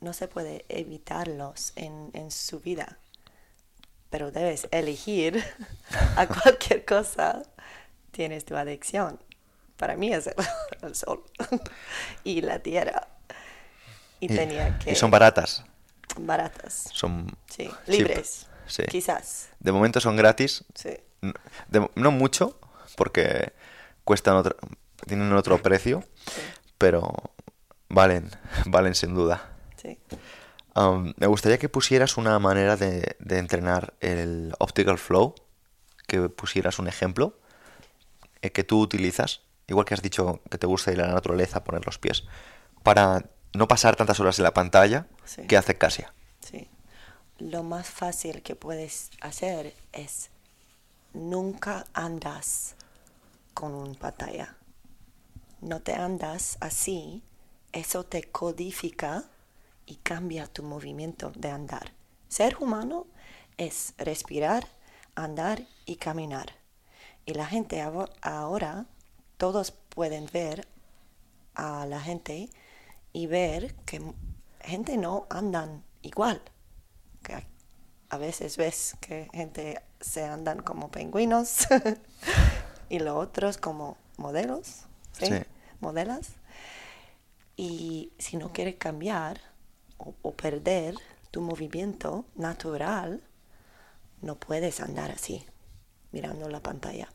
no 0.00 0.12
se 0.12 0.28
puede 0.28 0.64
evitarlos 0.68 1.72
en, 1.76 2.10
en 2.14 2.30
su 2.30 2.60
vida, 2.60 2.98
pero 4.10 4.30
debes 4.30 4.68
elegir 4.70 5.42
a 6.16 6.26
cualquier 6.26 6.84
cosa, 6.84 7.42
tienes 8.10 8.44
tu 8.44 8.56
adicción. 8.56 9.20
Para 9.76 9.96
mí 9.96 10.12
es 10.12 10.26
el, 10.26 10.34
el 10.82 10.94
sol 10.94 11.22
y 12.24 12.40
la 12.40 12.58
tierra. 12.60 13.08
Y, 14.20 14.26
y, 14.32 14.36
tenía 14.36 14.78
que... 14.78 14.92
y 14.92 14.94
son 14.94 15.10
baratas. 15.10 15.64
baratas, 16.18 16.88
Son 16.92 17.26
sí, 17.50 17.68
libres, 17.86 18.46
sí. 18.66 18.82
quizás, 18.88 19.48
De 19.60 19.72
momento 19.72 20.00
son 20.00 20.16
gratis. 20.16 20.64
sí, 20.74 20.96
de- 21.68 21.90
no 21.96 22.10
mucho, 22.10 22.58
porque 22.96 23.52
cuestan 24.04 24.36
otro, 24.36 24.56
tienen 25.06 25.32
otro 25.34 25.60
precio, 25.60 26.02
sí, 26.26 26.40
pero 26.78 27.12
valen, 27.90 28.30
valen 28.66 28.94
sin 28.94 29.14
duda. 29.14 29.50
sí. 29.76 29.98
Um, 30.76 31.14
me 31.16 31.26
gustaría 31.26 31.58
que 31.58 31.70
pusieras 31.70 32.18
una 32.18 32.38
manera 32.38 32.76
de, 32.76 33.16
de 33.18 33.38
entrenar 33.38 33.94
el 34.00 34.52
optical 34.58 34.98
flow, 34.98 35.34
que 36.06 36.28
pusieras 36.28 36.78
un 36.78 36.86
ejemplo 36.86 37.38
eh, 38.42 38.52
que 38.52 38.62
tú 38.62 38.80
utilizas, 38.80 39.40
igual 39.68 39.86
que 39.86 39.94
has 39.94 40.02
dicho 40.02 40.42
que 40.50 40.58
te 40.58 40.66
gusta 40.66 40.92
ir 40.92 41.00
a 41.00 41.06
la 41.06 41.14
naturaleza, 41.14 41.64
poner 41.64 41.86
los 41.86 41.98
pies, 41.98 42.24
para 42.82 43.24
no 43.54 43.66
pasar 43.68 43.96
tantas 43.96 44.20
horas 44.20 44.38
en 44.38 44.42
la 44.44 44.52
pantalla 44.52 45.06
Sí. 45.24 45.46
que 45.46 45.56
hace 45.56 45.76
Casia. 45.78 46.12
Sí. 46.40 46.68
Lo 47.38 47.62
más 47.62 47.88
fácil 47.88 48.42
que 48.42 48.54
puedes 48.54 49.10
hacer 49.22 49.74
es 49.92 50.30
nunca 51.14 51.86
andas 51.94 52.76
con 53.54 53.72
una 53.74 53.94
pantalla. 53.94 54.56
No 55.62 55.80
te 55.80 55.94
andas 55.94 56.58
así, 56.60 57.22
eso 57.72 58.04
te 58.04 58.24
codifica 58.24 59.24
y 59.86 59.96
cambia 59.96 60.46
tu 60.46 60.62
movimiento 60.62 61.30
de 61.36 61.50
andar. 61.50 61.92
Ser 62.28 62.56
humano 62.60 63.06
es 63.56 63.94
respirar, 63.98 64.66
andar 65.14 65.62
y 65.86 65.96
caminar. 65.96 66.54
Y 67.24 67.34
la 67.34 67.46
gente 67.46 67.80
ahora, 68.22 68.86
todos 69.36 69.70
pueden 69.70 70.28
ver 70.32 70.68
a 71.54 71.86
la 71.86 72.00
gente 72.00 72.50
y 73.12 73.26
ver 73.26 73.74
que 73.86 74.02
gente 74.60 74.96
no 74.96 75.26
andan 75.30 75.84
igual. 76.02 76.42
Que 77.22 77.34
a- 78.10 78.18
veces 78.18 78.56
ves 78.56 78.96
que 79.00 79.28
gente 79.32 79.82
se 80.00 80.24
andan 80.24 80.60
como 80.62 80.90
pingüinos 80.90 81.66
y 82.88 82.98
los 83.00 83.16
otros 83.16 83.58
como 83.58 83.96
modelos, 84.16 84.84
¿sí? 85.12 85.26
Sí. 85.26 85.34
Modelas. 85.80 86.28
Y 87.56 88.12
si 88.18 88.36
no 88.36 88.52
quieres 88.52 88.76
cambiar 88.76 89.40
o, 89.98 90.14
o 90.22 90.32
perder 90.34 90.94
tu 91.30 91.40
movimiento 91.40 92.24
natural, 92.34 93.22
no 94.22 94.36
puedes 94.36 94.80
andar 94.80 95.10
así, 95.10 95.44
mirando 96.12 96.48
la 96.48 96.60
pantalla. 96.60 97.08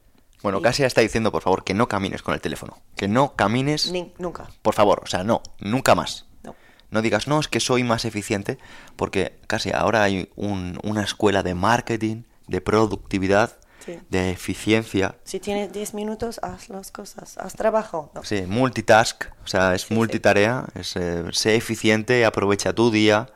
Bueno, 0.43 0.59
Y- 0.59 0.61
Casia 0.61 0.87
está 0.87 1.01
diciendo, 1.01 1.31
por 1.31 1.41
favor, 1.43 1.63
que 1.63 1.73
no 1.73 1.87
camines 1.87 2.21
con 2.23 2.33
el 2.33 2.41
teléfono. 2.41 2.77
Que 2.95 3.07
no 3.07 3.35
camines, 3.35 3.91
Ni- 3.91 4.13
nunca, 4.17 4.49
por 4.61 4.73
favor, 4.73 5.01
o 5.03 5.07
sea, 5.07 5.23
no, 5.23 5.41
nunca 5.59 5.95
más. 5.95 6.25
no. 6.43 6.55
No 6.89 7.01
digas, 7.01 7.27
no, 7.27 7.39
es 7.39 7.47
que 7.47 7.59
soy 7.59 7.83
más 7.83 8.05
eficiente, 8.05 8.57
porque 8.95 9.39
casi 9.47 9.71
ahora 9.71 10.03
hay 10.03 10.29
un- 10.35 10.79
una 10.83 11.03
escuela 11.03 11.43
de 11.43 11.53
marketing, 11.55 12.23
de 12.47 12.59
productividad, 12.61 13.57
Sí. 13.99 14.07
de 14.09 14.31
eficiencia, 14.31 15.15
Si 15.23 15.39
tienes 15.39 15.71
10 15.71 15.93
minutos, 15.93 16.39
haz 16.43 16.69
las 16.69 16.91
cosas, 16.91 17.37
haz 17.37 17.53
trabajo. 17.55 18.11
No. 18.13 18.23
sí, 18.23 18.43
multitask, 18.43 19.25
o 19.43 19.47
sea, 19.47 19.73
es 19.75 19.81
Sí, 19.83 19.87
sí. 19.89 19.93
multitarea, 19.95 20.65
es, 20.75 20.95
eh, 20.95 21.23
sé 21.31 21.55
eficiente, 21.55 22.25
aprovecha 22.25 22.73
tu 22.73 22.91
día. 22.91 23.27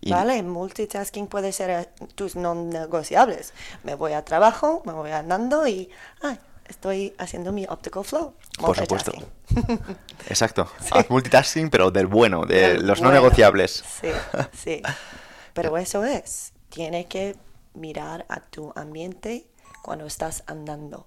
Y, 0.00 0.10
Vale, 0.10 0.42
multitasking 0.42 1.26
puede 1.26 1.52
ser 1.52 1.70
eh, 1.70 1.88
tus 2.14 2.36
no 2.36 2.54
negociables. 2.54 3.52
Me 3.82 3.94
voy 3.94 4.12
a 4.12 4.24
trabajo, 4.24 4.82
me 4.84 4.92
voy 4.92 5.10
andando 5.10 5.66
y 5.66 5.88
ay, 6.22 6.38
estoy 6.68 7.14
haciendo 7.18 7.50
mi 7.52 7.64
optical 7.66 8.04
flow. 8.04 8.34
Por 8.60 8.76
supuesto. 8.76 9.12
Exacto, 10.28 10.70
haz 10.90 11.08
multitasking, 11.10 11.70
pero 11.70 11.90
del 11.90 12.06
bueno, 12.06 12.44
de 12.44 12.74
Del 12.74 12.86
los 12.86 13.00
no 13.00 13.08
bueno. 13.08 13.22
negociables. 13.22 13.82
Sí, 14.00 14.08
sí. 14.56 14.82
Pero 15.54 15.78
eso 15.78 16.04
es, 16.04 16.52
tiene 16.68 17.06
que 17.06 17.34
mirar 17.72 18.26
a 18.28 18.40
tu 18.40 18.72
ambiente 18.76 19.46
cuando 19.86 20.06
estás 20.06 20.42
andando. 20.48 21.06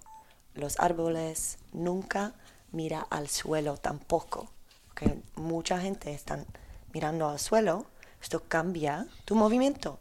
Los 0.55 0.79
árboles 0.79 1.57
nunca 1.73 2.31
mira 2.71 3.05
al 3.09 3.27
suelo 3.27 3.75
tampoco. 3.75 4.49
Porque 4.87 5.17
mucha 5.35 5.81
gente 5.81 6.13
está 6.13 6.45
mirando 6.93 7.27
al 7.27 7.39
suelo. 7.39 7.87
Esto 8.21 8.41
cambia 8.47 9.05
tu 9.25 9.35
movimiento. 9.35 9.99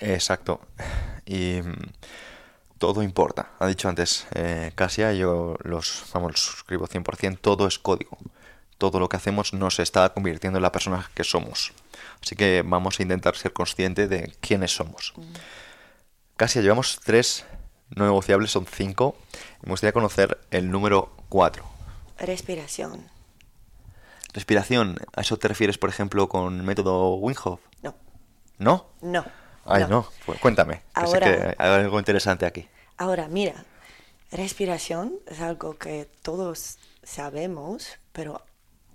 Exacto. 0.00 0.62
Y 1.26 1.60
mm, 1.60 1.92
todo 2.78 3.02
importa. 3.02 3.50
Ha 3.58 3.66
dicho 3.66 3.90
antes 3.90 4.26
eh, 4.34 4.72
Casia, 4.74 5.12
yo 5.12 5.56
los, 5.62 6.04
vamos, 6.14 6.32
los 6.32 6.40
suscribo 6.40 6.88
100%, 6.88 7.40
todo 7.42 7.66
es 7.66 7.78
código. 7.78 8.16
Todo 8.78 9.00
lo 9.00 9.10
que 9.10 9.18
hacemos 9.18 9.52
nos 9.52 9.78
está 9.80 10.08
convirtiendo 10.14 10.58
en 10.58 10.62
la 10.62 10.72
persona 10.72 11.10
que 11.14 11.24
somos. 11.24 11.74
Así 12.22 12.36
que 12.36 12.62
vamos 12.64 12.98
a 12.98 13.02
intentar 13.02 13.36
ser 13.36 13.52
conscientes 13.52 14.08
de 14.08 14.34
quiénes 14.40 14.74
somos. 14.74 15.12
Casia, 16.38 16.62
llevamos 16.62 16.98
tres 17.04 17.44
no 17.96 18.04
negociables 18.04 18.50
son 18.50 18.66
cinco. 18.66 19.16
Me 19.62 19.70
gustaría 19.70 19.92
conocer 19.92 20.38
el 20.50 20.70
número 20.70 21.12
cuatro. 21.28 21.64
Respiración. 22.18 23.06
Respiración, 24.32 24.98
¿a 25.14 25.20
eso 25.20 25.36
te 25.38 25.48
refieres, 25.48 25.76
por 25.78 25.90
ejemplo, 25.90 26.28
con 26.28 26.56
el 26.56 26.62
método 26.62 27.14
Wim 27.16 27.36
Hof? 27.44 27.60
No, 27.82 27.94
¿No? 28.58 28.86
no. 29.02 29.24
Ay, 29.64 29.84
no. 29.88 30.08
Pues 30.26 30.40
cuéntame. 30.40 30.82
que 30.94 31.06
sé 31.06 31.14
Ahora- 31.16 31.26
que 31.26 31.54
hay 31.58 31.70
algo 31.70 31.98
interesante 31.98 32.46
aquí. 32.46 32.68
Ahora, 32.96 33.28
mira, 33.28 33.64
respiración 34.30 35.14
es 35.26 35.40
algo 35.40 35.76
que 35.78 36.08
todos 36.22 36.78
sabemos, 37.02 37.88
pero 38.12 38.42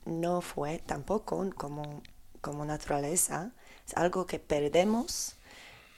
no 0.05 0.41
fue 0.41 0.79
tampoco 0.79 1.49
como, 1.55 2.01
como 2.41 2.65
naturaleza. 2.65 3.51
Es 3.87 3.95
algo 3.95 4.25
que 4.25 4.39
perdemos 4.39 5.35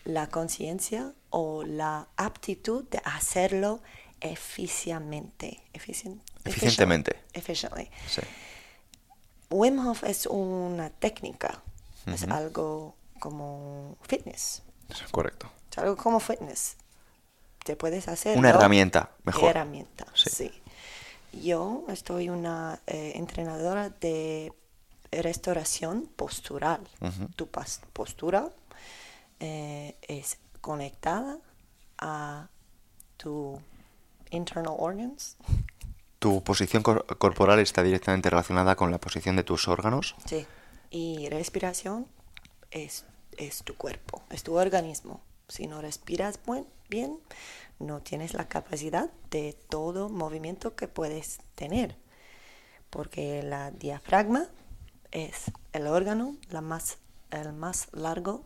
la 0.09 0.27
conciencia 0.27 1.13
o 1.29 1.63
la 1.63 2.07
aptitud 2.17 2.83
de 2.89 2.99
hacerlo 3.05 3.81
eficientemente. 4.21 5.61
Eficien- 5.73 6.21
Eficientemente. 6.45 7.19
Efficiently. 7.33 7.89
Sí. 8.07 8.21
Wim 9.49 9.79
Hof 9.87 10.03
es 10.03 10.25
una 10.25 10.89
técnica, 10.89 11.61
es 12.05 12.23
algo 12.23 12.95
como 13.19 13.97
fitness, 14.01 14.61
Correcto. 15.11 15.49
es 15.71 15.77
algo 15.77 15.95
como 15.97 16.19
fitness. 16.19 16.77
Te 17.63 17.75
puedes 17.75 18.07
hacer 18.07 18.37
Una 18.37 18.49
herramienta, 18.49 19.11
mejor. 19.23 19.49
Herramienta, 19.49 20.05
Sí. 20.13 20.29
sí. 20.29 20.51
Yo 21.43 21.85
estoy 21.89 22.29
una 22.29 22.79
eh, 22.87 23.13
entrenadora 23.15 23.89
de 23.89 24.53
restauración 25.11 26.07
postural. 26.15 26.81
Tu 27.35 27.47
postura 27.47 28.49
eh, 29.39 29.97
es 30.07 30.37
conectada 30.61 31.37
a 31.97 32.49
tu 33.17 33.59
internal 34.31 34.75
organs. 34.77 35.37
¿Tu 36.19 36.43
posición 36.43 36.83
cor- 36.83 37.05
corporal 37.17 37.59
está 37.59 37.81
directamente 37.83 38.29
relacionada 38.29 38.75
con 38.75 38.91
la 38.91 38.99
posición 38.99 39.35
de 39.35 39.43
tus 39.43 39.67
órganos? 39.67 40.15
Sí. 40.25 40.45
Y 40.89 41.29
respiración 41.29 42.07
es, 42.71 43.05
es 43.37 43.63
tu 43.63 43.75
cuerpo, 43.75 44.21
es 44.29 44.43
tu 44.43 44.55
organismo. 44.57 45.21
Si 45.47 45.67
no 45.67 45.81
respiras 45.81 46.39
buen- 46.45 46.67
bien, 46.89 47.19
no 47.79 48.01
tienes 48.01 48.33
la 48.33 48.47
capacidad 48.47 49.09
de 49.31 49.53
todo 49.69 50.09
movimiento 50.09 50.75
que 50.75 50.87
puedes 50.87 51.39
tener. 51.55 51.95
Porque 52.89 53.43
la 53.43 53.71
diafragma 53.71 54.47
es 55.11 55.51
el 55.73 55.87
órgano 55.87 56.35
la 56.49 56.61
más, 56.61 56.97
el 57.31 57.53
más 57.53 57.87
largo 57.93 58.43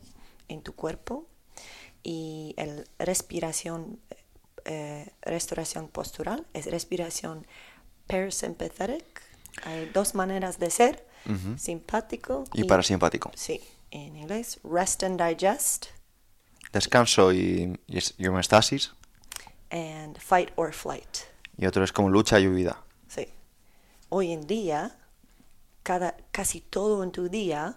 en 0.47 0.61
tu 0.61 0.73
cuerpo 0.75 1.27
y 2.03 2.53
el 2.57 2.87
respiración, 2.99 3.99
eh, 4.65 5.09
restauración 5.21 5.87
postural 5.87 6.45
es 6.53 6.65
respiración 6.67 7.45
parasympathetic. 8.07 9.21
Hay 9.65 9.89
dos 9.93 10.15
maneras 10.15 10.59
de 10.59 10.69
ser, 10.69 11.07
Ujú. 11.25 11.57
simpático 11.57 12.43
Y 12.53 12.63
parasimpático. 12.65 13.31
Sí, 13.35 13.61
en 13.91 14.15
inglés, 14.17 14.59
rest 14.63 15.03
and 15.03 15.21
digest 15.21 15.87
Descanso 16.71 17.31
y, 17.31 17.79
y 17.87 17.99
y 18.17 18.27
homeostasis. 18.27 18.93
and 19.69 20.17
fight 20.19 20.49
or 20.55 20.73
flight. 20.73 21.17
Y 21.57 21.65
otro 21.67 21.83
es 21.83 21.91
como 21.91 22.09
lucha 22.09 22.39
y 22.39 22.47
huida. 22.47 22.81
Sí. 23.07 23.27
Hoy 24.09 24.31
en 24.31 24.45
día, 24.47 24.97
cada, 25.83 26.15
casi 26.31 26.61
todo 26.61 27.03
en 27.03 27.11
tu 27.11 27.29
día 27.29 27.75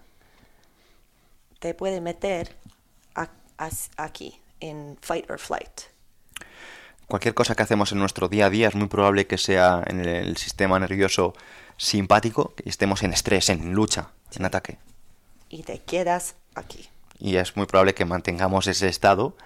te 1.58 1.74
puede 1.74 2.00
meter 2.00 2.56
a- 3.14 3.30
as- 3.58 3.90
aquí, 3.96 4.40
en 4.60 4.96
fight 5.00 5.30
or 5.30 5.38
flight. 5.38 5.70
Cualquier 7.06 7.34
cosa 7.34 7.54
que 7.54 7.62
hacemos 7.62 7.92
en 7.92 7.98
nuestro 7.98 8.28
día 8.28 8.46
a 8.46 8.50
día 8.50 8.68
es 8.68 8.74
muy 8.74 8.88
probable 8.88 9.26
que 9.26 9.38
sea 9.38 9.82
en 9.86 10.00
el, 10.00 10.08
el 10.08 10.36
sistema 10.36 10.78
nervioso 10.80 11.34
simpático, 11.76 12.54
que 12.56 12.68
estemos 12.68 13.02
en 13.02 13.12
estrés, 13.12 13.48
en 13.48 13.72
lucha, 13.72 14.10
en 14.34 14.44
ataque. 14.44 14.78
Y 15.48 15.62
te 15.62 15.78
quedas 15.80 16.34
aquí. 16.54 16.88
Y 17.18 17.36
es 17.36 17.56
muy 17.56 17.66
probable 17.66 17.94
que 17.94 18.04
mantengamos 18.04 18.66
ese 18.66 18.88
estado, 18.88 19.36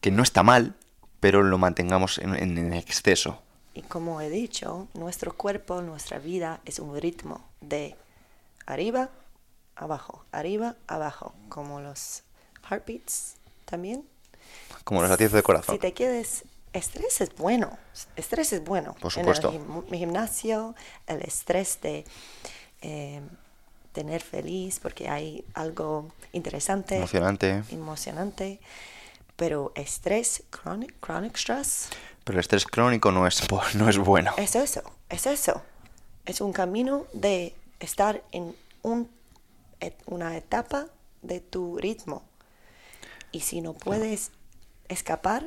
que 0.00 0.10
no 0.12 0.22
está 0.22 0.42
mal, 0.42 0.74
pero 1.18 1.42
lo 1.42 1.58
mantengamos 1.58 2.18
en, 2.18 2.34
en- 2.36 2.56
en 2.58 2.72
exceso. 2.74 3.42
Y 3.74 3.82
como 3.82 4.20
he 4.20 4.30
dicho, 4.30 4.88
nuestro 4.94 5.32
cuerpo, 5.36 5.80
nuestra 5.82 6.18
vida 6.18 6.60
es 6.64 6.78
un 6.78 6.96
ritmo 7.00 7.44
de 7.60 7.96
arriba, 8.66 9.10
abajo, 9.80 10.24
arriba, 10.32 10.76
abajo, 10.86 11.34
como 11.48 11.80
los 11.80 12.22
heartbeats 12.68 13.36
también. 13.64 14.04
Como 14.84 15.00
los 15.00 15.10
latidos 15.10 15.32
de 15.32 15.42
corazón. 15.42 15.74
Si 15.74 15.78
te 15.80 15.92
quedes, 15.92 16.44
estrés 16.72 17.20
es 17.20 17.34
bueno, 17.36 17.76
estrés 18.16 18.52
es 18.52 18.64
bueno. 18.64 18.94
Por 19.00 19.12
En 19.18 19.28
el 19.28 19.34
supuesto. 19.34 19.52
gim- 19.52 19.90
gimnasio, 19.96 20.74
el 21.06 21.22
estrés 21.22 21.80
de 21.80 22.04
eh, 22.82 23.20
tener 23.92 24.22
feliz 24.22 24.78
porque 24.80 25.08
hay 25.08 25.44
algo 25.54 26.08
interesante, 26.32 26.96
Emocionante. 26.96 27.62
emocionante, 27.70 28.60
pero 29.36 29.72
estrés, 29.74 30.42
chronic, 30.50 30.94
chronic 31.00 31.36
stress, 31.36 31.88
Pero 32.24 32.38
el 32.38 32.40
estrés 32.40 32.66
crónico 32.66 33.10
no 33.12 33.26
es, 33.26 33.42
no 33.74 33.88
es 33.88 33.98
bueno. 33.98 34.32
es 34.36 34.54
eso, 34.54 34.82
es 35.08 35.26
eso. 35.26 35.62
Es 36.26 36.40
un 36.40 36.52
camino 36.52 37.06
de 37.12 37.54
estar 37.80 38.22
en 38.32 38.54
un, 38.82 39.10
una 40.06 40.36
etapa 40.36 40.86
de 41.22 41.40
tu 41.40 41.76
ritmo. 41.78 42.22
Y 43.32 43.40
si 43.40 43.60
no 43.60 43.74
puedes 43.74 44.32
escapar 44.88 45.46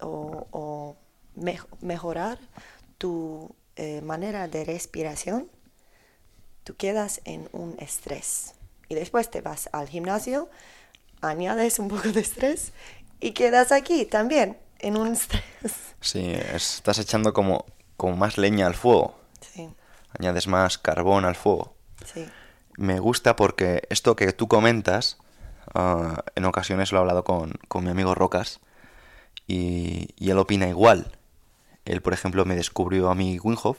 o, 0.00 0.46
o 0.50 0.96
mej- 1.36 1.66
mejorar 1.80 2.38
tu 2.98 3.54
eh, 3.76 4.00
manera 4.02 4.48
de 4.48 4.64
respiración, 4.64 5.48
tú 6.64 6.76
quedas 6.76 7.20
en 7.24 7.48
un 7.52 7.76
estrés. 7.78 8.54
Y 8.88 8.94
después 8.94 9.30
te 9.30 9.40
vas 9.40 9.68
al 9.72 9.88
gimnasio, 9.88 10.48
añades 11.20 11.78
un 11.78 11.88
poco 11.88 12.08
de 12.08 12.20
estrés 12.20 12.72
y 13.20 13.32
quedas 13.32 13.72
aquí 13.72 14.04
también 14.06 14.58
en 14.78 14.96
un 14.96 15.12
estrés. 15.12 15.44
Sí, 16.00 16.32
es- 16.32 16.76
estás 16.76 16.98
echando 16.98 17.32
como, 17.32 17.66
como 17.96 18.16
más 18.16 18.38
leña 18.38 18.66
al 18.66 18.74
fuego. 18.74 19.14
Sí, 19.40 19.68
Añades 20.18 20.46
más 20.48 20.76
carbón 20.78 21.24
al 21.24 21.36
fuego. 21.36 21.74
sí. 22.12 22.26
Me 22.80 22.98
gusta 22.98 23.36
porque 23.36 23.82
esto 23.90 24.16
que 24.16 24.32
tú 24.32 24.48
comentas, 24.48 25.18
ah, 25.74 26.24
en 26.34 26.46
ocasiones 26.46 26.92
lo 26.92 26.96
he 26.98 27.00
hablado 27.02 27.24
con, 27.24 27.52
con 27.68 27.84
mi 27.84 27.90
amigo 27.90 28.14
Rocas 28.14 28.60
y, 29.46 30.14
y 30.16 30.30
él 30.30 30.38
opina 30.38 30.66
igual. 30.66 31.12
Él, 31.84 32.00
por 32.00 32.14
ejemplo, 32.14 32.46
me 32.46 32.56
descubrió 32.56 33.10
a 33.10 33.14
mí 33.14 33.38
Wim 33.38 33.58
Hof 33.62 33.76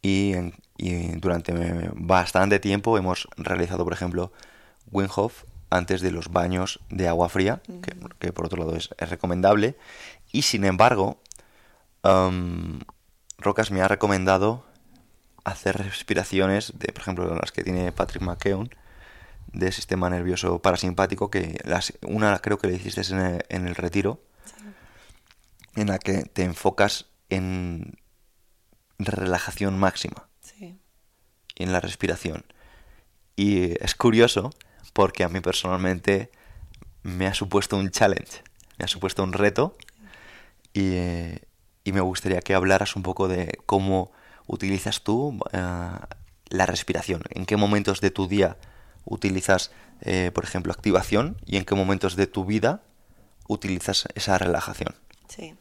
y, 0.00 0.32
en- 0.32 0.54
y 0.78 1.08
durante 1.20 1.52
bastante 1.92 2.60
tiempo 2.60 2.96
hemos 2.96 3.28
realizado, 3.36 3.84
por 3.84 3.92
ejemplo, 3.92 4.32
Wim 4.90 5.08
Hof 5.14 5.44
antes 5.68 6.00
de 6.00 6.12
los 6.12 6.28
baños 6.32 6.80
de 6.88 7.08
agua 7.08 7.28
fría, 7.28 7.60
que, 7.82 7.94
que 8.18 8.32
por 8.32 8.46
otro 8.46 8.58
lado 8.58 8.74
es, 8.74 8.88
es 8.96 9.10
recomendable. 9.10 9.76
Y 10.32 10.42
sin 10.42 10.64
embargo, 10.64 11.18
Rocas 13.38 13.70
me 13.70 13.82
ha 13.82 13.88
recomendado 13.88 14.64
hacer 15.44 15.76
respiraciones, 15.78 16.72
de, 16.78 16.92
por 16.92 17.02
ejemplo, 17.02 17.34
las 17.34 17.52
que 17.52 17.64
tiene 17.64 17.92
Patrick 17.92 18.22
McKeown, 18.22 18.70
de 19.52 19.72
sistema 19.72 20.10
nervioso 20.10 20.60
parasimpático, 20.60 21.30
que 21.30 21.58
las, 21.64 21.92
una 22.02 22.38
creo 22.38 22.58
que 22.58 22.68
le 22.68 22.74
hiciste 22.74 23.00
en 23.12 23.20
el, 23.20 23.44
en 23.48 23.66
el 23.66 23.74
retiro, 23.74 24.22
en 25.76 25.88
la 25.88 25.98
que 25.98 26.22
te 26.24 26.44
enfocas 26.44 27.06
en 27.28 27.96
relajación 28.98 29.78
máxima, 29.78 30.28
Sí, 30.40 30.78
en 31.56 31.72
la 31.72 31.80
respiración. 31.80 32.44
Y 33.36 33.82
es 33.82 33.94
curioso 33.94 34.50
porque 34.92 35.24
a 35.24 35.28
mí 35.28 35.40
personalmente 35.40 36.30
me 37.02 37.26
ha 37.26 37.34
supuesto 37.34 37.76
un 37.76 37.90
challenge, 37.90 38.42
me 38.78 38.84
ha 38.84 38.88
supuesto 38.88 39.22
un 39.22 39.32
reto 39.32 39.76
y, 40.72 40.92
eh, 40.94 41.42
y 41.84 41.92
me 41.92 42.00
gustaría 42.00 42.40
que 42.40 42.54
hablaras 42.54 42.96
un 42.96 43.02
poco 43.02 43.28
de 43.28 43.58
cómo 43.66 44.12
utilizas 44.46 45.02
tú 45.02 45.38
eh, 45.52 45.90
la 46.48 46.66
respiración, 46.66 47.22
en 47.30 47.46
qué 47.46 47.56
momentos 47.56 48.00
de 48.00 48.10
tu 48.10 48.26
día 48.26 48.56
utilizas, 49.04 49.70
eh, 50.00 50.30
por 50.34 50.44
ejemplo, 50.44 50.72
activación 50.72 51.36
y 51.46 51.56
en 51.56 51.64
qué 51.64 51.74
momentos 51.74 52.16
de 52.16 52.26
tu 52.26 52.44
vida 52.44 52.82
utilizas 53.48 54.06
esa 54.14 54.38
relajación. 54.38 54.94
sí. 55.28 55.54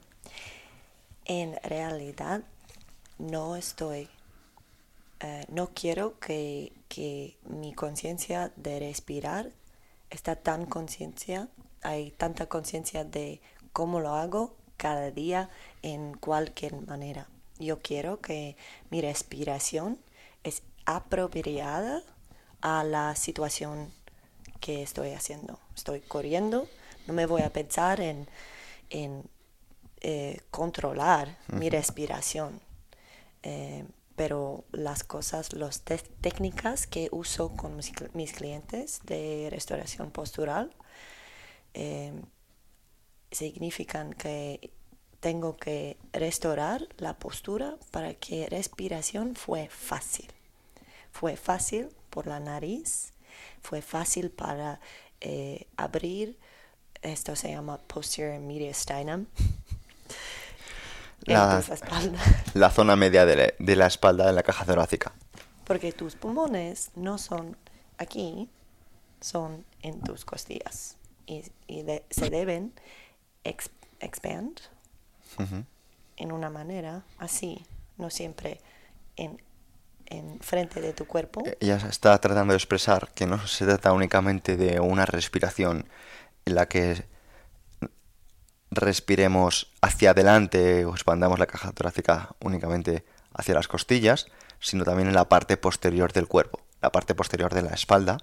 En 1.26 1.60
realidad, 1.64 2.42
no 3.20 3.56
estoy, 3.56 4.10
eh, 5.20 5.46
no 5.48 5.70
quiero 5.76 6.18
que, 6.20 6.74
que 6.88 7.38
mi 7.48 7.74
conciencia 7.74 8.52
de 8.56 8.80
respirar 8.80 9.52
está 10.10 10.36
tan 10.36 10.66
conciencia, 10.66 11.48
hay 11.84 12.10
tanta 12.12 12.48
conciencia 12.48 13.04
de 13.04 13.42
cómo 13.74 14.00
lo 14.00 14.16
hago 14.16 14.56
cada 14.78 15.12
día 15.12 15.50
en 15.84 16.16
cualquier 16.16 16.82
manera. 16.82 17.28
Yo 17.60 17.80
quiero 17.80 18.20
que 18.22 18.56
mi 18.90 19.02
respiración 19.02 20.00
es 20.44 20.64
apropiada 20.86 22.02
a 22.62 22.84
la 22.84 23.16
situación 23.16 23.92
que 24.60 24.82
estoy 24.82 25.12
haciendo. 25.12 25.60
Estoy 25.76 26.02
corriendo, 26.02 26.68
no 27.08 27.14
me 27.14 27.26
voy 27.26 27.42
a 27.42 27.52
pensar 27.52 28.02
en, 28.02 28.28
en 28.90 29.24
eh, 30.02 30.42
controlar 30.50 31.38
mi 31.48 31.70
respiración. 31.70 32.62
Eh, 33.44 33.86
pero 34.16 34.66
las 34.74 35.06
cosas, 35.06 35.54
las 35.54 35.82
técnicas 35.82 36.88
que 36.88 37.08
uso 37.12 37.56
con 37.56 37.78
mis, 37.78 38.34
clientes 38.34 39.00
de 39.04 39.48
restauración 39.50 40.12
postural 40.12 40.76
eh, 41.74 42.12
significan 43.32 44.14
que 44.14 44.72
tengo 45.20 45.58
que 45.58 45.98
restaurar 46.14 46.88
la 46.98 47.14
postura 47.14 47.76
para 47.92 48.14
que 48.14 48.48
respiración 48.50 49.36
fue 49.36 49.68
fácil. 49.70 50.32
Fue 51.12 51.36
fácil 51.36 51.90
por 52.10 52.28
la 52.28 52.40
nariz, 52.40 53.14
fue 53.62 53.82
fácil 53.82 54.30
para 54.30 54.80
abrir, 55.76 56.38
esto 57.02 57.36
se 57.36 57.52
llama 57.52 57.78
posterior 57.78 58.40
mediastinum, 58.40 59.26
la, 61.26 61.64
la 62.54 62.70
zona 62.70 62.96
media 62.96 63.26
de 63.26 63.76
la, 63.76 63.88
espalda 63.88 64.30
en 64.30 64.36
la 64.36 64.44
caja 64.44 64.66
thorácica. 64.66 65.14
Porque 65.66 65.92
tus 65.92 66.16
pulmones 66.16 66.92
no 66.96 67.18
son 67.18 67.58
aquí, 67.98 68.50
son 69.22 69.66
en 69.82 70.02
tus 70.02 70.26
costillas 70.26 70.96
y, 71.28 71.44
se 72.10 72.30
deben 72.30 72.74
en 76.18 76.32
una 76.32 76.50
manera 76.50 77.04
así, 77.18 77.66
no 77.98 78.10
siempre 78.10 78.60
en, 79.16 79.42
en 80.10 80.40
frente 80.40 80.82
de 80.82 80.94
tu 80.94 81.06
cuerpo. 81.06 81.44
Eh, 81.46 81.58
ella 81.60 81.78
está 81.90 82.18
tratando 82.20 82.54
de 82.54 82.58
expresar 82.58 83.10
que 83.14 83.26
no 83.26 83.46
se 83.48 83.66
trata 83.66 83.94
únicamente 83.94 84.58
de 84.58 84.80
una 84.80 85.06
respiración 85.06 85.88
en 86.46 86.56
la 86.56 86.68
que 86.68 87.06
respiremos 88.72 89.72
hacia 89.82 90.12
adelante 90.12 90.86
o 90.86 90.92
expandamos 90.92 91.40
la 91.40 91.48
caja 91.48 91.72
torácica 91.72 92.36
únicamente 92.40 93.04
hacia 93.34 93.56
las 93.56 93.68
costillas, 93.68 94.28
sino 94.60 94.84
también 94.84 95.08
en 95.08 95.16
la 95.16 95.30
parte 95.30 95.58
posterior 95.58 96.12
del 96.14 96.28
cuerpo, 96.28 96.60
la 96.82 96.92
parte 96.92 97.16
posterior 97.16 97.54
de 97.54 97.62
la 97.62 97.72
espalda. 97.72 98.18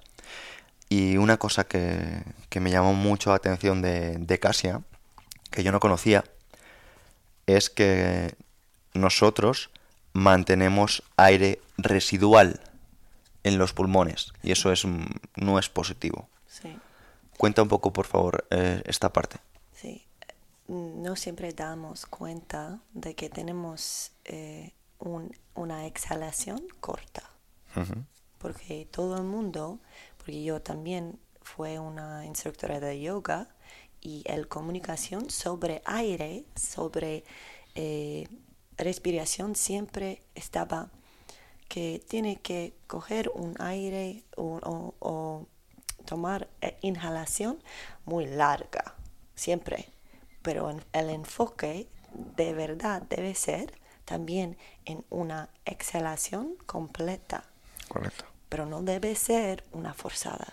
Y 0.89 1.17
una 1.17 1.37
cosa 1.37 1.65
que, 1.65 2.23
me 2.61 2.71
llamó 2.71 2.95
mucho 2.95 3.31
la 3.31 3.37
atención 3.37 3.83
de, 3.83 4.19
de 4.19 4.39
Casia, 4.39 4.83
que 5.51 5.65
yo 5.65 5.73
no 5.73 5.81
conocía, 5.81 6.25
es 7.47 7.71
que 7.71 8.35
nosotros 8.95 9.71
mantenemos 10.13 11.03
aire 11.17 11.61
residual 11.77 12.61
en 13.45 13.59
los 13.59 13.73
pulmones 13.73 14.33
y 14.43 14.53
eso 14.53 14.73
es, 14.73 14.85
no 15.37 15.59
es 15.59 15.69
positivo. 15.69 16.29
Cuenta 17.37 17.63
un 17.63 17.69
poco, 17.69 17.93
por 17.93 18.07
favor, 18.07 18.47
eh, 18.51 18.83
esta 18.87 19.13
parte 19.13 19.39
no 20.69 21.17
siempre 21.17 21.53
damos 21.53 22.07
cuenta 22.07 22.81
de 22.93 23.15
que 23.15 23.29
tenemos 23.29 24.13
eh, 24.25 24.73
una 25.55 25.87
exhalación 25.87 26.67
corta. 26.81 27.23
Porque 28.39 28.89
todo 28.91 29.17
el 29.19 29.25
mundo, 29.25 29.81
porque 30.17 30.43
yo 30.43 30.63
también 30.63 31.19
fui 31.43 31.77
una 31.77 32.25
instructora 32.25 32.81
de 32.81 33.01
yoga 33.01 33.49
y 34.07 34.23
el 34.27 34.47
comunicación 34.49 35.31
sobre 35.31 35.83
aire, 35.85 36.45
sobre 36.55 37.25
eh, 37.75 38.29
respiración 38.77 39.57
siempre 39.57 40.23
estaba 40.35 40.91
que 41.69 42.01
tiene 42.09 42.37
que 42.37 42.75
coger 42.87 43.31
un 43.35 43.55
aire 43.59 44.23
o 44.37 45.47
tomar 46.05 46.49
eh, 46.61 46.77
inhalación 46.83 47.59
muy 48.05 48.27
larga, 48.27 48.95
siempre 49.35 49.97
pero 50.47 50.71
el 50.93 51.11
enfoque 51.11 51.89
de 52.37 52.55
verdad 52.55 53.03
debe 53.03 53.35
ser 53.35 53.73
también 54.05 54.57
en 54.85 55.05
una 55.11 55.49
exhalación 55.65 56.55
completa. 56.67 57.43
Correcto. 57.89 58.27
Pero 58.49 58.65
no 58.65 58.81
debe 58.83 59.17
ser 59.17 59.65
una 59.73 59.93
forzada. 59.93 60.47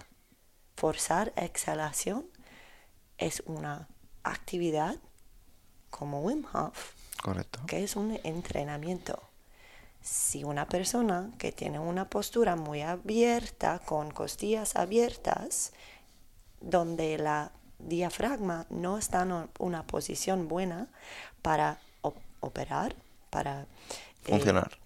Forzar 0.75 1.31
exhalación 1.35 2.25
es 3.18 3.43
una 3.45 3.88
actividad 4.24 4.97
como 5.89 6.22
Wim 6.22 6.45
Hof, 6.53 6.93
Correcto. 7.22 7.61
que 7.68 7.84
es 7.84 7.95
un 7.95 8.20
entrenamiento. 8.24 9.22
Si 10.01 10.43
una 10.43 10.68
persona 10.68 11.32
que 11.38 11.51
tiene 11.51 11.80
una 11.80 12.09
postura 12.09 12.55
muy 12.55 12.82
abierta, 12.82 13.80
con 13.80 14.11
costillas 14.11 14.76
abiertas, 14.76 15.72
donde 16.59 17.18
la 17.18 17.51
diafragma 17.80 18.66
no 18.70 18.97
está 18.97 19.22
en 19.22 19.49
una 19.59 19.86
posición 19.86 20.47
buena 20.47 20.88
para 21.41 21.80
operar, 22.41 22.95
para 23.30 23.61
eh, 23.61 23.66
funcionar 24.24 24.78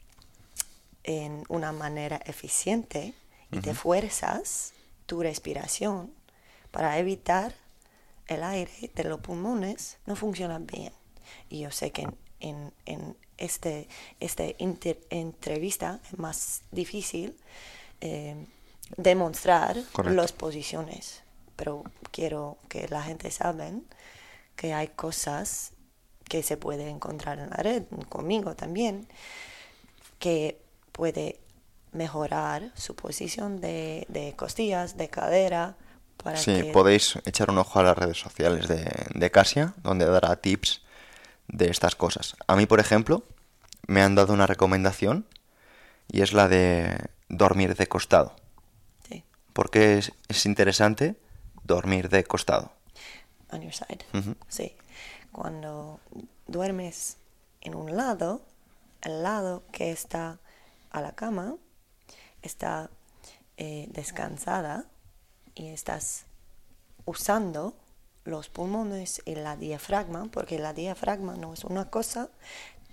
en 1.07 1.43
una 1.47 1.71
manera 1.71 2.17
eficiente 2.25 3.13
y 3.51 3.59
te 3.61 3.73
fuerzas 3.73 4.73
tu 5.05 5.23
respiración 5.23 6.11
para 6.69 6.99
evitar 6.99 7.55
el 8.27 8.43
aire 8.43 8.91
de 8.93 9.03
los 9.03 9.19
pulmones, 9.19 9.97
no 10.05 10.15
funciona 10.15 10.59
bien. 10.59 10.93
Y 11.49 11.61
yo 11.61 11.71
sé 11.71 11.91
que 11.91 12.07
en, 12.39 12.73
en, 12.85 13.17
este, 13.37 13.87
este 14.19 14.55
entrevista 15.09 15.99
es 16.11 16.17
más 16.19 16.63
difícil 16.71 17.35
eh, 18.01 18.35
demostrar 18.97 19.77
las 20.05 20.31
posiciones 20.31 21.23
pero 21.57 21.83
quiero 22.11 22.57
que 22.69 22.87
la 22.87 23.03
gente 23.03 23.29
saben 23.31 23.85
que 24.55 24.73
hay 24.73 24.87
cosas 24.87 25.73
que 26.29 26.43
se 26.43 26.55
puede 26.55 26.87
encontrar 26.89 27.39
en 27.39 27.49
la 27.49 27.57
red, 27.57 27.83
conmigo 28.07 28.55
también, 28.55 29.07
que 30.19 30.61
puede 30.91 31.39
mejorar 31.91 32.71
su 32.75 32.95
posición 32.95 33.59
de, 33.59 34.05
de 34.07 34.35
costillas, 34.35 34.97
de 34.97 35.09
cadera. 35.09 35.75
Para 36.23 36.37
sí, 36.37 36.69
podéis 36.73 37.19
echar 37.25 37.49
un 37.49 37.57
ojo 37.57 37.79
a 37.79 37.83
las 37.83 37.97
redes 37.97 38.19
sociales 38.19 38.67
de, 38.67 38.91
de 39.13 39.31
Casia, 39.31 39.73
donde 39.83 40.05
dará 40.05 40.35
tips 40.37 40.81
de 41.47 41.69
estas 41.69 41.95
cosas. 41.95 42.35
A 42.47 42.55
mí, 42.55 42.65
por 42.65 42.79
ejemplo, 42.79 43.23
me 43.87 44.01
han 44.01 44.15
dado 44.15 44.33
una 44.33 44.47
recomendación 44.47 45.25
y 46.11 46.21
es 46.21 46.33
la 46.33 46.47
de 46.47 46.97
dormir 47.29 47.75
de 47.75 47.87
costado. 47.87 48.35
Sí. 49.09 49.23
Porque 49.53 49.97
es, 49.97 50.11
es 50.27 50.45
interesante 50.45 51.15
dormir 51.63 52.09
de 52.09 52.23
costado. 52.23 52.71
On 53.51 53.61
your 53.61 53.73
side. 53.73 54.05
Sí. 54.49 54.75
Cuando 55.31 55.99
duermes 56.47 57.17
en 57.61 57.75
un 57.75 57.95
lado, 57.95 58.41
el 59.01 59.23
lado 59.23 59.63
que 59.71 59.91
está 59.91 60.39
a 60.91 61.01
la 61.01 61.13
cama 61.13 61.55
está 62.41 62.89
eh, 63.57 63.87
descansada 63.91 64.85
y 65.57 65.67
estás 65.69 66.25
usando 67.05 67.73
los 68.25 68.49
pulmones 68.49 69.21
y 69.25 69.35
la 69.35 69.55
diafragma, 69.55 70.27
porque 70.31 70.59
la 70.59 70.73
diafragma 70.73 71.35
no 71.35 71.53
es 71.53 71.63
una 71.63 71.89
cosa, 71.89 72.29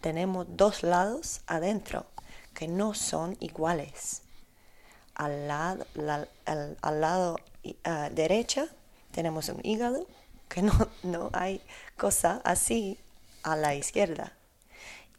tenemos 0.00 0.46
dos 0.50 0.82
lados 0.82 1.42
adentro 1.46 2.06
que 2.54 2.68
no 2.68 2.94
son 2.94 3.36
iguales. 3.40 4.22
Al 5.14 5.48
lado, 5.48 5.86
al 6.44 7.00
lado 7.00 7.36
uh, 7.64 8.14
derecha 8.14 8.66
tenemos 9.10 9.48
un 9.48 9.60
hígado, 9.64 10.06
que 10.48 10.62
no, 10.62 10.72
no 11.02 11.30
hay 11.32 11.60
cosa 11.96 12.40
así 12.44 12.98
a 13.42 13.56
la 13.56 13.74
izquierda. 13.74 14.32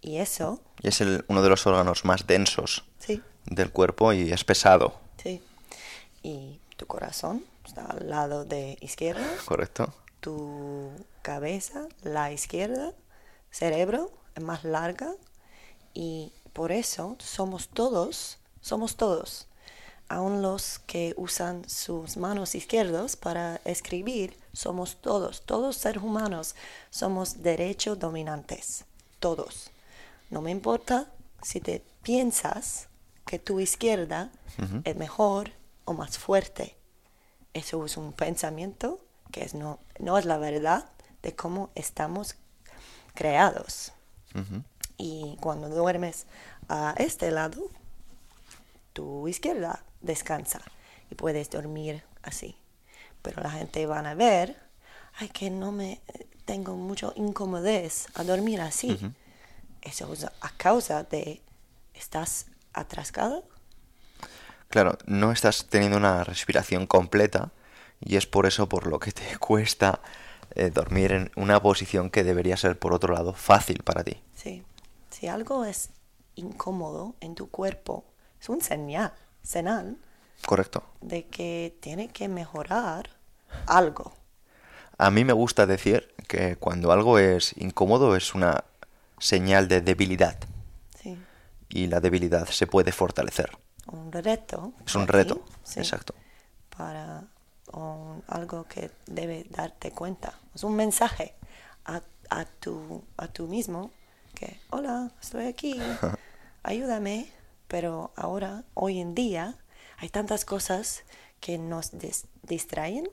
Y 0.02 0.18
eso... 0.18 0.62
Y 0.82 0.88
es 0.88 1.02
el, 1.02 1.26
uno 1.28 1.42
de 1.42 1.50
los 1.50 1.66
órganos 1.68 2.06
más 2.06 2.28
densos 2.28 2.86
del 3.46 3.72
cuerpo 3.72 4.12
y 4.14 4.32
es 4.32 4.44
pesado. 4.44 5.00
Sí. 5.22 5.42
Y 6.24 6.60
tu 6.76 6.86
corazón 6.86 7.46
está 7.66 7.86
al 7.86 8.10
lado 8.10 8.46
de 8.46 8.78
izquierda. 8.82 9.26
Correcto. 9.46 9.94
Tu 10.20 10.92
cabeza, 11.22 11.88
la 12.04 12.32
izquierda. 12.32 12.94
Cerebro 13.52 14.12
es 14.36 14.44
más 14.44 14.64
larga. 14.64 15.14
Y 15.94 16.34
por 16.54 16.72
eso 16.72 17.16
somos 17.20 17.70
todos, 17.70 18.38
somos 18.62 18.98
todos 18.98 19.48
aun 20.08 20.42
los 20.42 20.80
que 20.80 21.14
usan 21.18 21.68
sus 21.68 22.18
manos 22.18 22.56
izquierdas 22.56 23.16
para 23.16 23.60
escribir, 23.66 24.38
somos 24.54 24.98
todos, 25.02 25.42
todos 25.42 25.78
seres 25.78 26.04
humanos, 26.04 26.56
somos 26.90 27.42
derecho 27.42 27.96
dominantes, 27.96 28.86
todos. 29.20 29.72
No 30.30 30.42
me 30.42 30.52
importa 30.52 31.08
si 31.42 31.60
te 31.60 31.84
piensas 32.04 32.88
que 33.26 33.40
tu 33.40 33.60
izquierda 33.60 34.32
es 34.84 34.96
mejor 34.96 35.52
o 35.86 35.94
más 35.94 36.18
fuerte. 36.18 36.76
Eso 37.54 37.86
es 37.86 37.98
un 37.98 38.12
pensamiento 38.14 39.00
que 39.32 39.44
es 39.44 39.54
no, 39.54 39.80
no 40.00 40.18
es 40.18 40.26
la 40.26 40.38
verdad 40.38 40.90
de 41.22 41.36
cómo 41.36 41.70
estamos 41.76 42.36
creados. 43.14 43.94
Y 44.98 45.38
cuando 45.40 45.70
duermes 45.70 46.26
a 46.68 46.94
este 46.98 47.32
lado, 47.32 47.70
tu 48.92 49.28
izquierda 49.28 49.84
descansa 50.02 50.60
y 51.10 51.16
puedes 51.16 51.50
dormir 51.50 52.04
así. 52.22 52.58
Pero 53.22 53.42
la 53.42 53.50
gente 53.52 53.86
van 53.86 54.06
a 54.06 54.14
ver, 54.14 54.58
ay, 55.16 55.30
que 55.30 55.50
no 55.50 55.72
me, 55.72 56.02
tengo 56.44 56.76
mucho 56.76 57.14
incomodez 57.16 58.08
a 58.14 58.24
dormir 58.24 58.62
así. 58.62 59.00
Eso 59.82 60.12
es 60.14 60.26
a 60.26 60.50
causa 60.58 61.04
de, 61.04 61.42
¿estás 61.94 62.48
atrascado? 62.74 63.48
Claro, 64.70 64.98
no 65.06 65.32
estás 65.32 65.68
teniendo 65.68 65.98
una 65.98 66.24
respiración 66.24 66.86
completa 66.88 67.52
y 68.02 68.18
es 68.18 68.26
por 68.26 68.46
eso 68.46 68.68
por 68.68 68.88
lo 68.88 69.00
que 69.00 69.12
te 69.12 69.38
cuesta 69.40 70.02
eh, 70.56 70.70
dormir 70.70 71.12
en 71.12 71.32
una 71.36 71.62
posición 71.62 72.10
que 72.10 72.24
debería 72.24 72.58
ser, 72.58 72.78
por 72.78 72.94
otro 72.94 73.14
lado, 73.14 73.34
fácil 73.34 73.84
para 73.84 74.04
ti. 74.04 74.22
Sí. 74.36 74.64
Si 75.10 75.28
algo 75.28 75.66
es 75.66 75.90
incómodo 76.36 77.16
en 77.22 77.36
tu 77.36 77.50
cuerpo, 77.50 78.04
es 78.42 78.50
un 78.50 78.62
señal, 78.62 79.14
señal 79.44 79.98
Correcto. 80.46 80.84
de 81.02 81.28
que 81.28 81.78
tiene 81.80 82.10
que 82.10 82.28
mejorar 82.28 83.10
algo. 83.68 84.14
A 84.98 85.10
mí 85.12 85.24
me 85.24 85.34
gusta 85.34 85.66
decir 85.66 86.14
que 86.28 86.58
cuando 86.58 86.92
algo 86.92 87.18
es 87.20 87.56
incómodo 87.58 88.16
es 88.16 88.34
una 88.36 88.66
señal 89.20 89.68
de 89.70 89.82
debilidad 89.82 90.38
Sí. 91.02 91.18
y 91.70 91.88
la 91.88 92.02
debilidad 92.02 92.48
se 92.48 92.68
puede 92.68 92.92
fortalecer. 92.92 93.58
Un 93.88 94.12
reto. 94.12 94.74
Es 94.86 94.96
un 94.96 95.08
reto, 95.08 95.44
sí, 95.64 95.80
exacto. 95.80 96.14
Para 96.76 97.24
un- 97.74 98.24
algo 98.28 98.66
que 98.66 98.92
debe 99.06 99.46
darte 99.50 99.92
cuenta. 99.92 100.34
Es 100.54 100.64
un 100.64 100.76
mensaje 100.76 101.34
a, 101.86 102.02
a, 102.30 102.46
tu, 102.46 103.04
a 103.18 103.28
tú 103.28 103.48
mismo 103.48 103.92
que, 104.34 104.60
hola, 104.72 105.12
estoy 105.22 105.46
aquí, 105.46 105.80
ayúdame. 106.64 107.32
Pero 107.68 108.12
ahora, 108.16 108.64
hoy 108.76 109.00
en 109.00 109.16
día, 109.16 109.56
hay 109.98 110.10
tantas 110.10 110.46
cosas 110.46 111.04
que 111.40 111.58
nos 111.58 111.94
dis- 111.94 112.26
distraen 112.44 113.10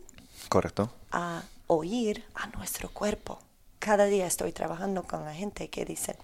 Correcto. 0.51 0.93
a 1.11 1.43
oír 1.68 2.25
a 2.35 2.49
nuestro 2.49 2.91
cuerpo. 2.91 3.39
Cada 3.79 4.05
día 4.07 4.27
estoy 4.27 4.53
trabajando 4.53 5.05
con 5.05 5.25
la 5.25 5.35
gente 5.35 5.70
que 5.70 5.85
dice, 5.87 6.16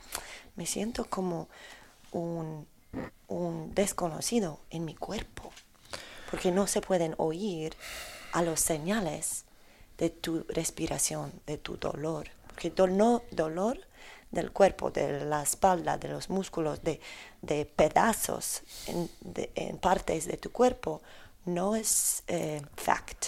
me 0.56 0.66
siento 0.66 1.06
como 1.06 1.48
un, 2.12 2.66
un 3.26 3.74
desconocido 3.74 4.60
en 4.70 4.84
mi 4.84 4.94
cuerpo, 4.94 5.52
porque 6.30 6.50
no 6.50 6.66
se 6.66 6.80
pueden 6.80 7.14
oír 7.18 7.74
a 8.32 8.42
los 8.42 8.60
señales 8.60 9.44
de 9.98 10.10
tu 10.10 10.44
respiración, 10.48 11.32
de 11.46 11.58
tu 11.58 11.76
dolor. 11.76 12.28
Porque 12.48 12.70
dolor, 12.70 13.22
dolor 13.30 13.78
del 14.30 14.52
cuerpo, 14.52 14.90
de 14.90 15.24
la 15.24 15.42
espalda, 15.42 15.96
de 15.98 16.08
los 16.08 16.28
músculos, 16.28 16.82
de, 16.82 17.00
de 17.42 17.64
pedazos 17.66 18.62
en, 18.86 19.10
de- 19.20 19.50
en 19.54 19.78
partes 19.78 20.26
de 20.26 20.36
tu 20.36 20.50
cuerpo, 20.52 21.00
no 21.46 21.76
es 21.76 22.22
eh, 22.26 22.60
fact, 22.76 23.24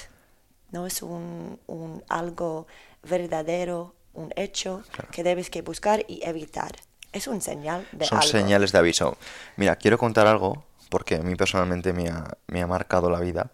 no 0.72 0.86
es 0.86 1.02
un, 1.02 1.58
un 1.66 2.04
algo 2.08 2.66
verdadero, 3.02 3.94
un 4.12 4.30
hecho 4.36 4.82
que 5.10 5.22
debes 5.22 5.48
que 5.48 5.62
buscar 5.62 6.04
y 6.06 6.20
evitar. 6.24 6.72
Es 7.12 7.26
un 7.26 7.40
señal 7.40 7.86
de 7.92 8.04
Son 8.06 8.18
algo. 8.18 8.30
señales 8.30 8.72
de 8.72 8.78
aviso. 8.78 9.16
Mira, 9.56 9.76
quiero 9.76 9.98
contar 9.98 10.26
algo 10.26 10.64
porque 10.90 11.16
a 11.16 11.22
mí 11.22 11.34
personalmente 11.36 11.92
me 11.92 12.08
ha, 12.08 12.24
me 12.46 12.62
ha 12.62 12.66
marcado 12.66 13.10
la 13.10 13.20
vida. 13.20 13.50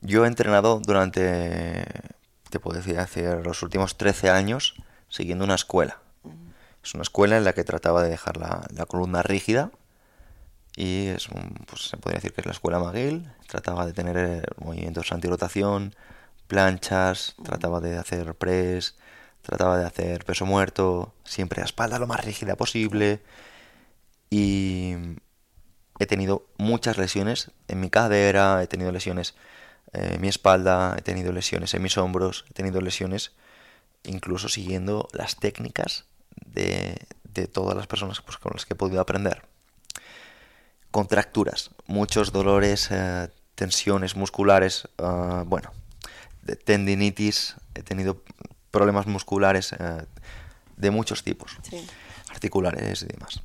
Yo 0.00 0.24
he 0.24 0.28
entrenado 0.28 0.80
durante, 0.80 1.84
te 2.50 2.58
puedo 2.60 2.76
decir, 2.78 2.98
hace 2.98 3.42
los 3.42 3.62
últimos 3.62 3.96
13 3.96 4.30
años 4.30 4.74
siguiendo 5.08 5.44
una 5.44 5.54
escuela. 5.54 5.98
Es 6.82 6.92
una 6.94 7.02
escuela 7.02 7.36
en 7.38 7.44
la 7.44 7.54
que 7.54 7.64
trataba 7.64 8.02
de 8.02 8.10
dejar 8.10 8.36
la, 8.36 8.62
la 8.74 8.84
columna 8.84 9.22
rígida 9.22 9.70
y 10.76 11.06
es 11.06 11.28
un- 11.28 11.54
pues 11.66 11.88
se 11.88 11.96
podría 11.96 12.16
decir 12.18 12.32
que 12.34 12.42
es 12.42 12.46
la 12.46 12.52
escuela 12.52 12.78
McGill. 12.78 13.30
Trataba 13.46 13.86
de 13.86 13.92
tener 13.94 14.16
eh, 14.18 14.42
movimientos 14.58 15.10
antirotación, 15.12 15.94
planchas, 16.46 17.36
trataba 17.42 17.80
de 17.80 17.96
hacer 17.96 18.34
press, 18.34 18.96
trataba 19.44 19.78
de 19.78 19.84
hacer 19.84 20.24
peso 20.24 20.46
muerto, 20.46 21.12
siempre 21.24 21.62
a 21.62 21.64
espalda 21.64 21.98
lo 21.98 22.06
más 22.06 22.24
rígida 22.24 22.56
posible. 22.56 23.20
Y 24.30 24.94
he 25.98 26.06
tenido 26.06 26.46
muchas 26.56 26.98
lesiones 26.98 27.50
en 27.68 27.80
mi 27.80 27.90
cadera, 27.90 28.62
he 28.62 28.66
tenido 28.66 28.90
lesiones 28.90 29.34
eh, 29.92 30.12
en 30.14 30.20
mi 30.20 30.28
espalda, 30.28 30.96
he 30.98 31.02
tenido 31.02 31.30
lesiones 31.32 31.74
en 31.74 31.82
mis 31.82 31.98
hombros, 31.98 32.44
he 32.50 32.54
tenido 32.54 32.80
lesiones 32.80 33.32
incluso 34.02 34.48
siguiendo 34.48 35.08
las 35.12 35.36
técnicas 35.36 36.06
de, 36.44 36.96
de 37.34 37.46
todas 37.46 37.76
las 37.76 37.86
personas 37.86 38.22
pues, 38.22 38.38
con 38.38 38.52
las 38.54 38.64
que 38.64 38.74
he 38.74 38.76
podido 38.76 39.00
aprender. 39.00 39.42
Contracturas, 40.90 41.70
muchos 41.86 42.32
dolores, 42.32 42.88
eh, 42.90 43.28
tensiones 43.54 44.16
musculares, 44.16 44.88
ah, 44.98 45.44
bueno, 45.46 45.72
tendinitis, 46.64 47.56
he 47.74 47.82
tenido 47.82 48.22
problemas 48.74 49.06
musculares 49.06 49.72
eh, 49.72 50.04
de 50.76 50.90
muchos 50.90 51.22
tipos, 51.22 51.56
Sí. 51.62 51.86
articulares 52.30 53.02
y 53.02 53.06
demás. 53.06 53.40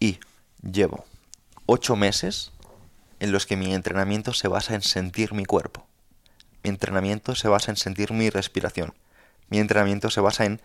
Y 0.00 0.18
llevo 0.62 1.04
ocho 1.66 1.94
meses 1.94 2.52
en 3.20 3.32
los 3.32 3.44
que 3.46 3.56
mi 3.56 3.74
entrenamiento 3.74 4.32
se 4.32 4.48
basa 4.48 4.74
en 4.74 4.82
sentir 4.82 5.34
mi 5.34 5.44
cuerpo. 5.44 5.86
Mi 6.62 6.70
entrenamiento 6.70 7.34
se 7.34 7.48
basa 7.48 7.70
en 7.70 7.76
sentir 7.76 8.12
mi 8.12 8.30
respiración. 8.30 8.94
Mi 9.50 9.58
entrenamiento 9.58 10.08
se 10.10 10.20
basa 10.20 10.44
en 10.46 10.60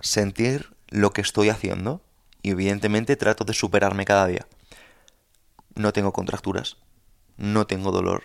sentir 0.00 0.74
lo 0.88 1.12
que 1.12 1.20
estoy 1.20 1.48
haciendo 1.50 2.00
y 2.42 2.50
evidentemente 2.50 3.16
trato 3.16 3.44
de 3.44 3.52
superarme 3.54 4.04
cada 4.04 4.26
día. 4.26 4.46
No 5.74 5.92
tengo 5.92 6.12
contracturas, 6.12 6.76
no 7.36 7.66
tengo 7.66 7.92
dolor, 7.92 8.24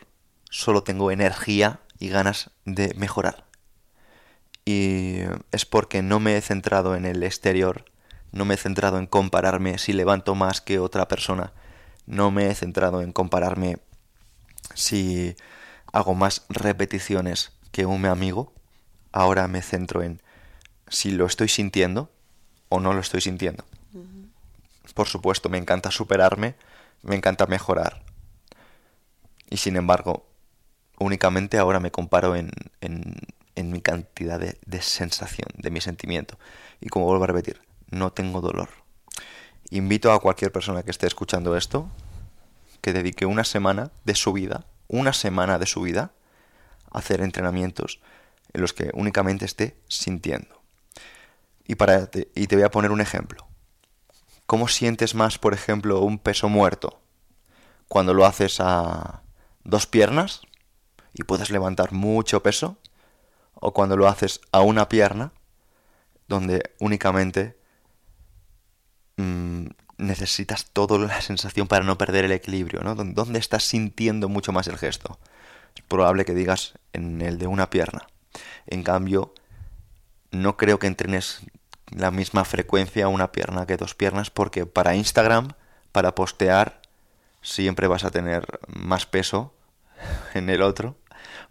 solo 0.50 0.84
tengo 0.84 1.12
energía 1.12 1.80
y 2.00 2.10
ganas 2.10 2.50
de 2.66 2.94
mejorar. 2.96 3.46
Y 4.66 5.20
es 5.52 5.66
porque 5.66 6.02
no 6.02 6.20
me 6.20 6.38
he 6.38 6.42
centrado 6.42 6.96
en 6.96 7.06
el 7.06 7.24
exterior, 7.24 7.86
no 8.32 8.46
me 8.46 8.54
he 8.54 8.58
centrado 8.58 8.98
en 8.98 9.08
compararme 9.08 9.78
si 9.78 9.94
levanto 9.94 10.36
más 10.36 10.62
que 10.62 10.80
otra 10.80 11.08
persona, 11.08 11.54
no 12.06 12.32
me 12.32 12.50
he 12.50 12.56
centrado 12.56 13.02
en 13.02 13.12
compararme 13.12 13.78
si 14.74 15.36
hago 15.92 16.16
más 16.16 16.46
repeticiones 16.50 17.52
que 17.72 17.86
un 17.86 18.06
amigo, 18.06 18.54
ahora 19.12 19.48
me 19.48 19.62
centro 19.62 20.02
en 20.02 20.22
si 20.88 21.12
lo 21.12 21.26
estoy 21.26 21.50
sintiendo 21.50 22.10
o 22.70 22.80
no 22.80 22.94
lo 22.94 23.00
estoy 23.00 23.22
sintiendo. 23.22 23.66
Por 24.94 25.08
supuesto, 25.08 25.50
me 25.50 25.58
encanta 25.58 25.92
superarme, 25.92 26.56
me 27.02 27.16
encanta 27.16 27.48
mejorar. 27.48 28.04
Y 29.50 29.58
sin 29.58 29.76
embargo, 29.76 30.28
únicamente 31.00 31.58
ahora 31.58 31.80
me 31.80 31.92
comparo 31.92 32.36
en, 32.36 32.52
en, 32.82 33.16
en 33.56 33.72
mi 33.72 33.82
cantidad 33.82 34.40
de, 34.40 34.58
de 34.66 34.82
sensación, 34.82 35.48
de 35.56 35.72
mi 35.72 35.82
sentimiento. 35.82 36.38
Y 36.82 36.90
como 36.90 37.06
vuelvo 37.06 37.24
a 37.24 37.28
repetir, 37.28 37.62
no 37.90 38.12
tengo 38.12 38.42
dolor. 38.42 38.70
Invito 39.70 40.12
a 40.12 40.20
cualquier 40.20 40.52
persona 40.52 40.84
que 40.84 40.92
esté 40.92 41.08
escuchando 41.08 41.56
esto 41.56 41.90
que 42.82 42.94
dedique 42.94 43.26
una 43.26 43.46
semana 43.46 43.92
de 44.04 44.14
su 44.14 44.34
vida, 44.34 44.66
una 44.90 45.14
semana 45.14 45.58
de 45.58 45.66
su 45.66 45.82
vida, 45.82 46.12
a 46.92 47.00
hacer 47.00 47.22
entrenamientos 47.22 48.02
en 48.52 48.62
los 48.62 48.74
que 48.74 48.92
únicamente 48.94 49.46
esté 49.46 49.78
sintiendo. 49.88 50.62
Y, 51.66 51.76
para 51.76 52.08
te, 52.08 52.30
y 52.36 52.48
te 52.48 52.58
voy 52.58 52.66
a 52.66 52.72
poner 52.72 52.92
un 52.92 53.00
ejemplo. 53.00 53.48
¿Cómo 54.46 54.68
sientes 54.68 55.16
más, 55.16 55.40
por 55.40 55.54
ejemplo, 55.54 56.02
un 56.02 56.20
peso 56.20 56.50
muerto? 56.50 57.00
Cuando 57.88 58.14
lo 58.14 58.26
haces 58.26 58.60
a 58.60 59.24
dos 59.64 59.88
piernas 59.88 60.42
y 61.14 61.24
puedes 61.24 61.50
levantar 61.50 61.92
mucho 61.92 62.44
peso, 62.44 62.78
o 63.56 63.74
cuando 63.74 63.98
lo 63.98 64.08
haces 64.08 64.42
a 64.52 64.62
una 64.62 64.90
pierna, 64.90 65.32
donde 66.28 66.72
únicamente 66.80 67.58
mmm, 69.18 69.68
necesitas 69.98 70.66
toda 70.72 70.98
la 71.00 71.22
sensación 71.22 71.68
para 71.68 71.86
no 71.86 71.98
perder 71.98 72.26
el 72.26 72.32
equilibrio, 72.32 72.82
¿no? 72.82 72.96
¿Dónde 72.96 73.40
estás 73.40 73.64
sintiendo 73.64 74.30
mucho 74.30 74.52
más 74.52 74.68
el 74.68 74.78
gesto? 74.78 75.20
Es 75.76 75.84
probable 75.84 76.26
que 76.26 76.34
digas 76.34 76.74
en 76.94 77.22
el 77.22 77.38
de 77.38 77.48
una 77.48 77.70
pierna. 77.70 78.08
En 78.68 78.84
cambio, 78.84 79.34
no 80.32 80.58
creo 80.58 80.80
que 80.80 80.88
entrenes 80.88 81.42
la 81.90 82.12
misma 82.12 82.44
frecuencia 82.46 83.08
una 83.08 83.32
pierna 83.32 83.66
que 83.66 83.78
dos 83.78 83.96
piernas 83.96 84.30
porque 84.30 84.66
para 84.66 84.96
Instagram, 84.96 85.50
para 85.92 86.16
postear, 86.16 86.82
siempre 87.42 87.88
vas 87.88 88.04
a 88.04 88.12
tener 88.12 88.46
más 88.68 89.06
peso 89.06 89.54
en 90.34 90.50
el 90.50 90.62
otro, 90.62 90.96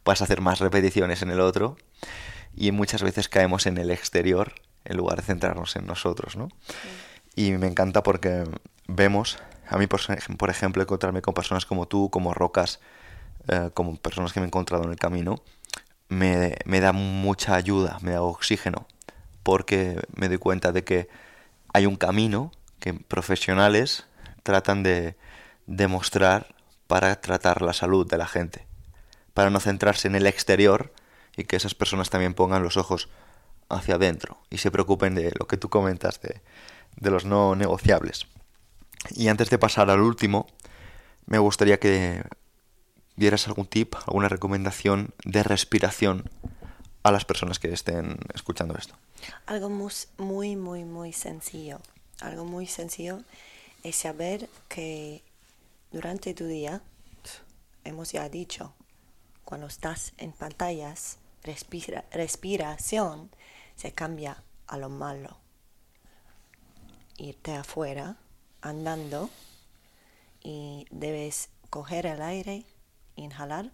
vas 0.05 0.21
a 0.21 0.25
hacer 0.25 0.41
más 0.41 0.59
repeticiones 0.61 1.23
en 1.23 1.31
el 1.31 1.41
otro 1.41 1.77
y 2.55 2.73
muchas 2.73 3.03
veces 3.03 3.29
caemos 3.29 3.67
en 3.67 3.79
el 3.79 3.91
exterior 3.91 4.55
en 4.85 4.97
lugar 4.97 5.17
de 5.17 5.23
centrarnos 5.23 5.77
en 5.77 5.87
nosotros, 5.87 6.37
¿no? 6.37 6.49
Y 7.35 7.53
me 7.53 7.67
encanta 7.67 8.03
porque 8.03 8.45
vemos, 8.89 9.39
a 9.69 9.79
mí 9.79 9.87
por, 9.87 10.01
por 10.37 10.51
ejemplo, 10.51 10.83
encontrarme 10.83 11.23
con 11.23 11.35
personas 11.35 11.65
como 11.65 11.87
tú, 11.87 12.11
como 12.11 12.35
Rocas, 12.35 12.81
eh, 13.49 13.71
como 13.75 13.97
personas 13.97 14.33
que 14.33 14.41
me 14.41 14.47
he 14.47 14.49
encontrado 14.49 14.85
en 14.85 14.91
el 14.91 14.99
camino, 14.99 15.37
me, 16.09 16.57
me 16.67 16.81
da 16.81 16.93
mucha 16.93 17.55
ayuda, 17.55 17.99
me 18.03 18.13
da 18.13 18.23
oxígeno, 18.23 18.87
porque 19.43 20.01
me 20.15 20.29
doy 20.29 20.39
cuenta 20.39 20.73
de 20.73 20.85
que 20.85 21.09
hay 21.73 21.87
un 21.87 21.97
camino 21.97 22.53
que 22.81 22.93
profesionales 22.93 24.07
tratan 24.43 24.83
de 24.83 25.17
demostrar 25.67 26.55
para 26.87 27.21
tratar 27.21 27.63
la 27.63 27.73
salud 27.73 28.07
de 28.07 28.19
la 28.19 28.27
gente, 28.27 28.67
para 29.35 29.51
no 29.51 29.61
centrarse 29.61 30.09
en 30.09 30.15
el 30.15 30.27
exterior 30.27 30.93
y 31.37 31.45
que 31.45 31.57
esas 31.57 31.75
personas 31.75 32.11
también 32.11 32.35
pongan 32.35 32.63
los 32.63 32.77
ojos 32.77 33.09
hacia 33.69 33.95
adentro 33.95 34.39
y 34.51 34.59
se 34.59 34.71
preocupen 34.71 35.15
de 35.15 35.33
lo 35.39 35.47
que 35.47 35.57
tú 35.57 35.69
comentas 35.69 36.21
de, 36.21 36.41
de 36.97 37.11
los 37.11 37.25
no 37.25 37.55
negociables. 37.55 38.27
Y 39.11 39.29
antes 39.29 39.51
de 39.51 39.59
pasar 39.59 39.91
al 39.91 40.01
último, 40.01 40.47
me 41.27 41.39
gustaría 41.39 41.81
que 41.81 42.23
dieras 43.17 43.47
algún 43.47 43.67
tip, 43.67 43.95
alguna 44.07 44.29
recomendación 44.29 45.15
de 45.25 45.43
respiración 45.43 46.31
a 47.03 47.11
las 47.11 47.25
personas 47.25 47.59
que 47.59 47.73
estén 47.73 48.19
escuchando 48.35 48.77
esto. 48.77 48.95
Algo 49.47 49.69
muy, 49.71 50.57
muy, 50.57 50.85
muy 50.85 51.13
sencillo. 51.13 51.81
Algo 52.21 52.45
muy 52.45 52.67
sencillo 52.67 53.21
es 53.83 53.97
saber 53.97 54.49
que 54.69 55.23
durante 55.91 56.35
tu 56.35 56.47
día, 56.47 56.81
hemos 57.85 58.13
ya 58.13 58.29
dicho, 58.29 58.73
cuando 59.53 59.67
estás 59.67 60.15
en 60.17 60.33
pantallas, 60.33 61.19
respira, 61.43 62.07
respiración 62.11 63.31
se 63.77 63.93
cambia 63.93 64.43
a 64.67 64.79
lo 64.79 64.89
malo. 64.89 65.37
Irte 67.19 67.55
afuera 67.55 68.17
andando 68.63 69.29
y 70.43 70.87
debes 70.91 71.51
coger 71.69 72.07
el 72.07 72.23
aire, 72.23 72.65
inhalar 73.15 73.71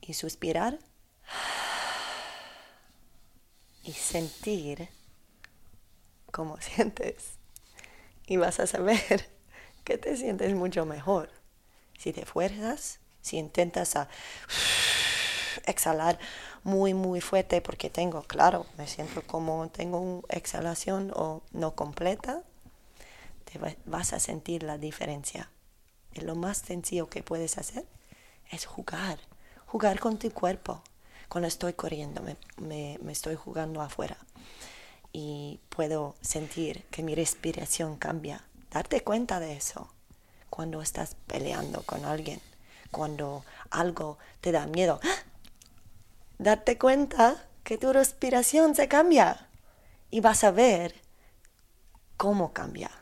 y 0.00 0.14
suspirar 0.14 0.80
y 3.84 3.92
sentir 3.92 4.88
cómo 6.32 6.56
sientes. 6.60 7.38
Y 8.26 8.38
vas 8.38 8.58
a 8.58 8.66
saber 8.66 9.30
que 9.84 9.98
te 9.98 10.16
sientes 10.16 10.52
mucho 10.56 10.84
mejor. 10.84 11.30
Si 11.96 12.12
te 12.12 12.26
fuerzas, 12.26 12.98
si 13.24 13.38
intentas 13.38 13.94
exhalar 15.66 16.18
muy, 16.62 16.92
muy 16.92 17.22
fuerte 17.22 17.62
porque 17.62 17.88
tengo, 17.88 18.22
claro, 18.22 18.66
me 18.76 18.86
siento 18.86 19.22
como 19.22 19.68
tengo 19.70 19.98
una 19.98 20.22
exhalación 20.28 21.10
o 21.16 21.42
no 21.52 21.74
completa, 21.74 22.42
te 23.44 23.58
vas 23.86 24.12
a 24.12 24.20
sentir 24.20 24.62
la 24.62 24.76
diferencia. 24.76 25.48
Y 26.12 26.20
lo 26.20 26.34
más 26.36 26.58
sencillo 26.58 27.08
que 27.08 27.22
puedes 27.22 27.56
hacer 27.56 27.86
es 28.50 28.66
jugar, 28.66 29.18
jugar 29.66 30.00
con 30.00 30.18
tu 30.18 30.30
cuerpo. 30.30 30.82
Cuando 31.30 31.48
estoy 31.48 31.72
corriendo, 31.72 32.22
me, 32.58 32.98
me 33.00 33.12
estoy 33.12 33.36
jugando 33.36 33.80
afuera 33.80 34.18
y 35.12 35.60
puedo 35.70 36.14
sentir 36.20 36.84
que 36.90 37.02
mi 37.02 37.14
respiración 37.14 37.96
cambia. 37.96 38.44
Darte 38.70 39.02
cuenta 39.02 39.40
de 39.40 39.56
eso 39.56 39.88
cuando 40.50 40.82
estás 40.82 41.16
peleando 41.26 41.82
con 41.84 42.04
alguien, 42.04 42.40
cuando 42.94 43.44
algo 43.70 44.18
te 44.40 44.52
da 44.52 44.66
miedo. 44.66 45.00
Darte 46.38 46.78
cuenta 46.78 47.44
que 47.64 47.76
tu 47.76 47.92
respiración 47.92 48.76
se 48.76 48.86
cambia 48.86 49.48
y 50.12 50.20
vas 50.20 50.44
a 50.44 50.52
ver 50.52 50.94
cómo 52.16 52.52
cambia. 52.52 52.92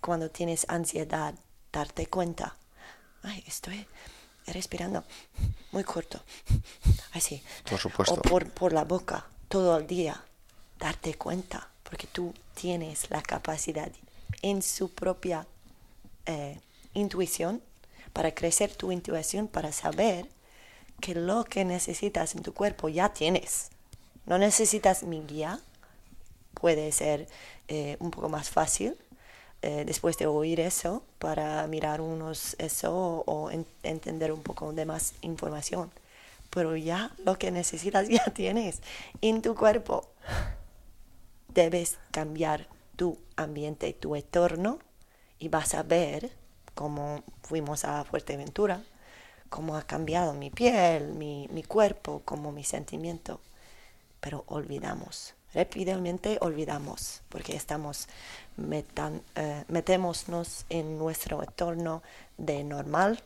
Cuando 0.00 0.30
tienes 0.30 0.64
ansiedad, 0.70 1.34
darte 1.70 2.06
cuenta. 2.06 2.56
Ay, 3.22 3.44
estoy 3.46 3.86
respirando 4.46 5.04
muy 5.72 5.84
corto. 5.84 6.22
Así. 7.12 7.42
Por 7.68 7.78
supuesto. 7.78 8.14
O 8.14 8.22
por, 8.22 8.50
por 8.50 8.72
la 8.72 8.84
boca 8.84 9.26
todo 9.48 9.76
el 9.76 9.86
día. 9.86 10.24
Darte 10.78 11.16
cuenta, 11.16 11.68
porque 11.82 12.06
tú 12.06 12.32
tienes 12.54 13.10
la 13.10 13.20
capacidad 13.20 13.90
en 14.40 14.62
su 14.62 14.90
propia 14.90 15.46
eh, 16.24 16.60
intuición, 16.94 17.62
para 18.16 18.34
crecer 18.34 18.74
tu 18.74 18.92
intuición, 18.92 19.46
para 19.46 19.72
saber 19.72 20.26
que 21.02 21.14
lo 21.14 21.44
que 21.44 21.66
necesitas 21.66 22.34
en 22.34 22.42
tu 22.42 22.54
cuerpo 22.54 22.88
ya 22.88 23.10
tienes. 23.10 23.68
No 24.24 24.38
necesitas 24.38 25.02
mi 25.02 25.20
guía, 25.20 25.60
puede 26.54 26.92
ser 26.92 27.28
eh, 27.68 27.98
un 28.00 28.10
poco 28.10 28.30
más 28.30 28.48
fácil 28.48 28.96
eh, 29.60 29.84
después 29.84 30.16
de 30.16 30.26
oír 30.26 30.60
eso 30.60 31.02
para 31.18 31.66
mirar 31.66 32.00
unos 32.00 32.56
eso 32.58 33.22
o, 33.26 33.50
entender 33.82 34.32
un 34.32 34.42
poco 34.42 34.72
de 34.72 34.86
más 34.86 35.12
información. 35.20 35.90
Pero 36.48 36.74
ya 36.74 37.10
lo 37.22 37.38
que 37.38 37.50
necesitas 37.50 38.08
ya 38.08 38.24
tienes 38.32 38.80
en 39.20 39.42
tu 39.42 39.54
cuerpo. 39.54 40.08
Debes 41.48 41.98
cambiar 42.12 42.66
tu 42.96 43.18
ambiente, 43.36 43.92
tu 43.92 44.16
entorno 44.16 44.78
y 45.38 45.48
vas 45.48 45.74
a 45.74 45.82
ver 45.82 46.45
cómo 46.76 47.24
fuimos 47.42 47.84
a 47.86 48.04
Fuerteventura, 48.04 48.82
cómo 49.48 49.76
ha 49.76 49.82
cambiado 49.82 50.34
mi 50.34 50.50
piel, 50.50 51.14
mi, 51.14 51.48
mi 51.50 51.62
cuerpo, 51.64 52.20
como 52.24 52.52
mi 52.52 52.62
sentimiento. 52.62 53.40
Pero 54.20 54.44
olvidamos, 54.46 55.34
rápidamente 55.54 56.36
olvidamos, 56.42 57.22
porque 57.30 57.56
estamos 57.56 58.08
metan, 58.56 59.22
eh, 59.36 59.64
metémonos 59.68 60.66
en 60.68 60.98
nuestro 60.98 61.42
entorno 61.42 62.02
de 62.36 62.62
normal 62.62 63.22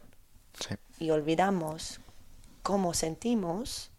y 1.00 1.10
olvidamos 1.10 2.00
cómo 2.62 2.94
sentimos 2.94 3.90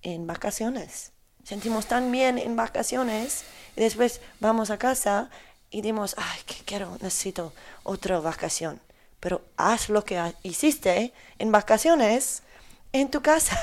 en 0.00 0.26
vacaciones. 0.26 1.12
Sentimos 1.44 1.86
tan 1.86 2.10
bien 2.10 2.38
en 2.38 2.56
vacaciones 2.56 3.44
y 3.76 3.80
después 3.80 4.20
vamos 4.40 4.70
a 4.70 4.78
casa 4.78 5.30
y 5.70 5.82
dimos, 5.82 6.14
ay, 6.16 6.40
que 6.46 6.56
quiero, 6.64 6.96
necesito 7.00 7.52
otra 7.82 8.20
vacación. 8.20 8.80
Pero 9.20 9.42
haz 9.56 9.88
lo 9.88 10.04
que 10.04 10.20
hiciste 10.42 11.12
en 11.38 11.52
vacaciones 11.52 12.42
en 12.92 13.10
tu 13.10 13.20
casa. 13.20 13.58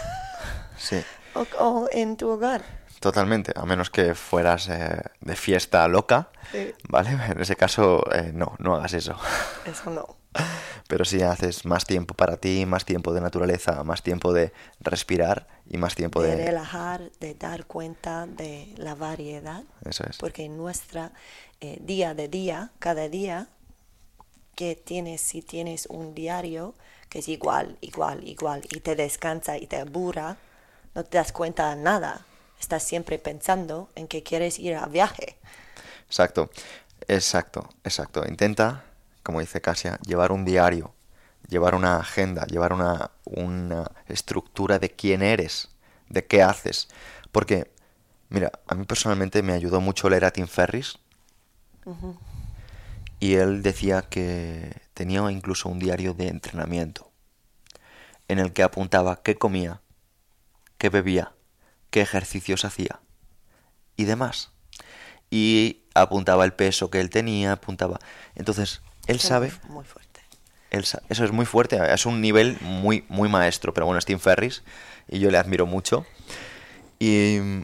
Sí. 0.78 1.02
o, 1.60 1.88
en 1.92 2.18
tu 2.18 2.30
hogar. 2.30 2.64
Totalmente, 3.00 3.52
a 3.56 3.66
menos 3.66 3.90
que 3.90 4.16
fueras 4.16 4.70
eh, 4.70 5.02
de 5.22 5.36
fiesta 5.36 5.88
loca, 5.88 6.30
¿vale? 6.90 7.10
En 7.30 7.42
ese 7.42 7.56
caso, 7.56 8.04
eh, 8.12 8.32
no, 8.34 8.56
no 8.60 8.76
hagas 8.76 8.94
eso. 8.94 9.16
Eso 9.66 9.90
no. 9.90 10.18
Pero 10.88 11.06
si 11.06 11.22
haces 11.22 11.66
más 11.66 11.86
tiempo 11.86 12.14
para 12.14 12.38
ti, 12.38 12.66
más 12.66 12.86
tiempo 12.86 13.14
de 13.14 13.22
naturaleza, 13.22 13.84
más 13.84 14.04
tiempo 14.04 14.34
de 14.34 14.54
respirar 14.80 15.48
y 15.68 15.78
más 15.78 15.96
tiempo 15.96 16.22
de... 16.22 16.36
De 16.36 16.46
relajar, 16.46 17.12
de 17.20 17.34
dar 17.34 17.66
cuenta 17.66 18.28
de 18.28 18.74
la 18.78 18.96
variedad. 18.96 19.64
Eso 19.84 20.04
es. 20.08 20.18
Porque 20.18 20.46
en 20.46 20.58
nuestra 20.58 21.12
eh, 21.62 21.80
día 21.82 22.14
de 22.14 22.28
día, 22.28 22.72
cada 22.80 23.10
día 23.10 23.48
que 24.56 24.76
tienes, 24.76 25.22
si 25.22 25.42
tienes 25.42 25.88
un 25.88 26.14
diario 26.14 26.76
que 27.10 27.20
es 27.20 27.28
igual, 27.30 27.78
igual, 27.82 28.28
igual, 28.28 28.62
y 28.70 28.80
te 28.82 28.96
descansa 28.96 29.58
y 29.58 29.68
te 29.68 29.78
aburra, 29.78 30.38
no 30.94 31.04
te 31.04 31.18
das 31.18 31.32
cuenta 31.32 31.76
de 31.76 31.82
nada. 31.82 32.26
Estás 32.60 32.84
siempre 32.84 33.20
pensando 33.20 33.90
en 33.96 34.08
que 34.08 34.24
quieres 34.24 34.60
ir 34.60 34.76
a 34.76 34.86
viaje. 34.88 35.38
Exacto, 36.08 36.50
exacto, 37.08 37.70
exacto. 37.84 38.26
Intenta, 38.28 38.86
como 39.24 39.40
dice 39.40 39.62
Casia, 39.62 40.00
llevar 40.06 40.32
un 40.32 40.46
diario, 40.46 40.94
llevar 41.48 41.76
una 41.76 41.98
agenda, 41.98 42.46
llevar 42.46 42.74
una, 42.74 43.12
una 43.26 43.92
estructura 44.08 44.80
de 44.80 44.90
quién 44.90 45.22
eres, 45.22 45.70
de 46.10 46.26
qué 46.26 46.42
haces. 46.42 46.88
Porque, 47.32 47.72
mira, 48.30 48.52
a 48.68 48.76
mí 48.76 48.86
personalmente 48.86 49.44
me 49.44 49.54
ayudó 49.54 49.82
mucho 49.82 50.10
leer 50.10 50.26
a 50.26 50.32
Tim 50.32 50.48
Ferris, 50.48 50.98
y 53.20 53.36
él 53.36 53.62
decía 53.62 54.02
que 54.04 54.82
tenía 54.94 55.30
incluso 55.32 55.70
un 55.70 55.80
diario 55.80 56.14
de 56.14 56.28
entrenamiento 56.28 57.12
en 58.28 58.40
el 58.40 58.54
que 58.54 58.64
apuntaba 58.64 59.22
qué 59.22 59.36
comía, 59.36 59.82
qué 60.78 60.90
bebía, 60.90 61.35
qué 61.96 62.02
ejercicios 62.02 62.66
hacía 62.66 63.00
y 63.96 64.04
demás. 64.04 64.52
Y 65.32 65.84
apuntaba 65.94 66.44
el 66.44 66.52
peso 66.52 66.90
que 66.90 67.00
él 67.00 67.10
tenía, 67.10 67.54
apuntaba. 67.54 68.02
Entonces, 68.36 68.82
él 69.08 69.22
sabe... 69.22 69.54
Muy 69.70 69.86
fuerte. 69.86 70.20
eso 70.72 71.00
es 71.08 71.32
muy 71.32 71.46
fuerte, 71.46 71.80
es 71.94 72.06
un 72.06 72.20
nivel 72.20 72.58
muy, 72.60 73.06
muy 73.08 73.30
maestro. 73.30 73.74
Pero 73.74 73.86
bueno, 73.86 74.02
Steve 74.02 74.20
Ferris, 74.20 74.62
y 75.08 75.20
yo 75.20 75.32
le 75.32 75.38
admiro 75.38 75.66
mucho. 75.68 76.06
Y 77.00 77.64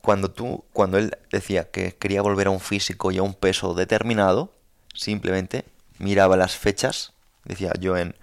cuando 0.00 0.30
tú, 0.30 0.64
cuando 0.72 0.96
él 0.96 1.14
decía 1.30 1.70
que 1.70 1.94
quería 1.94 2.22
volver 2.22 2.46
a 2.46 2.50
un 2.50 2.60
físico 2.60 3.12
y 3.12 3.18
a 3.18 3.22
un 3.22 3.34
peso 3.34 3.74
determinado, 3.74 4.54
simplemente 4.94 5.66
miraba 5.98 6.38
las 6.38 6.56
fechas, 6.56 7.12
decía 7.44 7.70
yo 7.78 7.98
en 7.98 8.14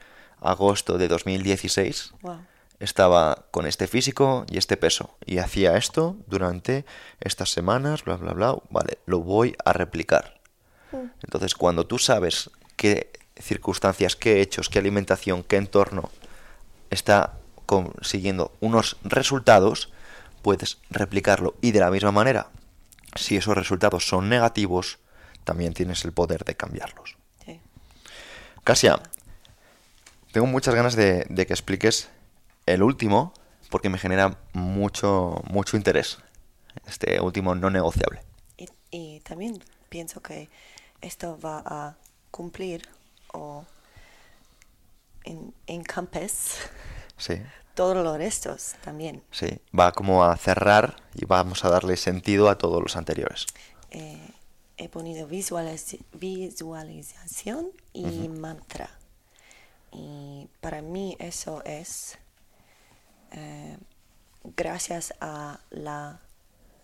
agosto 0.41 0.97
de 0.97 1.07
2016 1.07 2.13
estaba 2.79 3.45
con 3.51 3.65
este 3.65 3.87
físico 3.87 4.45
y 4.49 4.57
este 4.57 4.77
peso 4.77 5.17
y 5.25 5.39
hacía 5.39 5.77
esto 5.77 6.15
durante 6.27 6.85
estas 7.19 7.51
semanas, 7.51 8.03
bla, 8.03 8.15
bla, 8.15 8.33
bla, 8.33 8.55
vale, 8.69 8.99
lo 9.05 9.19
voy 9.19 9.55
a 9.65 9.73
replicar. 9.73 10.39
Mm. 10.91 11.11
Entonces, 11.23 11.55
cuando 11.55 11.85
tú 11.85 11.99
sabes 11.99 12.49
qué 12.75 13.11
circunstancias, 13.39 14.15
qué 14.15 14.41
hechos, 14.41 14.69
qué 14.69 14.79
alimentación, 14.79 15.43
qué 15.43 15.57
entorno 15.57 16.09
está 16.89 17.33
consiguiendo 17.65 18.51
unos 18.59 18.97
resultados, 19.03 19.91
puedes 20.41 20.77
replicarlo. 20.89 21.55
Y 21.61 21.71
de 21.71 21.79
la 21.79 21.91
misma 21.91 22.11
manera, 22.11 22.47
si 23.15 23.37
esos 23.37 23.55
resultados 23.55 24.07
son 24.07 24.29
negativos, 24.29 24.99
también 25.43 25.73
tienes 25.73 26.03
el 26.05 26.11
poder 26.11 26.45
de 26.45 26.55
cambiarlos. 26.55 27.17
Sí. 27.45 27.59
Casia, 28.63 29.01
tengo 30.31 30.47
muchas 30.47 30.75
ganas 30.75 30.95
de, 30.95 31.25
que 31.29 31.53
expliques 31.53 32.09
el 32.73 32.83
último, 32.83 33.33
porque 33.69 33.89
me 33.89 33.97
genera 33.97 34.37
mucho, 34.53 35.41
mucho 35.49 35.77
interés. 35.77 36.19
Este 36.87 37.19
último 37.19 37.55
no 37.55 37.69
negociable. 37.69 38.21
Y, 38.57 38.67
y 38.91 39.19
también 39.21 39.61
pienso 39.89 40.21
que 40.21 40.49
esto 41.01 41.39
va 41.39 41.63
a 41.65 41.95
cumplir 42.31 42.87
o 43.33 43.65
en, 45.23 45.53
Sí, 47.17 47.35
todos 47.75 47.97
los 47.97 48.17
restos 48.17 48.75
también. 48.81 49.23
sí. 49.31 49.59
Va 49.77 49.91
como 49.91 50.23
a 50.23 50.35
cerrar 50.37 50.95
y 51.15 51.25
vamos 51.25 51.65
a 51.65 51.69
darle 51.69 51.97
sentido 51.97 52.49
a 52.49 52.57
todos 52.57 52.81
los 52.81 52.95
anteriores. 52.95 53.45
Eh, 53.91 54.29
he 54.77 54.87
ponido 54.87 55.27
visualiz- 55.27 55.99
visualización 56.13 57.71
y 57.93 58.29
mantra. 58.29 58.89
Y 59.91 60.47
para 60.61 60.81
mí 60.81 61.17
eso 61.19 61.61
es 61.65 62.17
eh, 63.31 63.77
gracias 64.43 65.13
a 65.21 65.59
la 65.69 66.19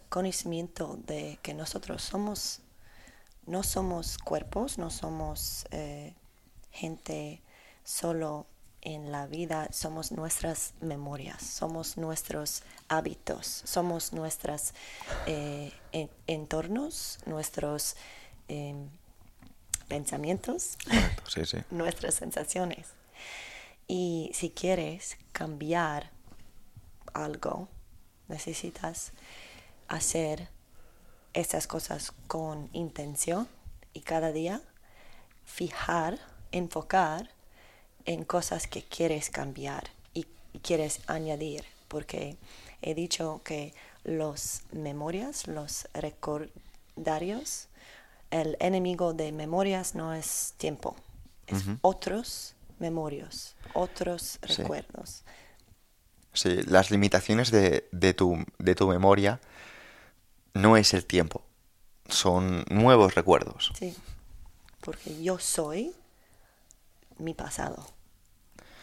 conocimiento 0.09 0.97
de 1.05 1.39
que 1.41 1.53
nosotros 1.53 2.01
somos, 2.01 2.61
no 3.45 3.63
somos 3.63 4.17
cuerpos, 4.17 4.77
no 4.77 4.89
somos 4.89 5.65
eh, 5.71 6.13
gente 6.71 7.41
solo 7.83 8.45
en 8.81 9.11
la 9.11 9.25
vida, 9.25 9.67
somos 9.71 10.11
nuestras 10.11 10.73
memorias, 10.79 11.41
somos 11.41 11.97
nuestros 11.97 12.61
hábitos, 12.87 13.63
somos 13.65 14.13
nuestros 14.13 14.73
entornos, 16.27 17.17
nuestros 17.25 17.95
em, 18.47 18.87
pensamientos 19.87 20.77
Correcto, 20.83 21.23
sí, 21.29 21.45
sí. 21.45 21.57
nuestras 21.71 22.15
sensaciones. 22.15 22.89
Y 23.87 24.31
si 24.33 24.49
quieres 24.49 25.17
cambiar 25.31 26.14
algo, 27.23 27.67
necesitas 28.27 29.11
hacer 29.87 30.49
esas 31.33 31.67
cosas 31.67 32.13
con 32.27 32.69
intención 32.73 33.47
y 33.93 34.01
cada 34.01 34.31
día 34.31 34.61
fijar, 35.45 36.19
enfocar 36.51 37.29
en 38.05 38.23
cosas 38.23 38.67
que 38.67 38.83
quieres 38.83 39.29
cambiar 39.29 39.89
y 40.13 40.25
y 40.55 40.59
quieres 40.59 41.01
añadir, 41.07 41.65
porque 41.89 42.37
he 42.81 42.95
dicho 42.95 43.41
que 43.43 43.73
los 44.05 44.61
memorias, 44.71 45.47
los 45.47 45.89
recordarios, 45.93 47.67
el 48.31 48.55
enemigo 48.61 49.13
de 49.13 49.33
memorias 49.33 49.95
no 49.95 50.13
es 50.13 50.53
tiempo, 50.57 50.95
es 51.47 51.63
otros 51.81 52.55
memorios, 52.79 53.55
otros 53.73 54.39
recuerdos. 54.41 55.09
Sí, 55.09 55.31
las 56.43 56.91
limitaciones 56.91 57.51
de, 57.51 57.87
de 57.91 58.13
tu, 58.13 58.45
de 58.59 58.75
tu 58.75 58.87
memoria 58.87 59.39
no 60.53 60.77
es 60.77 60.93
el 60.93 61.05
tiempo, 61.05 61.43
son 62.07 62.65
nuevos 62.69 63.15
recuerdos. 63.15 63.71
Sí, 63.77 63.95
porque 64.81 65.21
yo 65.21 65.39
soy 65.39 65.93
mi 67.17 67.33
pasado. 67.33 67.85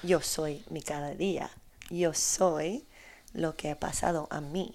Yo 0.03 0.21
soy 0.21 0.65
mi 0.69 0.83
cada 0.83 1.15
día. 1.15 1.51
Yo 1.91 2.13
soy 2.15 2.87
lo 3.33 3.57
que 3.57 3.71
ha 3.71 3.79
pasado 3.79 4.27
a 4.31 4.41
mí. 4.41 4.75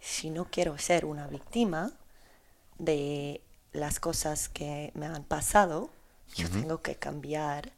Si 0.00 0.30
no 0.30 0.46
quiero 0.46 0.78
ser 0.78 1.04
una 1.04 1.26
víctima 1.26 1.92
de 2.78 3.42
las 3.72 4.00
cosas 4.00 4.48
que 4.48 4.92
me 4.94 5.06
han 5.06 5.24
pasado, 5.24 5.90
yo 6.34 6.48
tengo 6.48 6.80
que 6.82 6.94
cambiar 6.94 7.72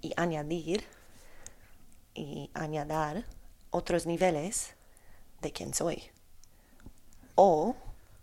y 0.00 0.12
añadir 0.16 0.84
y 2.14 2.50
añadir 2.54 3.24
otros 3.70 4.06
niveles 4.06 4.74
de 5.42 5.52
quién 5.52 5.74
soy. 5.74 6.02
O 7.34 7.74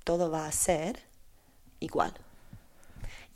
todo 0.04 0.30
va 0.30 0.48
a 0.48 0.52
ser 0.52 1.02
igual. 1.80 2.14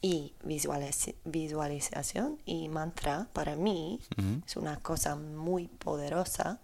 Y 0.02 0.34
visualiz- 0.44 1.16
visualización 1.26 2.40
y 2.46 2.70
mantra 2.70 3.28
para 3.34 3.56
mí 3.56 4.00
es 4.48 4.56
una 4.56 4.78
cosa 4.80 5.16
muy 5.16 5.68
poderosa 5.68 6.60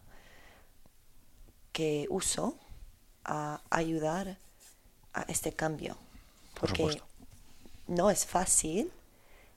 que 1.71 2.07
uso 2.09 2.57
a 3.23 3.61
ayudar 3.69 4.37
a 5.13 5.21
este 5.23 5.53
cambio. 5.53 5.97
Por 6.59 6.69
Porque 6.69 7.01
no 7.87 8.09
es 8.09 8.25
fácil 8.25 8.91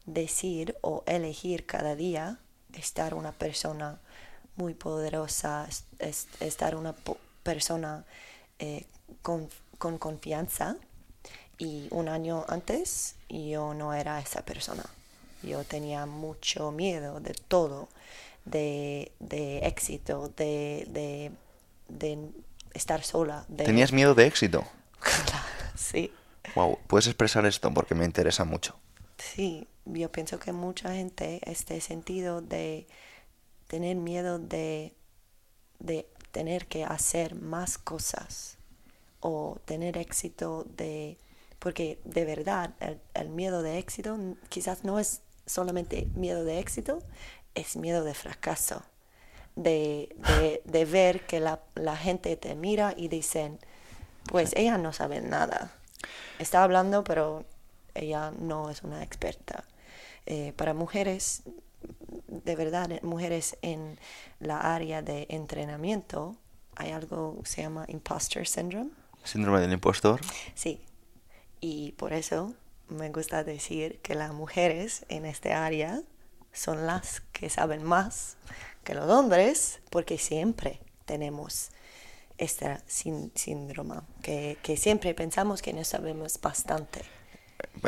decir 0.04 0.76
o 0.82 1.02
elegir 1.06 1.64
cada 1.66 1.96
día 1.96 2.38
estar 2.74 3.14
una 3.14 3.32
persona 3.32 3.98
muy 4.60 4.74
poderosa, 4.74 5.66
es- 5.68 5.84
es- 5.98 6.28
estar 6.40 6.76
una 6.76 6.94
persona 7.42 8.04
eh, 8.58 8.84
con, 9.22 9.48
con 9.78 9.96
confianza. 9.98 10.76
Y 11.58 11.88
un 11.90 12.08
año 12.08 12.44
antes 12.48 13.16
yo 13.28 13.74
no 13.74 13.92
era 13.94 14.18
esa 14.20 14.42
persona. 14.42 14.84
Yo 15.42 15.64
tenía 15.64 16.04
mucho 16.06 16.70
miedo 16.70 17.20
de 17.20 17.32
todo, 17.48 17.88
de, 18.44 19.12
de 19.18 19.58
éxito, 19.66 20.30
de, 20.36 20.86
de, 20.90 21.32
de 21.88 22.18
estar 22.74 23.02
sola. 23.02 23.44
¿Tenías 23.56 23.92
miedo 23.92 24.14
de 24.14 24.26
éxito? 24.26 24.64
sí. 25.76 26.12
Wow, 26.54 26.78
puedes 26.86 27.06
expresar 27.06 27.46
esto 27.46 27.72
porque 27.72 27.94
me 27.94 28.04
interesa 28.04 28.44
mucho. 28.44 28.76
Sí, 29.18 29.66
yo 29.86 30.10
pienso 30.12 30.38
que 30.38 30.52
mucha 30.52 30.92
gente 30.94 31.40
este 31.44 31.80
sentido 31.80 32.40
de 32.42 32.86
tener 33.70 33.96
miedo 33.96 34.40
de, 34.40 34.96
de 35.78 36.08
tener 36.32 36.66
que 36.66 36.82
hacer 36.84 37.36
más 37.36 37.78
cosas 37.78 38.58
o 39.20 39.60
tener 39.64 39.96
éxito 39.96 40.66
de 40.76 41.18
porque 41.60 42.00
de 42.04 42.24
verdad 42.24 42.74
el, 42.80 43.00
el 43.14 43.28
miedo 43.28 43.62
de 43.62 43.78
éxito 43.78 44.18
quizás 44.48 44.82
no 44.82 44.98
es 44.98 45.22
solamente 45.46 46.08
miedo 46.16 46.44
de 46.44 46.58
éxito, 46.58 46.98
es 47.54 47.76
miedo 47.76 48.02
de 48.02 48.14
fracaso. 48.14 48.82
De, 49.56 50.14
de, 50.38 50.62
de 50.64 50.84
ver 50.84 51.26
que 51.26 51.38
la, 51.38 51.60
la 51.74 51.96
gente 51.96 52.36
te 52.36 52.54
mira 52.54 52.94
y 52.96 53.08
dicen, 53.08 53.58
pues 54.30 54.52
ella 54.56 54.78
no 54.78 54.92
sabe 54.92 55.20
nada. 55.20 55.72
Está 56.38 56.62
hablando, 56.62 57.04
pero 57.04 57.44
ella 57.94 58.32
no 58.38 58.70
es 58.70 58.82
una 58.82 59.02
experta. 59.02 59.64
Eh, 60.26 60.54
para 60.56 60.72
mujeres, 60.72 61.42
de 62.26 62.56
verdad, 62.56 62.90
eh, 62.92 63.00
mujeres 63.02 63.56
en 63.62 63.98
la 64.38 64.74
área 64.74 65.02
de 65.02 65.26
entrenamiento, 65.30 66.36
hay 66.76 66.92
algo 66.92 67.40
que 67.42 67.48
se 67.48 67.62
llama 67.62 67.84
imposter 67.88 68.46
syndrome. 68.46 68.90
Síndrome 69.24 69.60
del 69.60 69.72
impostor. 69.72 70.20
Sí, 70.54 70.80
y 71.60 71.92
por 71.92 72.12
eso 72.12 72.54
me 72.88 73.10
gusta 73.10 73.44
decir 73.44 73.98
que 74.02 74.14
las 74.14 74.32
mujeres 74.32 75.04
en 75.08 75.26
este 75.26 75.52
área 75.52 76.02
son 76.52 76.86
las 76.86 77.20
que 77.32 77.50
saben 77.50 77.82
más 77.84 78.36
que 78.84 78.94
los 78.94 79.08
hombres, 79.10 79.80
porque 79.90 80.18
siempre 80.18 80.80
tenemos 81.04 81.70
este 82.38 82.78
síndrome, 82.86 83.96
que, 84.22 84.56
que 84.62 84.76
siempre 84.76 85.14
pensamos 85.14 85.60
que 85.60 85.72
no 85.72 85.84
sabemos 85.84 86.40
bastante. 86.40 87.02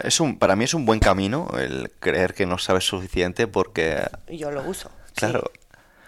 Es 0.05 0.21
un, 0.21 0.39
para 0.39 0.57
mí 0.57 0.65
es 0.65 0.75
un 0.75 0.87
buen 0.87 1.01
camino 1.01 1.49
el 1.59 1.91
creer 2.01 2.35
que 2.35 2.47
no 2.47 2.59
sabes 2.59 2.85
suficiente 2.85 3.47
porque, 3.47 4.03
Yo 4.29 4.51
lo 4.51 4.63
uso. 4.65 4.91
sí. 5.15 5.15
claro, 5.15 5.51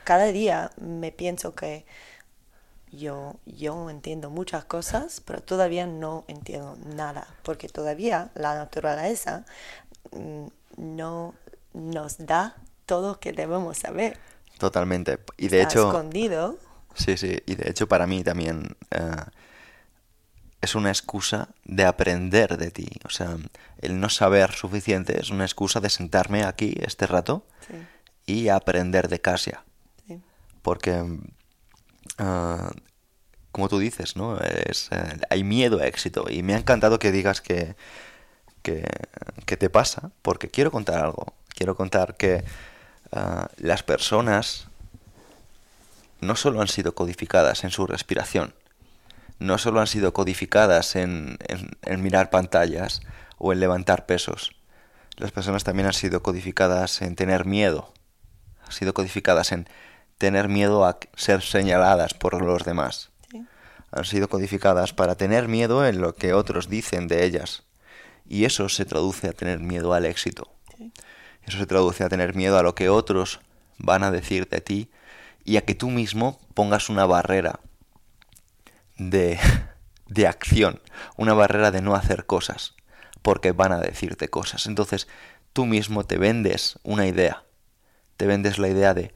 Cada 0.04 0.26
día 0.26 0.70
me 0.78 1.12
pienso 1.12 1.54
que 1.54 1.84
yo, 2.92 3.36
yo 3.46 3.90
entiendo 3.90 4.30
muchas 4.30 4.64
cosas, 4.64 5.20
pero 5.24 5.42
todavía 5.42 5.86
no 5.86 6.24
entiendo 6.28 6.76
nada, 6.84 7.26
porque 7.42 7.68
todavía 7.68 8.30
la 8.34 8.54
naturaleza 8.54 9.44
mm, 10.12 10.46
no 10.76 11.34
nos 11.74 12.18
da 12.26 12.56
todo 12.86 13.08
lo 13.12 13.20
que 13.20 13.32
debemos 13.32 13.78
saber. 13.78 14.18
totalmente. 14.58 15.18
Y 15.36 15.48
de 15.48 15.62
Está 15.62 15.62
hecho, 15.62 15.88
escondido. 15.88 16.58
sí, 16.94 17.16
sí, 17.16 17.38
y 17.46 17.54
de 17.56 17.70
hecho 17.70 17.88
para 17.88 18.06
mí 18.06 18.22
también 18.24 18.76
eh, 18.90 19.00
es 20.64 20.74
una 20.74 20.88
excusa 20.90 21.48
de 21.64 21.84
aprender 21.84 22.56
de 22.58 22.70
ti. 22.70 22.88
O 23.04 23.10
sea, 23.10 23.36
el 23.78 24.00
no 24.00 24.08
saber 24.08 24.52
suficiente 24.52 25.20
es 25.20 25.30
una 25.30 25.44
excusa 25.44 25.80
de 25.80 25.90
sentarme 25.90 26.44
aquí 26.44 26.74
este 26.80 27.06
rato 27.06 27.46
Sí, 27.66 27.74
y 28.26 28.48
aprender 28.48 29.08
de 29.08 29.20
Casia. 29.20 29.64
sí. 30.06 30.20
Porque, 30.62 31.04
ah, 32.18 32.70
como 33.52 33.68
tú 33.68 33.78
dices, 33.78 34.16
¿no? 34.16 34.38
Es, 34.40 34.88
eh, 34.90 35.20
hay 35.30 35.44
miedo 35.44 35.78
a 35.80 35.86
éxito. 35.86 36.26
Y 36.28 36.42
me 36.42 36.54
ha 36.54 36.58
encantado 36.58 36.98
que 36.98 37.12
digas 37.12 37.40
que, 37.40 37.76
que, 38.62 38.84
que 39.46 39.56
te 39.56 39.70
pasa, 39.70 40.10
porque 40.22 40.50
quiero 40.50 40.70
contar 40.70 41.04
algo. 41.04 41.34
Quiero 41.54 41.76
contar 41.76 42.16
que 42.16 42.44
ah, 43.12 43.48
las 43.58 43.82
personas 43.82 44.66
no 46.20 46.34
solo 46.36 46.60
han 46.60 46.68
sido 46.68 46.94
codificadas 46.94 47.64
en 47.64 47.70
su 47.70 47.86
respiración, 47.86 48.54
no 49.44 49.58
solo 49.58 49.80
han 49.80 49.86
sido 49.86 50.12
codificadas 50.12 50.96
en, 50.96 51.38
en- 51.48 51.70
en 51.82 52.02
mirar 52.02 52.30
pantallas 52.30 53.00
o 53.38 53.52
en 53.52 53.60
levantar 53.60 54.06
pesos. 54.06 54.52
Las 55.16 55.30
personas 55.32 55.64
también 55.64 55.86
han 55.86 55.92
sido 55.92 56.22
codificadas 56.22 57.00
en 57.02 57.14
tener 57.16 57.44
miedo, 57.44 57.92
han 58.64 58.72
sido 58.72 58.94
codificadas 58.94 59.52
en 59.52 59.68
tener 60.18 60.48
miedo 60.48 60.84
a 60.84 60.98
ser 61.16 61.42
señaladas 61.42 62.14
por 62.14 62.40
los 62.42 62.64
demás. 62.64 63.10
Sí. 63.30 63.44
Han 63.92 64.04
sido 64.04 64.28
codificadas 64.28 64.92
para 64.92 65.14
tener 65.16 65.46
miedo 65.48 65.86
en 65.86 66.00
lo 66.00 66.14
que 66.14 66.32
otros 66.32 66.68
dicen 66.68 67.06
de 67.08 67.24
ellas. 67.24 67.62
Y 68.28 68.44
eso 68.46 68.68
se 68.68 68.84
traduce 68.86 69.28
a 69.28 69.32
tener 69.32 69.60
miedo 69.60 69.92
al 69.92 70.04
éxito. 70.06 70.50
Sí. 70.78 70.92
Eso 71.46 71.58
se 71.58 71.66
traduce 71.66 72.02
a 72.04 72.08
tener 72.08 72.34
miedo 72.34 72.58
a 72.58 72.62
lo 72.62 72.74
que 72.74 72.88
otros 72.88 73.40
van 73.76 74.02
a 74.02 74.10
decir 74.10 74.48
de 74.48 74.60
ti 74.60 74.90
y 75.44 75.58
a 75.58 75.60
que 75.64 75.74
tú 75.74 75.90
mismo 75.90 76.40
pongas 76.54 76.88
una 76.88 77.04
barrera 77.06 77.60
de, 78.96 79.38
de 80.06 80.26
acción, 80.26 80.80
una 81.16 81.34
barrera 81.34 81.70
de 81.70 81.82
no 81.82 81.94
hacer 81.94 82.26
cosas, 82.26 82.74
porque 83.22 83.52
van 83.52 83.72
a 83.72 83.78
decirte 83.78 84.28
cosas. 84.28 84.66
Entonces, 84.66 85.08
tú 85.52 85.66
mismo 85.66 86.04
te 86.04 86.18
vendes 86.18 86.78
una 86.82 87.06
idea, 87.06 87.44
te 88.16 88.26
vendes 88.26 88.58
la 88.58 88.68
idea 88.68 88.94
de, 88.94 89.14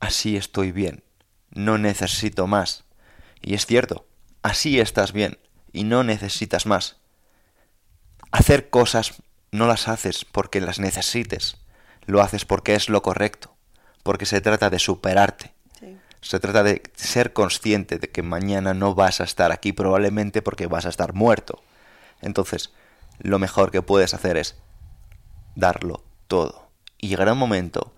así 0.00 0.36
estoy 0.36 0.72
bien, 0.72 1.02
no 1.50 1.78
necesito 1.78 2.46
más. 2.46 2.84
Y 3.40 3.54
es 3.54 3.66
cierto, 3.66 4.06
así 4.42 4.80
estás 4.80 5.12
bien 5.12 5.38
y 5.72 5.84
no 5.84 6.04
necesitas 6.04 6.66
más. 6.66 6.96
Hacer 8.30 8.70
cosas 8.70 9.22
no 9.50 9.66
las 9.66 9.88
haces 9.88 10.24
porque 10.24 10.60
las 10.60 10.78
necesites, 10.78 11.56
lo 12.06 12.20
haces 12.20 12.44
porque 12.44 12.74
es 12.74 12.88
lo 12.88 13.02
correcto, 13.02 13.56
porque 14.02 14.26
se 14.26 14.40
trata 14.40 14.70
de 14.70 14.78
superarte. 14.78 15.54
Se 16.20 16.40
trata 16.40 16.62
de 16.62 16.82
ser 16.94 17.32
consciente 17.32 17.98
de 17.98 18.08
que 18.08 18.22
mañana 18.22 18.74
no 18.74 18.94
vas 18.94 19.20
a 19.20 19.24
estar 19.24 19.52
aquí 19.52 19.72
probablemente 19.72 20.42
porque 20.42 20.66
vas 20.66 20.86
a 20.86 20.90
estar 20.90 21.14
muerto. 21.14 21.62
Entonces, 22.20 22.72
lo 23.18 23.38
mejor 23.38 23.70
que 23.70 23.82
puedes 23.82 24.14
hacer 24.14 24.36
es 24.36 24.56
darlo 25.54 26.02
todo. 26.26 26.68
Y 26.98 27.08
llegará 27.08 27.32
un 27.32 27.38
momento 27.38 27.94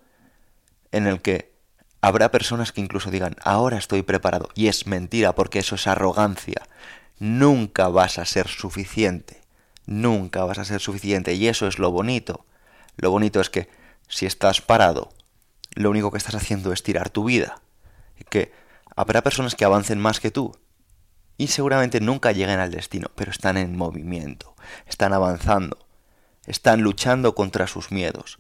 en 0.93 1.07
el 1.07 1.21
que 1.23 1.53
habrá 2.01 2.31
personas 2.31 2.73
que 2.73 2.81
incluso 2.81 3.11
digan, 3.11 3.37
ahora 3.43 3.79
estoy 3.79 4.03
preparado. 4.03 4.49
Y 4.55 4.69
es 4.69 4.87
mentira 4.87 5.35
porque 5.35 5.61
eso 5.61 5.75
es 5.75 5.87
arrogancia. 5.87 6.63
Nunca 7.19 7.89
vas 7.89 8.19
a 8.19 8.25
ser 8.25 8.49
suficiente. 8.49 9.41
Nunca 9.87 10.45
vas 10.45 10.59
a 10.59 10.65
ser 10.65 10.81
suficiente. 10.81 11.35
Y 11.35 11.49
eso 11.49 11.67
es 11.67 11.79
lo 11.79 11.91
bonito. 11.91 12.45
Lo 12.97 13.11
bonito 13.11 13.41
es 13.41 13.51
que 13.51 13.69
si 14.09 14.27
estás 14.27 14.61
parado, 14.61 15.11
lo 15.75 15.91
único 15.91 16.11
que 16.11 16.19
estás 16.19 16.35
haciendo 16.35 16.73
es 16.73 16.83
tirar 16.83 17.11
tu 17.11 17.25
vida. 17.25 17.61
Que 18.29 18.53
habrá 18.97 19.23
personas 19.23 19.55
que 19.55 19.65
avancen 19.65 19.99
más 19.99 20.21
que 20.21 20.31
tú. 20.31 20.53
Y 21.37 21.47
seguramente 21.49 22.01
nunca 22.01 22.33
lleguen 22.33 22.61
al 22.61 22.71
destino, 22.71 23.11
pero 23.15 23.31
están 23.31 23.57
en 23.57 23.75
movimiento, 23.75 24.55
están 24.87 25.15
avanzando, 25.15 25.79
están 26.47 26.83
luchando 26.83 27.35
contra 27.35 27.67
sus 27.67 27.93
miedos. 27.93 28.39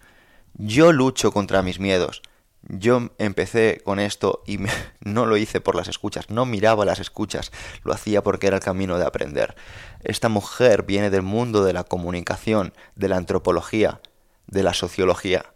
Yo 0.52 0.93
lucho 0.93 1.32
contra 1.32 1.62
mis 1.62 1.81
miedos. 1.81 2.20
Yo 2.62 3.09
empecé 3.16 3.81
con 3.82 4.01
esto 4.01 4.43
y 4.47 4.59
no 5.01 5.24
lo 5.24 5.39
hice 5.39 5.62
por 5.62 5.77
las 5.77 5.89
escuchas, 5.89 6.28
no 6.28 6.44
miraba 6.44 6.85
las 6.85 6.98
escuchas, 6.98 7.52
lo 7.85 7.94
hacía 7.94 8.23
porque 8.23 8.48
era 8.48 8.57
el 8.57 8.62
camino 8.62 8.98
de 8.98 9.07
aprender. 9.07 9.57
Esta 10.02 10.28
mujer 10.28 10.82
viene 10.82 11.09
del 11.09 11.23
mundo 11.23 11.65
de 11.65 11.73
la 11.73 11.85
comunicación, 11.85 12.74
de 12.97 13.09
la 13.09 13.16
antropología, 13.16 14.02
de 14.47 14.62
la 14.62 14.74
sociología 14.74 15.55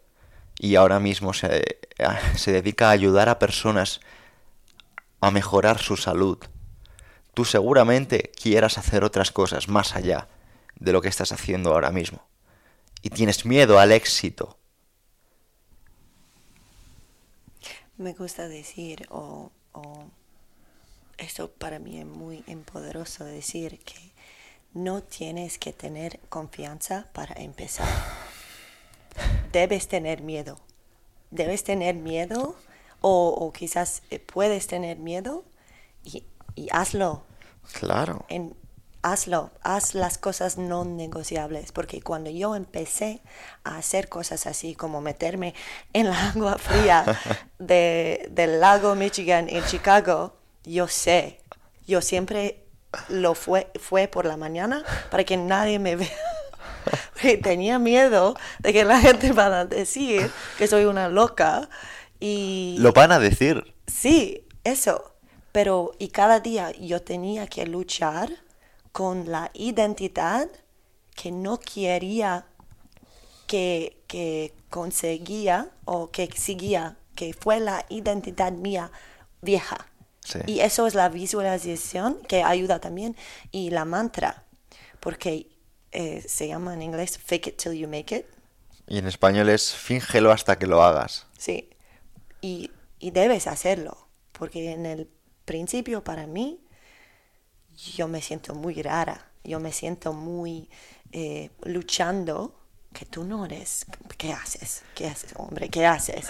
y 0.59 0.77
ahora 0.77 1.01
mismo 1.01 1.33
se, 1.33 1.79
se 2.37 2.53
dedica 2.53 2.89
a 2.89 2.93
ayudar 2.93 3.29
a 3.29 3.39
personas 3.39 4.01
a 5.21 5.31
mejorar 5.31 5.79
su 5.79 5.97
salud. 5.97 6.39
Tú 7.33 7.45
seguramente 7.45 8.31
quieras 8.41 8.79
hacer 8.79 9.05
otras 9.05 9.31
cosas 9.33 9.69
más 9.69 9.97
allá 9.97 10.29
de 10.77 10.93
lo 10.93 11.01
que 11.01 11.09
estás 11.09 11.33
haciendo 11.33 11.73
ahora 11.73 11.91
mismo. 11.91 12.23
Y 13.03 13.11
tienes 13.11 13.45
miedo 13.45 13.79
al 13.79 13.93
éxito. 13.93 14.59
Me 17.97 18.13
gusta 18.13 18.49
decir, 18.49 19.07
o, 19.11 19.51
o 19.73 20.05
esto 21.17 21.51
para 21.51 21.79
mí 21.79 22.01
es 22.01 22.07
muy 22.07 22.45
empoderoso 22.47 23.25
decir 23.25 23.79
que 23.81 24.13
no 24.75 25.03
tienes 25.03 25.59
que 25.59 25.73
tener 25.73 26.21
confianza 26.29 27.09
para 27.13 27.35
empezar. 27.41 27.89
Debes 29.53 29.89
tener 29.89 30.23
miedo. 30.23 30.59
Debes 31.31 31.65
tener 31.65 31.95
miedo 31.95 32.57
o, 33.01 33.29
o 33.29 33.53
quizás 33.53 34.03
eh, 34.11 34.19
puedes 34.19 34.67
tener 34.67 34.99
miedo 34.99 35.45
y, 36.03 36.25
y 36.55 36.69
hazlo. 36.71 37.25
Claro. 37.73 38.25
En, 38.29 38.55
hazlo, 39.05 39.51
haz 39.63 39.95
las 39.95 40.17
cosas 40.17 40.57
no 40.57 40.85
negociables, 40.87 41.73
porque 41.73 42.01
cuando 42.01 42.31
yo 42.31 42.57
empecé 42.57 43.21
a 43.63 43.77
hacer 43.77 44.09
cosas 44.09 44.47
así 44.47 44.75
como 44.75 45.03
meterme 45.03 45.55
en 45.93 46.09
la 46.09 46.31
agua 46.31 46.57
fría 46.59 47.05
de, 47.59 48.27
del 48.31 48.61
lago 48.61 48.95
Michigan 48.95 49.49
en 49.51 49.63
Chicago, 49.67 50.37
yo 50.65 50.89
sé, 50.89 51.41
yo 51.87 52.01
siempre 52.01 52.65
lo 53.09 53.35
fue, 53.35 53.71
fue 53.79 54.09
por 54.09 54.25
la 54.25 54.39
mañana 54.39 54.83
para 55.11 55.25
que 55.25 55.37
nadie 55.37 55.79
me 55.79 55.97
vea. 55.97 56.09
Tenía 57.43 57.79
miedo 57.79 58.37
de 58.59 58.73
que 58.73 58.85
la 58.85 59.01
gente 59.01 59.33
va 59.33 59.47
a 59.47 59.65
decir 59.65 60.31
que 60.59 60.67
soy 60.67 60.85
una 60.85 61.09
loca 61.09 61.69
y... 62.21 62.77
Lo 62.79 62.93
van 62.93 63.13
a 63.13 63.19
decir. 63.19 63.75
Sí, 63.87 64.47
eso. 64.65 65.15
Pero 65.53 65.93
y 65.99 66.09
cada 66.09 66.41
día 66.41 66.73
yo 66.73 67.03
tenía 67.03 67.47
que 67.47 67.67
luchar 67.67 68.31
con 68.93 69.31
la 69.31 69.51
identidad 69.55 70.49
que 71.15 71.31
no 71.31 71.61
quería 71.61 72.47
que, 73.47 74.03
que 74.07 74.53
conseguía 74.71 75.71
o 75.85 76.11
que 76.11 76.29
seguía, 76.37 76.97
que 77.15 77.35
fue 77.35 77.61
la 77.61 77.85
identidad 77.89 78.53
mía 78.53 78.91
vieja. 79.43 79.87
Sí. 80.21 80.39
Y 80.47 80.61
eso 80.61 80.87
es 80.87 80.95
la 80.95 81.09
visualización 81.09 82.19
que 82.27 82.43
ayuda 82.43 82.81
también 82.81 83.17
y 83.53 83.71
la 83.71 83.85
mantra, 83.85 84.45
porque 85.01 85.47
eh, 85.95 86.23
se 86.27 86.49
llama 86.49 86.75
en 86.75 86.83
inglés 86.83 87.19
fake 87.19 87.47
it 87.47 87.57
till 87.57 87.73
you 87.73 87.89
make 87.89 88.15
it. 88.15 88.27
Y 88.87 88.99
en 88.99 89.07
español 89.07 89.49
es 89.49 89.73
fíngelo 89.73 90.31
hasta 90.31 90.59
que 90.59 90.67
lo 90.67 90.83
hagas. 90.83 91.27
Sí, 91.39 91.71
y, 92.43 92.71
y 92.99 93.13
debes 93.13 93.47
hacerlo, 93.47 94.09
porque 94.33 94.73
en 94.73 94.85
el 94.85 95.09
principio 95.45 96.05
para 96.05 96.27
mí 96.27 96.61
yo 97.97 98.09
me 98.09 98.21
siento 98.21 98.55
muy 98.55 98.83
rara, 98.83 99.31
yo 99.43 99.61
me 99.61 99.73
siento 99.73 100.13
muy 100.13 100.69
eh, 101.13 101.51
luchando, 101.63 102.55
que 102.93 103.05
tú 103.05 103.25
no 103.25 103.45
eres, 103.45 103.87
¿qué 104.19 104.33
haces? 104.33 104.83
¿Qué 104.95 105.07
haces, 105.07 105.33
hombre? 105.37 105.69
¿Qué 105.69 105.87
haces? 105.87 106.29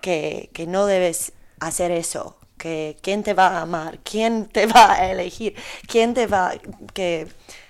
Que, 0.00 0.50
que 0.52 0.66
no 0.66 0.86
debes 0.86 1.32
hacer 1.60 1.90
eso, 1.90 2.38
que 2.58 2.96
quién 3.02 3.22
te 3.22 3.34
va 3.34 3.48
a 3.48 3.62
amar, 3.62 4.00
quién 4.00 4.46
te 4.46 4.66
va 4.66 4.92
a 4.92 5.10
elegir, 5.10 5.54
quién 5.88 6.14
te 6.14 6.26
va, 6.26 6.52
que, 6.92 7.28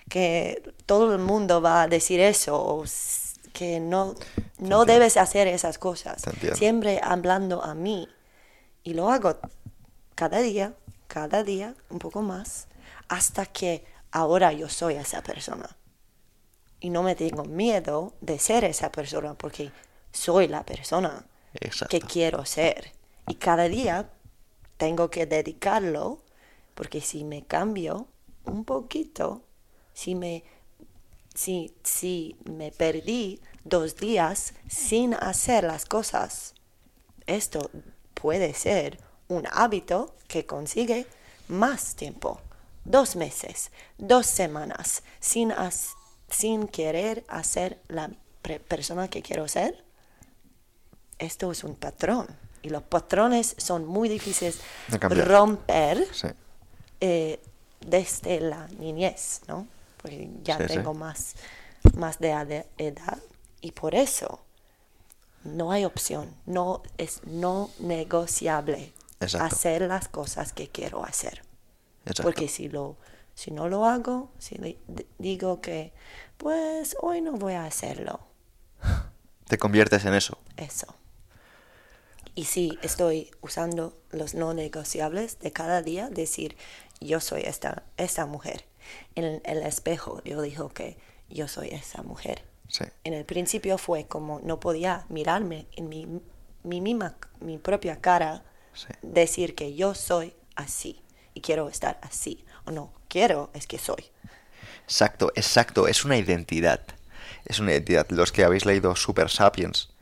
que 0.09 0.62
todo 0.87 1.15
el 1.15 1.20
mundo 1.20 1.61
va 1.61 1.83
a 1.83 1.89
decir 1.89 2.20
eso, 2.20 2.57
o 2.57 2.85
que 3.53 3.81
no, 3.81 4.15
no 4.59 4.85
debes 4.85 5.16
hacer 5.16 5.49
esas 5.49 5.78
cosas. 5.78 6.23
Siempre 6.55 7.01
hablando 7.03 7.62
a 7.62 7.74
mí. 7.74 8.09
Y 8.83 8.95
lo 8.95 9.11
hago 9.11 9.37
cada 10.15 10.41
día, 10.41 10.74
cada 11.09 11.43
día, 11.43 11.74
un 11.91 11.99
poco 11.99 12.23
más, 12.23 12.69
hasta 13.09 13.47
que 13.47 13.85
ahora 14.11 14.53
yo 14.53 14.69
soy 14.69 14.95
esa 14.95 15.23
persona. 15.23 15.77
Y 16.81 16.91
no 16.91 17.03
me 17.03 17.15
tengo 17.15 17.45
miedo 17.45 18.12
de 18.20 18.39
ser 18.39 18.65
esa 18.65 18.93
persona 18.93 19.35
porque 19.35 19.73
soy 20.12 20.49
la 20.49 20.65
persona 20.65 21.27
Exacto. 21.55 21.89
que 21.89 22.07
quiero 22.07 22.45
ser. 22.45 22.93
Y 23.27 23.37
cada 23.37 23.69
día 23.69 24.11
tengo 24.77 25.11
que 25.11 25.27
dedicarlo 25.27 26.23
porque 26.74 27.01
si 27.01 27.24
me 27.24 27.45
cambio 27.45 28.07
un 28.45 28.65
poquito, 28.65 29.43
si 29.97 30.14
me, 30.14 30.44
si, 31.35 31.74
si 31.82 32.36
me 32.44 32.70
perdí 32.70 33.40
dos 33.64 33.97
días 33.97 34.52
sin 34.68 35.14
hacer 35.14 35.64
las 35.64 35.86
cosas, 35.86 36.52
esto 37.27 37.70
puede 38.14 38.52
ser 38.55 38.98
un 39.28 39.44
hábito 39.51 40.14
que 40.28 40.44
consigue 40.44 41.06
más 41.48 41.94
tiempo, 41.97 42.40
dos 42.85 43.16
meses, 43.16 43.70
dos 43.98 44.27
semanas, 44.27 45.02
sin, 45.18 45.51
has- 45.51 45.94
sin 46.28 46.68
querer 46.68 47.24
hacer 47.28 47.81
la 47.89 48.10
persona 48.68 49.09
que 49.09 49.23
quiero 49.23 49.48
ser. 49.48 49.82
Esto 51.18 51.51
es 51.51 51.64
un 51.64 51.74
patrón 51.74 52.27
y 52.62 52.68
los 52.68 52.82
patrones 52.82 53.55
son 53.59 53.86
muy 53.86 54.09
difíciles 54.09 54.59
De 54.89 54.98
romper 55.24 56.06
Sí. 56.12 56.28
eh, 57.01 57.40
desde 57.81 58.40
la 58.40 58.68
niñez, 58.78 59.40
¿no? 59.48 59.66
Porque 60.07 60.31
ya 60.43 60.59
Sí, 60.59 60.65
sí. 60.69 60.69
tengo 60.74 60.95
más, 60.95 61.35
más 61.97 62.19
de 62.20 62.31
edad 62.78 63.19
y 63.61 63.73
por 63.73 63.95
eso 63.95 64.41
no 65.45 65.73
hay 65.73 65.85
opción, 65.85 66.35
no 66.47 66.83
es 66.99 67.23
no 67.24 67.70
negociable 67.78 68.93
Exacto. 69.20 69.57
hacer 69.57 69.83
las 69.83 70.09
cosas 70.09 70.53
que 70.53 70.69
quiero 70.69 71.05
hacer. 71.05 71.43
Exacto. 72.05 72.23
Porque 72.23 72.49
si 72.49 72.69
lo 72.69 72.97
si 73.35 73.51
no 73.51 73.69
lo 73.69 73.85
hago, 73.85 74.31
si 74.39 74.57
le- 74.57 74.78
digo 75.19 75.61
que 75.61 75.93
pues 76.39 76.97
hoy 77.01 77.20
no 77.20 77.33
voy 77.33 77.55
a 77.55 77.65
hacerlo, 77.66 78.20
Te 79.49 79.59
conviertes 79.59 80.05
en 80.05 80.15
eso. 80.15 80.39
eso. 80.57 80.87
Y 82.35 82.45
sí, 82.45 82.78
estoy 82.83 83.31
usando 83.41 83.97
los 84.11 84.35
no 84.35 84.53
negociables 84.53 85.39
de 85.39 85.53
cada 85.53 85.83
día, 85.83 86.11
decir, 86.11 86.57
yo 87.01 87.20
soy 87.20 87.43
esta, 87.43 87.85
esta 87.97 88.27
mujer. 88.27 88.65
En 89.15 89.41
el 89.45 89.63
espejo 89.63 90.23
yo 90.25 90.41
dijo 90.43 90.69
que 90.69 90.97
yo 91.29 91.49
soy 91.49 91.69
esa 91.69 92.03
mujer. 92.03 92.45
Sí. 92.69 92.85
En 93.05 93.15
el 93.15 93.25
principio 93.25 93.79
fue 93.79 94.07
como 94.07 94.41
no 94.41 94.59
podía 94.61 95.07
mirarme 95.09 95.67
en 95.73 95.89
mi, 95.89 96.07
mi 96.63 96.81
misma, 96.81 97.17
mi 97.41 97.59
propia 97.59 98.01
cara, 98.01 98.45
Sí. 98.75 98.89
decir 99.01 99.55
que 99.55 99.75
yo 99.75 99.95
soy 99.95 100.35
así 100.55 101.01
y 101.33 101.41
quiero 101.41 101.69
estar 101.69 101.99
así. 102.03 102.45
O 102.67 102.71
no, 102.73 102.93
quiero, 103.09 103.51
es 103.55 103.67
que 103.67 103.79
soy. 103.79 104.11
Exacto, 104.85 105.33
exacto, 105.35 105.89
es 105.89 106.05
una 106.05 106.19
identidad. 106.19 106.83
Es 107.47 107.59
una 107.59 107.73
identidad. 107.73 108.07
Los 108.11 108.33
que 108.33 108.45
habéis 108.45 108.67
leído 108.67 108.95
Super 108.95 109.31
Sapiens, 109.31 109.95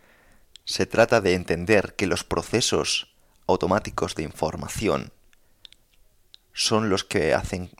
se 0.64 0.86
trata 0.86 1.20
de 1.20 1.34
entender 1.34 1.94
que 1.94 2.06
los 2.06 2.24
procesos 2.24 3.14
automáticos 3.46 4.14
de 4.14 4.22
información 4.24 5.12
son 6.52 6.88
los 6.88 7.04
que 7.04 7.34
hacen 7.34 7.70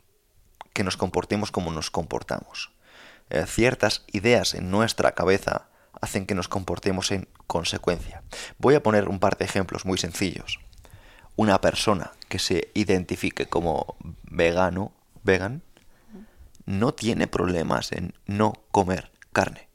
que 0.75 0.83
nos 0.83 0.97
comportemos 0.97 1.51
como 1.51 1.71
nos 1.71 1.89
comportamos. 1.89 2.69
Eh, 3.29 3.45
ciertas 3.47 4.03
ideas 4.11 4.53
en 4.53 4.69
nuestra 4.69 5.13
cabeza 5.13 5.69
hacen 6.01 6.25
que 6.25 6.35
nos 6.35 6.49
comportemos 6.49 7.11
en 7.11 7.29
consecuencia. 7.47 8.21
Voy 8.59 8.75
a 8.75 8.83
poner 8.83 9.07
un 9.07 9.19
par 9.19 9.37
de 9.37 9.45
ejemplos 9.45 9.85
muy 9.85 9.97
sencillos. 9.97 10.59
Una 11.37 11.61
persona 11.61 12.11
que 12.27 12.39
se 12.39 12.69
identifique 12.73 13.45
como 13.45 13.95
vegano, 14.23 14.91
vegan, 15.23 15.63
no 16.65 16.93
tiene 16.93 17.27
problemas 17.27 17.93
en 17.93 18.13
no 18.25 18.53
comer 18.71 19.11
carne. 19.31 19.69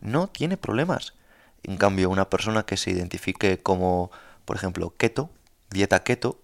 No 0.00 0.28
tiene 0.28 0.56
problemas. 0.56 1.14
En 1.62 1.78
cambio, 1.78 2.10
una 2.10 2.28
persona 2.28 2.64
que 2.64 2.76
se 2.76 2.90
identifique 2.90 3.58
como, 3.58 4.10
por 4.44 4.56
ejemplo, 4.56 4.94
keto, 4.96 5.30
dieta 5.70 6.04
keto, 6.04 6.40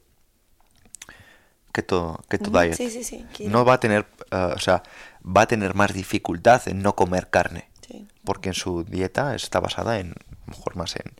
keto, 1.74 2.22
keto 2.28 2.51
diet, 2.51 2.76
sí, 2.76 2.88
sí, 2.88 3.02
sí, 3.02 3.26
no 3.48 3.64
va 3.64 3.74
a 3.74 3.80
tener, 3.80 4.06
eh, 4.30 4.52
o 4.55 4.59
sea, 4.60 4.82
va 5.24 5.42
a 5.42 5.46
tener 5.46 5.74
más 5.74 5.92
dificultad 5.92 6.66
en 6.68 6.80
no 6.82 6.94
comer 6.94 7.28
carne, 7.28 7.68
Sí. 7.86 8.06
porque 8.24 8.48
en 8.51 8.55
su 8.55 8.84
dieta 8.84 9.34
está 9.34 9.60
basada 9.60 9.98
en, 9.98 10.14
mejor 10.46 10.76
más 10.76 10.96
en, 10.96 11.12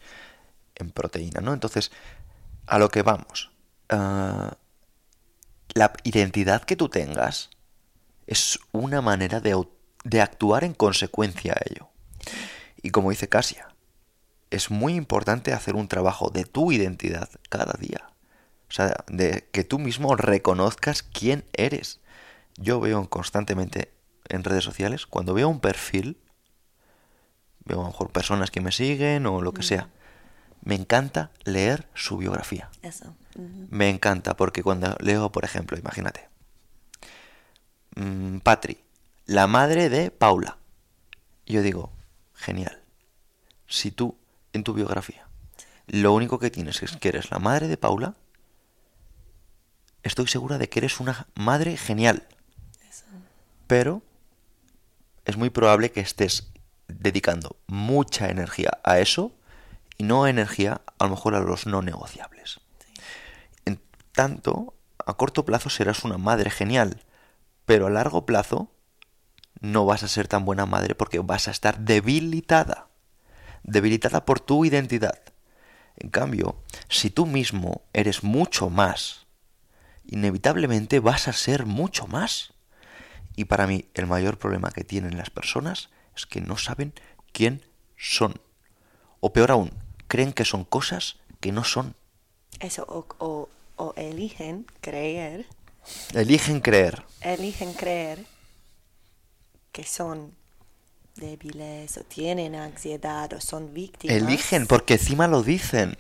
en 0.77 0.91
proteína, 0.91 1.41
¿no? 1.41 1.53
Entonces, 1.53 1.91
a 2.67 2.79
lo 2.79 2.89
que 2.89 3.03
vamos, 3.03 3.51
ah, 3.91 4.57
la 5.75 5.93
identidad 6.05 6.63
que 6.63 6.77
tú 6.77 6.89
tengas 6.89 7.51
es 8.27 8.59
una 8.73 9.03
manera 9.03 9.41
de, 9.41 9.61
de 10.05 10.21
actuar 10.23 10.65
en 10.65 10.73
consecuencia 10.73 11.53
a 11.53 11.63
ello. 11.69 11.89
Y 12.81 12.91
como 12.91 13.11
dice 13.11 13.29
Casia, 13.29 13.75
es 14.51 14.71
muy 14.71 14.95
importante 14.95 15.53
hacer 15.53 15.75
un 15.75 15.89
trabajo 15.89 16.31
de 16.31 16.45
tu 16.45 16.71
identidad 16.71 17.29
cada 17.51 17.75
día. 17.79 18.14
O 18.69 18.73
sea, 18.73 18.97
de 19.09 19.49
que 19.53 19.65
tú 19.65 19.79
mismo 19.79 20.17
reconozcas 20.17 21.03
quién 21.03 21.45
eres. 21.53 22.01
Yo 22.57 22.81
veo 22.81 23.09
constantemente 23.09 23.93
en 24.29 24.45
redes 24.45 24.65
sociales, 24.65 25.07
cuando 25.07 25.35
veo 25.35 25.49
un 25.49 25.61
perfil, 25.61 26.19
veo 27.65 27.81
a 27.81 27.85
lo 27.85 27.91
mejor 27.91 28.11
personas 28.11 28.51
que 28.51 28.61
me 28.61 28.73
siguen 28.73 29.27
o 29.27 29.43
lo 29.43 29.53
que 29.53 29.63
sea, 29.63 29.91
me 30.63 30.75
encanta 30.75 31.31
leer 31.45 31.87
su 31.95 32.17
biografía. 32.17 32.71
Eso. 32.83 33.15
Me 33.69 33.91
encanta 33.91 34.37
porque 34.37 34.63
cuando 34.63 34.97
leo, 35.01 35.31
por 35.31 35.45
ejemplo, 35.45 35.79
imagínate, 35.79 36.29
mm, 37.97 38.39
Patri, 38.39 38.79
la 39.27 39.47
madre 39.47 39.89
de 39.89 40.11
Paula. 40.11 40.59
Yo 41.47 41.63
digo, 41.63 41.93
genial. 42.35 42.83
Si 43.67 43.91
tú, 43.91 44.17
en 44.53 44.65
tu 44.65 44.73
biografía, 44.73 45.27
lo 45.87 46.15
único 46.15 46.39
que 46.39 46.51
tienes 46.51 46.83
es 46.83 46.97
que 46.97 47.09
eres 47.09 47.31
la 47.31 47.39
madre 47.39 47.69
de 47.69 47.77
Paula, 47.77 48.15
estoy 50.05 50.29
segura 50.29 50.59
de 50.59 50.69
que 50.69 50.79
eres 50.79 51.01
una 51.01 51.27
madre 51.35 51.77
genial. 51.77 52.29
Eso. 52.89 53.05
Pero 53.67 54.03
es 55.25 55.37
muy 55.37 55.51
probable 55.51 55.91
que 55.91 56.01
estés 56.01 56.53
dedicando 56.87 57.57
mucha 57.67 58.29
energía 58.29 58.79
a 58.85 58.99
eso 58.99 59.33
y 59.97 60.05
no 60.05 60.27
energía 60.27 60.83
a 60.99 61.05
lo 61.05 61.11
mejor 61.11 61.35
a 61.35 61.41
los 61.41 61.67
no 61.67 61.83
negociables. 61.83 62.61
En 63.65 63.81
tanto, 64.13 64.75
a 65.05 65.15
corto 65.15 65.45
plazo 65.45 65.71
serás 65.71 66.05
una 66.05 66.19
madre 66.19 66.51
genial, 66.51 67.03
pero 67.65 67.87
a 67.87 67.91
largo 67.91 68.27
plazo 68.27 68.71
no 69.61 69.87
vas 69.87 70.03
a 70.03 70.09
ser 70.09 70.29
tan 70.29 70.45
buena 70.45 70.67
madre 70.67 70.95
porque 70.95 71.19
vas 71.21 71.49
a 71.49 71.51
estar 71.51 71.79
debilitada. 71.79 72.89
Debilitada 73.63 74.27
por 74.27 74.41
tu 74.41 74.65
identidad. 74.65 75.23
En 75.97 76.11
cambio, 76.11 76.57
si 76.89 77.09
tú 77.09 77.25
mismo 77.25 77.83
eres 77.93 78.23
mucho 78.25 78.69
más, 78.69 79.24
inevitablemente 80.07 81.01
vas 81.01 81.29
a 81.29 81.33
ser 81.33 81.67
mucho 81.67 82.07
más. 82.07 82.53
Y 83.37 83.47
para 83.47 83.67
mí 83.67 83.87
el 83.95 84.07
mayor 84.07 84.39
problema 84.39 84.71
que 84.71 84.85
tienen 84.85 85.17
las 85.17 85.31
personas 85.31 85.89
es 86.17 86.27
que 86.27 86.41
no 86.41 86.57
saben 86.57 86.93
quién 87.33 87.63
son. 87.97 88.41
O 89.21 89.33
peor 89.33 89.51
aún, 89.51 89.73
creen 90.07 90.33
que 90.33 90.45
son 90.45 90.65
cosas 90.65 91.17
que 91.41 91.51
no 91.53 91.65
son. 91.65 91.95
Eso, 92.61 92.85
o, 92.89 93.07
o- 93.19 93.49
o 93.77 93.93
eligen 93.97 94.67
creer, 94.81 95.47
Eligen 96.15 96.61
creer. 96.61 97.03
eligen 97.21 97.73
creer 97.75 98.25
que 99.73 99.85
son 99.85 100.33
débiles 101.17 101.97
o 101.99 102.05
tienen 102.05 102.55
ansiedad 102.55 103.33
o 103.33 103.41
son 103.41 103.75
víctimas. 103.75 104.17
Eligen 104.17 104.67
porque 104.67 104.95
encima 104.95 105.27
lo 105.27 105.43
dicen. 105.43 105.97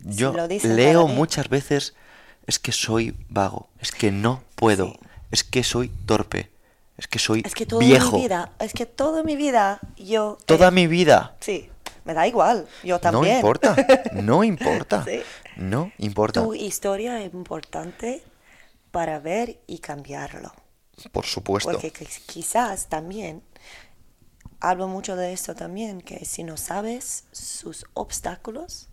Yo 0.00 0.32
lo 0.32 0.48
dicen 0.48 0.76
leo 0.76 1.06
muchas 1.06 1.48
veces 1.48 1.94
es 2.46 2.58
que 2.58 2.72
soy 2.72 3.14
vago, 3.28 3.68
es 3.80 3.92
que 3.92 4.10
no 4.12 4.42
puedo, 4.54 4.86
Sí. 4.92 4.98
es 5.32 5.44
que 5.44 5.64
soy 5.64 5.88
torpe, 6.06 6.50
es 6.96 7.06
que 7.08 7.18
soy 7.18 7.42
Es 7.44 7.54
que 7.54 7.66
toda 7.66 7.80
viejo. 7.84 8.16
mi 8.16 8.22
vida, 8.22 8.52
es 8.58 8.72
que 8.72 8.86
toda 8.86 9.22
mi 9.22 9.36
vida 9.36 9.80
yo... 9.96 10.38
Toda 10.46 10.68
eh, 10.68 10.70
mi 10.72 10.86
vida. 10.86 11.36
Sí, 11.40 11.68
me 12.04 12.14
da 12.14 12.26
igual, 12.26 12.66
yo 12.84 12.96
No 12.96 13.00
también. 13.00 13.36
importa, 13.36 13.76
no 14.12 14.44
importa. 14.44 15.04
Sí. 15.04 15.20
No 15.56 15.90
importa. 15.98 16.42
Tu 16.42 16.54
historia 16.54 17.22
es 17.24 17.32
importante 17.32 18.22
para 18.90 19.18
ver 19.18 19.58
y 19.66 19.78
cambiarlo. 19.78 20.52
Por 21.12 21.26
supuesto. 21.26 21.70
Porque 21.72 21.92
qui- 21.92 22.22
quizás 22.26 22.86
también, 22.88 23.42
hablo 24.60 24.88
mucho 24.88 25.16
de 25.16 25.32
esto 25.32 25.54
también, 25.54 26.00
que 26.00 26.24
si 26.24 26.44
no 26.44 26.56
sabes 26.56 27.24
sus 27.32 27.84
obstáculos 27.94 28.88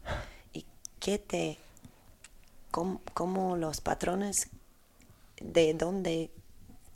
y 0.52 0.66
qué 1.00 1.18
te, 1.20 1.58
cómo, 2.74 3.02
cómo 3.14 3.56
los 3.56 3.80
patrones 3.82 4.50
de 5.40 5.74
donde 5.76 6.32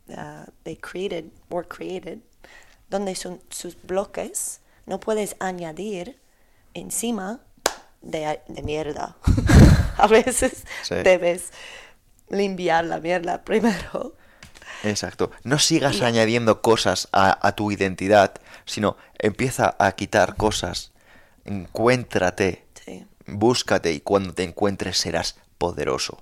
uh, 0.09 0.49
they 0.63 0.75
created, 0.75 1.25
were 1.51 1.67
created, 1.67 2.17
donde 2.89 3.13
son 3.15 3.39
sus 3.49 3.77
bloques, 3.83 4.59
no 4.87 4.99
puedes 4.99 5.35
añadir 5.39 6.19
encima 6.73 7.41
de, 8.01 8.39
de 8.47 8.61
mierda. 8.63 9.15
A 9.97 10.07
veces 10.07 10.63
Sí. 10.83 10.95
debes 10.95 11.51
limpiar 12.29 12.85
la 12.85 12.99
mierda 12.99 13.43
primero. 13.43 14.15
Exacto. 14.83 15.29
No 15.43 15.59
sigas 15.59 15.97
Y- 15.97 16.03
añadiendo 16.03 16.61
cosas 16.61 17.07
a, 17.11 17.45
a 17.47 17.51
tu 17.55 17.71
identidad, 17.71 18.33
sino 18.65 18.97
empieza 19.19 19.75
a 19.79 19.91
quitar 19.93 20.35
cosas. 20.35 20.91
Encuéntrate, 21.45 22.65
Sí, 22.85 23.05
búscate 23.25 23.91
y 23.91 23.99
cuando 24.01 24.33
te 24.33 24.43
encuentres 24.43 24.97
serás 24.97 25.35
poderoso. 25.57 26.21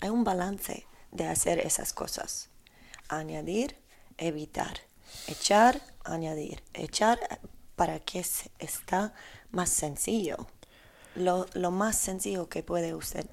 Hay 0.00 0.08
un 0.08 0.24
balance 0.24 0.86
de 1.10 1.28
hacer 1.28 1.60
esas 1.60 1.92
cosas. 1.92 2.50
Añadir, 3.08 3.76
evitar. 4.18 4.80
Echar, 5.28 5.80
añadir. 6.04 6.62
Echar 6.74 7.20
eh, 7.30 7.38
para 7.76 8.00
que 8.00 8.24
está 8.58 9.14
más 9.50 9.68
sencillo. 9.70 10.46
Lo, 11.14 11.46
lo 11.52 11.70
más 11.70 11.96
sencillo 11.96 12.48
que 12.48 12.62
puede 12.62 12.94
usted 12.94 13.28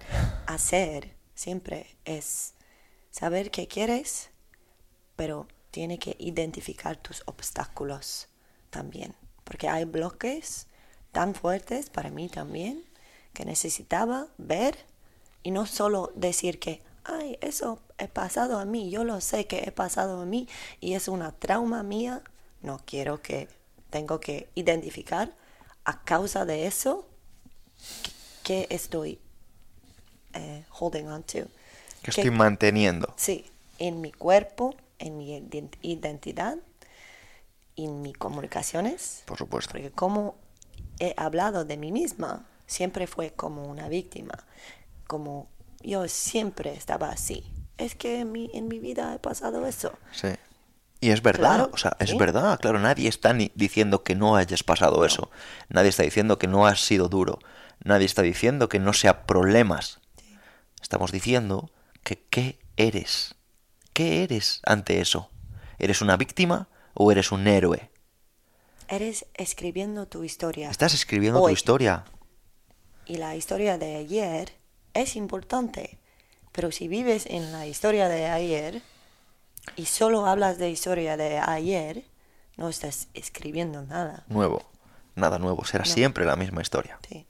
hacer 0.46 1.16
siempre 1.34 1.98
es 2.06 2.54
saber 3.10 3.52
qué 3.52 3.68
quieres, 3.68 4.30
pero 5.16 5.48
tiene 5.72 5.98
que 5.98 6.16
identificar 6.20 6.98
tus 6.98 7.24
obstáculos 7.26 8.28
también. 8.70 9.16
Porque 9.44 9.70
hay 9.70 9.86
bloques 9.86 10.68
tan 11.12 11.34
fuertes 11.34 11.90
para 11.90 12.10
mí 12.10 12.30
también 12.30 12.89
que 13.40 13.46
necesitaba 13.46 14.28
ver 14.38 14.78
y 15.44 15.52
no 15.52 15.66
solo 15.66 16.12
decir 16.14 16.60
que, 16.60 16.82
ay, 17.06 17.38
eso 17.40 17.80
he 17.98 18.10
pasado 18.10 18.60
a 18.60 18.66
mí, 18.66 18.90
yo 18.90 19.06
lo 19.06 19.22
sé 19.22 19.48
que 19.48 19.60
he 19.60 19.72
pasado 19.72 20.20
a 20.20 20.26
mí 20.26 20.50
y 20.82 20.96
es 20.96 21.08
una 21.08 21.32
trauma 21.32 21.82
mía. 21.82 22.22
No 22.62 22.82
quiero 22.86 23.22
que, 23.22 23.48
tengo 23.92 24.20
que 24.20 24.50
identificar 24.56 25.32
a 25.86 26.04
causa 26.04 26.44
de 26.44 26.68
eso 26.68 27.08
que 28.44 28.68
estoy 28.72 29.22
eh, 30.34 30.66
holding 30.78 31.08
on 31.08 31.24
to. 31.24 31.48
Que 32.04 32.12
estoy 32.12 32.32
manteniendo. 32.32 33.14
Sí, 33.16 33.46
en 33.78 34.02
mi 34.02 34.12
cuerpo, 34.12 34.76
en 34.98 35.18
mi 35.18 35.40
ident- 35.40 35.78
identidad, 35.82 36.58
en 37.78 38.02
mis 38.02 38.18
comunicaciones. 38.18 39.24
Por 39.26 39.38
supuesto. 39.38 39.72
Porque 39.72 39.92
como 39.92 40.36
he 41.00 41.14
hablado 41.16 41.64
de 41.64 41.78
mí 41.78 41.94
misma, 41.94 42.46
siempre 42.70 43.08
fue 43.08 43.32
como 43.32 43.64
una 43.66 43.90
víctima, 43.90 44.46
como 45.08 45.50
yo 45.82 46.08
siempre 46.08 46.74
estaba 46.74 47.10
así. 47.10 47.44
Es 47.78 47.96
que 47.96 48.20
en 48.20 48.32
mi, 48.32 48.52
en 48.54 48.68
mi 48.68 48.80
vida 48.80 49.14
he 49.16 49.20
pasado 49.20 49.66
eso. 49.66 49.98
Sí. 50.12 50.28
Y 51.02 51.10
es 51.12 51.22
verdad, 51.24 51.56
Claro, 51.56 51.70
o 51.74 51.78
sea, 51.78 51.96
es 52.00 52.12
sí. 52.12 52.18
verdad, 52.18 52.60
claro, 52.60 52.78
nadie 52.78 53.08
está 53.08 53.34
ni 53.34 53.52
diciendo 53.56 54.04
que 54.04 54.16
no 54.16 54.36
hayas 54.36 54.64
pasado 54.64 55.04
eso. 55.06 55.32
Nadie 55.70 55.90
está 55.90 56.04
diciendo 56.04 56.38
que 56.38 56.48
no 56.48 56.68
has 56.68 56.86
sido 56.86 57.08
duro. 57.10 57.40
Nadie 57.84 58.06
está 58.06 58.22
diciendo 58.22 58.70
que 58.70 58.80
no 58.80 58.94
sea 58.94 59.26
problemas. 59.26 60.00
Estamos 60.82 61.12
diciendo 61.12 61.72
que 62.04 62.22
qué 62.30 62.60
eres. 62.78 63.36
¿Qué 63.94 64.24
eres 64.24 64.62
ante 64.66 65.00
eso? 65.00 65.32
¿Eres 65.80 66.02
una 66.02 66.18
víctima 66.18 66.68
o 66.94 67.12
eres 67.12 67.32
un 67.32 67.48
héroe? 67.48 67.90
Eres 68.90 69.26
escribiendo 69.36 70.08
tu 70.08 70.24
historia. 70.26 70.70
Estás 70.70 70.94
escribiendo 70.94 71.42
tu 71.42 71.50
historia. 71.50 72.04
Y 73.10 73.18
la 73.18 73.36
historia 73.36 73.80
de 73.80 73.96
ayer 73.96 74.54
es 74.94 75.16
importante. 75.16 75.98
Pero 76.52 76.72
si 76.72 76.88
vives 76.88 77.26
en 77.26 77.52
la 77.52 77.66
historia 77.66 78.08
de 78.08 78.28
ayer 78.28 78.84
y 79.76 79.86
solo 79.86 80.28
hablas 80.28 80.60
de 80.60 80.70
historia 80.70 81.18
de 81.18 81.40
ayer, 81.40 82.04
no 82.56 82.70
estás 82.70 83.08
escribiendo 83.16 83.82
nada. 83.82 84.26
Nuevo. 84.28 84.64
Nada 85.16 85.40
nuevo. 85.40 85.66
Será 85.66 85.86
No. 85.86 85.90
siempre 85.92 86.24
la 86.24 86.36
misma 86.36 86.62
historia. 86.62 87.00
Sí. 87.10 87.26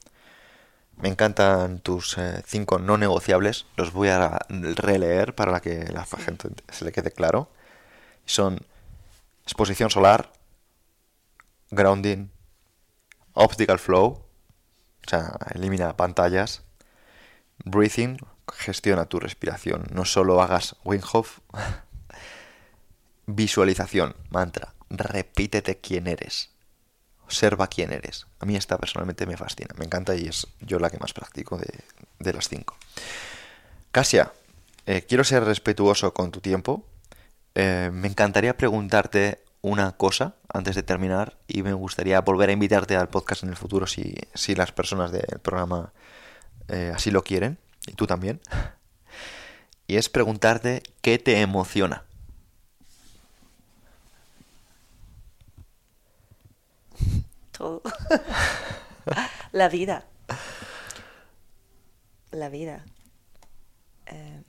Me 0.96 1.08
encantan 1.08 1.80
tus 1.80 2.18
eh, 2.18 2.42
cinco 2.46 2.78
no 2.78 2.98
negociables. 2.98 3.64
Los 3.76 3.90
voy 3.94 4.08
a 4.10 4.38
releer 4.50 5.34
para 5.34 5.60
que 5.60 5.84
la 5.90 6.04
gente 6.04 6.50
se 6.70 6.84
le 6.84 6.92
quede 6.92 7.10
claro. 7.10 7.48
Son 8.26 8.58
exposición 9.44 9.88
solar, 9.88 10.30
grounding, 11.70 12.28
obstacle 13.32 13.78
flow, 13.78 14.26
o 15.06 15.10
sea, 15.10 15.36
elimina 15.54 15.96
pantallas, 15.96 16.62
breathing, 17.64 18.18
gestiona 18.52 19.06
tu 19.06 19.20
respiración. 19.20 19.86
No 19.92 20.04
solo 20.04 20.42
hagas 20.42 20.76
Wim 20.84 21.02
Hof. 21.12 21.38
Visualización, 23.26 24.16
mantra, 24.30 24.74
repítete 24.88 25.78
quién 25.78 26.06
eres. 26.06 26.50
Observa 27.24 27.68
quién 27.68 27.92
eres. 27.92 28.26
A 28.40 28.46
mí 28.46 28.56
esta 28.56 28.76
personalmente 28.76 29.24
me 29.24 29.36
fascina, 29.36 29.74
me 29.78 29.84
encanta 29.84 30.16
y 30.16 30.26
es 30.26 30.48
yo 30.60 30.80
la 30.80 30.90
que 30.90 30.98
más 30.98 31.12
practico 31.12 31.56
de, 31.56 31.72
de 32.18 32.32
las 32.32 32.48
cinco. 32.48 32.76
Casia, 33.92 34.32
eh, 34.86 35.02
quiero 35.02 35.22
ser 35.22 35.44
respetuoso 35.44 36.12
con 36.12 36.32
tu 36.32 36.40
tiempo. 36.40 36.84
Eh, 37.54 37.90
me 37.92 38.08
encantaría 38.08 38.56
preguntarte 38.56 39.42
una 39.62 39.92
cosa 39.92 40.34
antes 40.52 40.74
de 40.74 40.82
terminar 40.82 41.38
y 41.46 41.62
me 41.62 41.72
gustaría 41.72 42.20
volver 42.20 42.48
a 42.48 42.52
invitarte 42.52 42.96
al 42.96 43.08
podcast 43.08 43.42
en 43.42 43.50
el 43.50 43.56
futuro 43.56 43.86
si, 43.86 44.14
si 44.34 44.54
las 44.54 44.72
personas 44.72 45.12
del 45.12 45.38
programa 45.42 45.92
eh, 46.68 46.92
así 46.94 47.10
lo 47.10 47.22
quieren 47.22 47.58
y 47.86 47.92
tú 47.92 48.06
también. 48.06 48.40
Y 49.86 49.96
es 49.96 50.08
preguntarte 50.08 50.82
qué 51.02 51.18
te 51.18 51.40
emociona. 51.40 52.04
Todo. 57.50 57.82
la 59.52 59.68
vida. 59.68 60.04
La 62.30 62.48
vida. 62.48 62.84
Eh, 64.06 64.42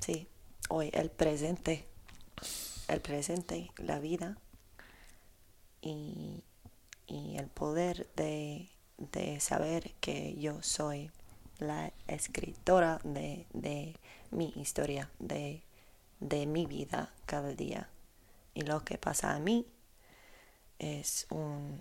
sí, 0.00 0.28
hoy 0.68 0.90
el 0.92 1.10
presente. 1.10 1.91
El 2.92 3.00
presente, 3.00 3.70
la 3.78 3.98
vida. 3.98 4.36
Y, 5.80 6.42
y 7.06 7.38
el 7.38 7.46
poder 7.46 8.06
de, 8.16 8.68
de 8.98 9.40
saber 9.40 9.94
que 10.00 10.36
yo 10.36 10.62
soy 10.62 11.10
la 11.58 11.90
escritora 12.06 13.00
de, 13.02 13.46
de 13.54 13.96
mi 14.30 14.52
historia, 14.56 15.10
de, 15.18 15.62
de 16.20 16.44
mi 16.44 16.66
vida 16.66 17.14
cada 17.24 17.54
día. 17.54 17.88
Y 18.52 18.60
lo 18.60 18.84
que 18.84 18.98
pasa 18.98 19.34
a 19.34 19.38
mí 19.38 19.66
es 20.78 21.26
un 21.30 21.80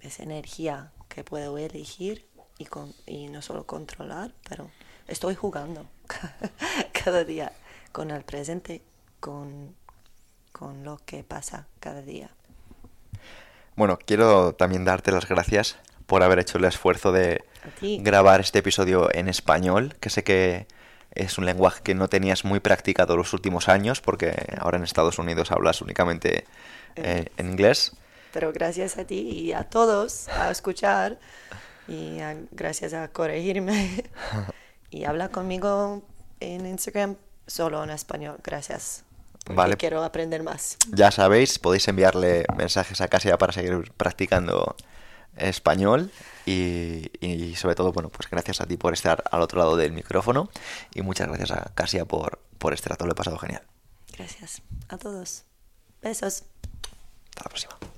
es 0.00 0.18
energía 0.18 0.92
que 1.10 1.24
puedo 1.24 1.58
elegir 1.58 2.26
y, 2.56 2.64
con, 2.64 2.94
y 3.04 3.28
no 3.28 3.42
solo 3.42 3.66
controlar, 3.66 4.32
pero 4.48 4.70
estoy 5.08 5.34
jugando 5.34 5.86
cada 7.04 7.24
día 7.24 7.52
con 7.92 8.10
el 8.10 8.24
presente, 8.24 8.80
con, 9.20 9.76
con 10.58 10.84
lo 10.84 10.98
que 11.04 11.22
pasa 11.24 11.66
cada 11.80 12.02
día. 12.02 12.30
Bueno, 13.76 13.98
quiero 14.04 14.54
también 14.54 14.84
darte 14.84 15.12
las 15.12 15.28
gracias 15.28 15.76
por 16.06 16.22
haber 16.22 16.38
hecho 16.40 16.58
el 16.58 16.64
esfuerzo 16.64 17.12
de 17.12 17.44
grabar 18.02 18.40
este 18.40 18.58
episodio 18.60 19.08
en 19.14 19.28
español, 19.28 19.94
que 20.00 20.10
sé 20.10 20.24
que 20.24 20.66
es 21.14 21.38
un 21.38 21.44
lenguaje 21.46 21.82
que 21.82 21.94
no 21.94 22.08
tenías 22.08 22.44
muy 22.44 22.60
practicado 22.60 23.16
los 23.16 23.32
últimos 23.32 23.68
años, 23.68 24.00
porque 24.00 24.34
ahora 24.58 24.78
en 24.78 24.84
Estados 24.84 25.18
Unidos 25.18 25.50
hablas 25.52 25.80
únicamente 25.80 26.44
eh, 26.96 27.26
en 27.36 27.50
inglés. 27.50 27.92
Pero 28.32 28.52
gracias 28.52 28.98
a 28.98 29.04
ti 29.04 29.20
y 29.20 29.52
a 29.52 29.64
todos 29.64 30.28
a 30.28 30.50
escuchar 30.50 31.18
y 31.86 32.20
a- 32.20 32.36
gracias 32.50 32.94
a 32.94 33.08
corregirme 33.08 34.04
y 34.90 35.04
habla 35.04 35.28
conmigo 35.28 36.02
en 36.40 36.66
Instagram 36.66 37.16
solo 37.46 37.82
en 37.84 37.90
español. 37.90 38.38
Gracias. 38.44 39.04
Porque 39.44 39.56
Vale. 39.56 39.76
Quiero 39.76 40.02
aprender 40.04 40.42
más. 40.42 40.76
Ya 40.92 41.10
sabéis, 41.10 41.58
podéis 41.58 41.88
enviarle 41.88 42.44
mensajes 42.56 43.00
a 43.00 43.08
Casia 43.08 43.38
para 43.38 43.52
seguir 43.52 43.92
practicando 43.96 44.76
español 45.36 46.10
y, 46.44 47.10
y 47.20 47.54
sobre 47.56 47.74
todo, 47.74 47.92
bueno, 47.92 48.08
pues 48.08 48.28
gracias 48.28 48.60
a 48.60 48.66
ti 48.66 48.76
por 48.76 48.92
estar 48.92 49.24
al 49.30 49.40
otro 49.40 49.58
lado 49.58 49.76
del 49.76 49.92
micrófono 49.92 50.50
y 50.94 51.02
muchas 51.02 51.28
gracias 51.28 51.52
a 51.52 51.72
Casia 51.74 52.04
por, 52.04 52.40
por 52.58 52.74
este 52.74 52.88
rato, 52.88 53.06
lo 53.06 53.12
he 53.12 53.14
pasado 53.14 53.38
genial. 53.38 53.62
Gracias 54.16 54.62
a 54.88 54.98
todos. 54.98 55.44
Besos. 56.02 56.42
Hasta 57.30 57.44
la 57.44 57.48
próxima. 57.48 57.97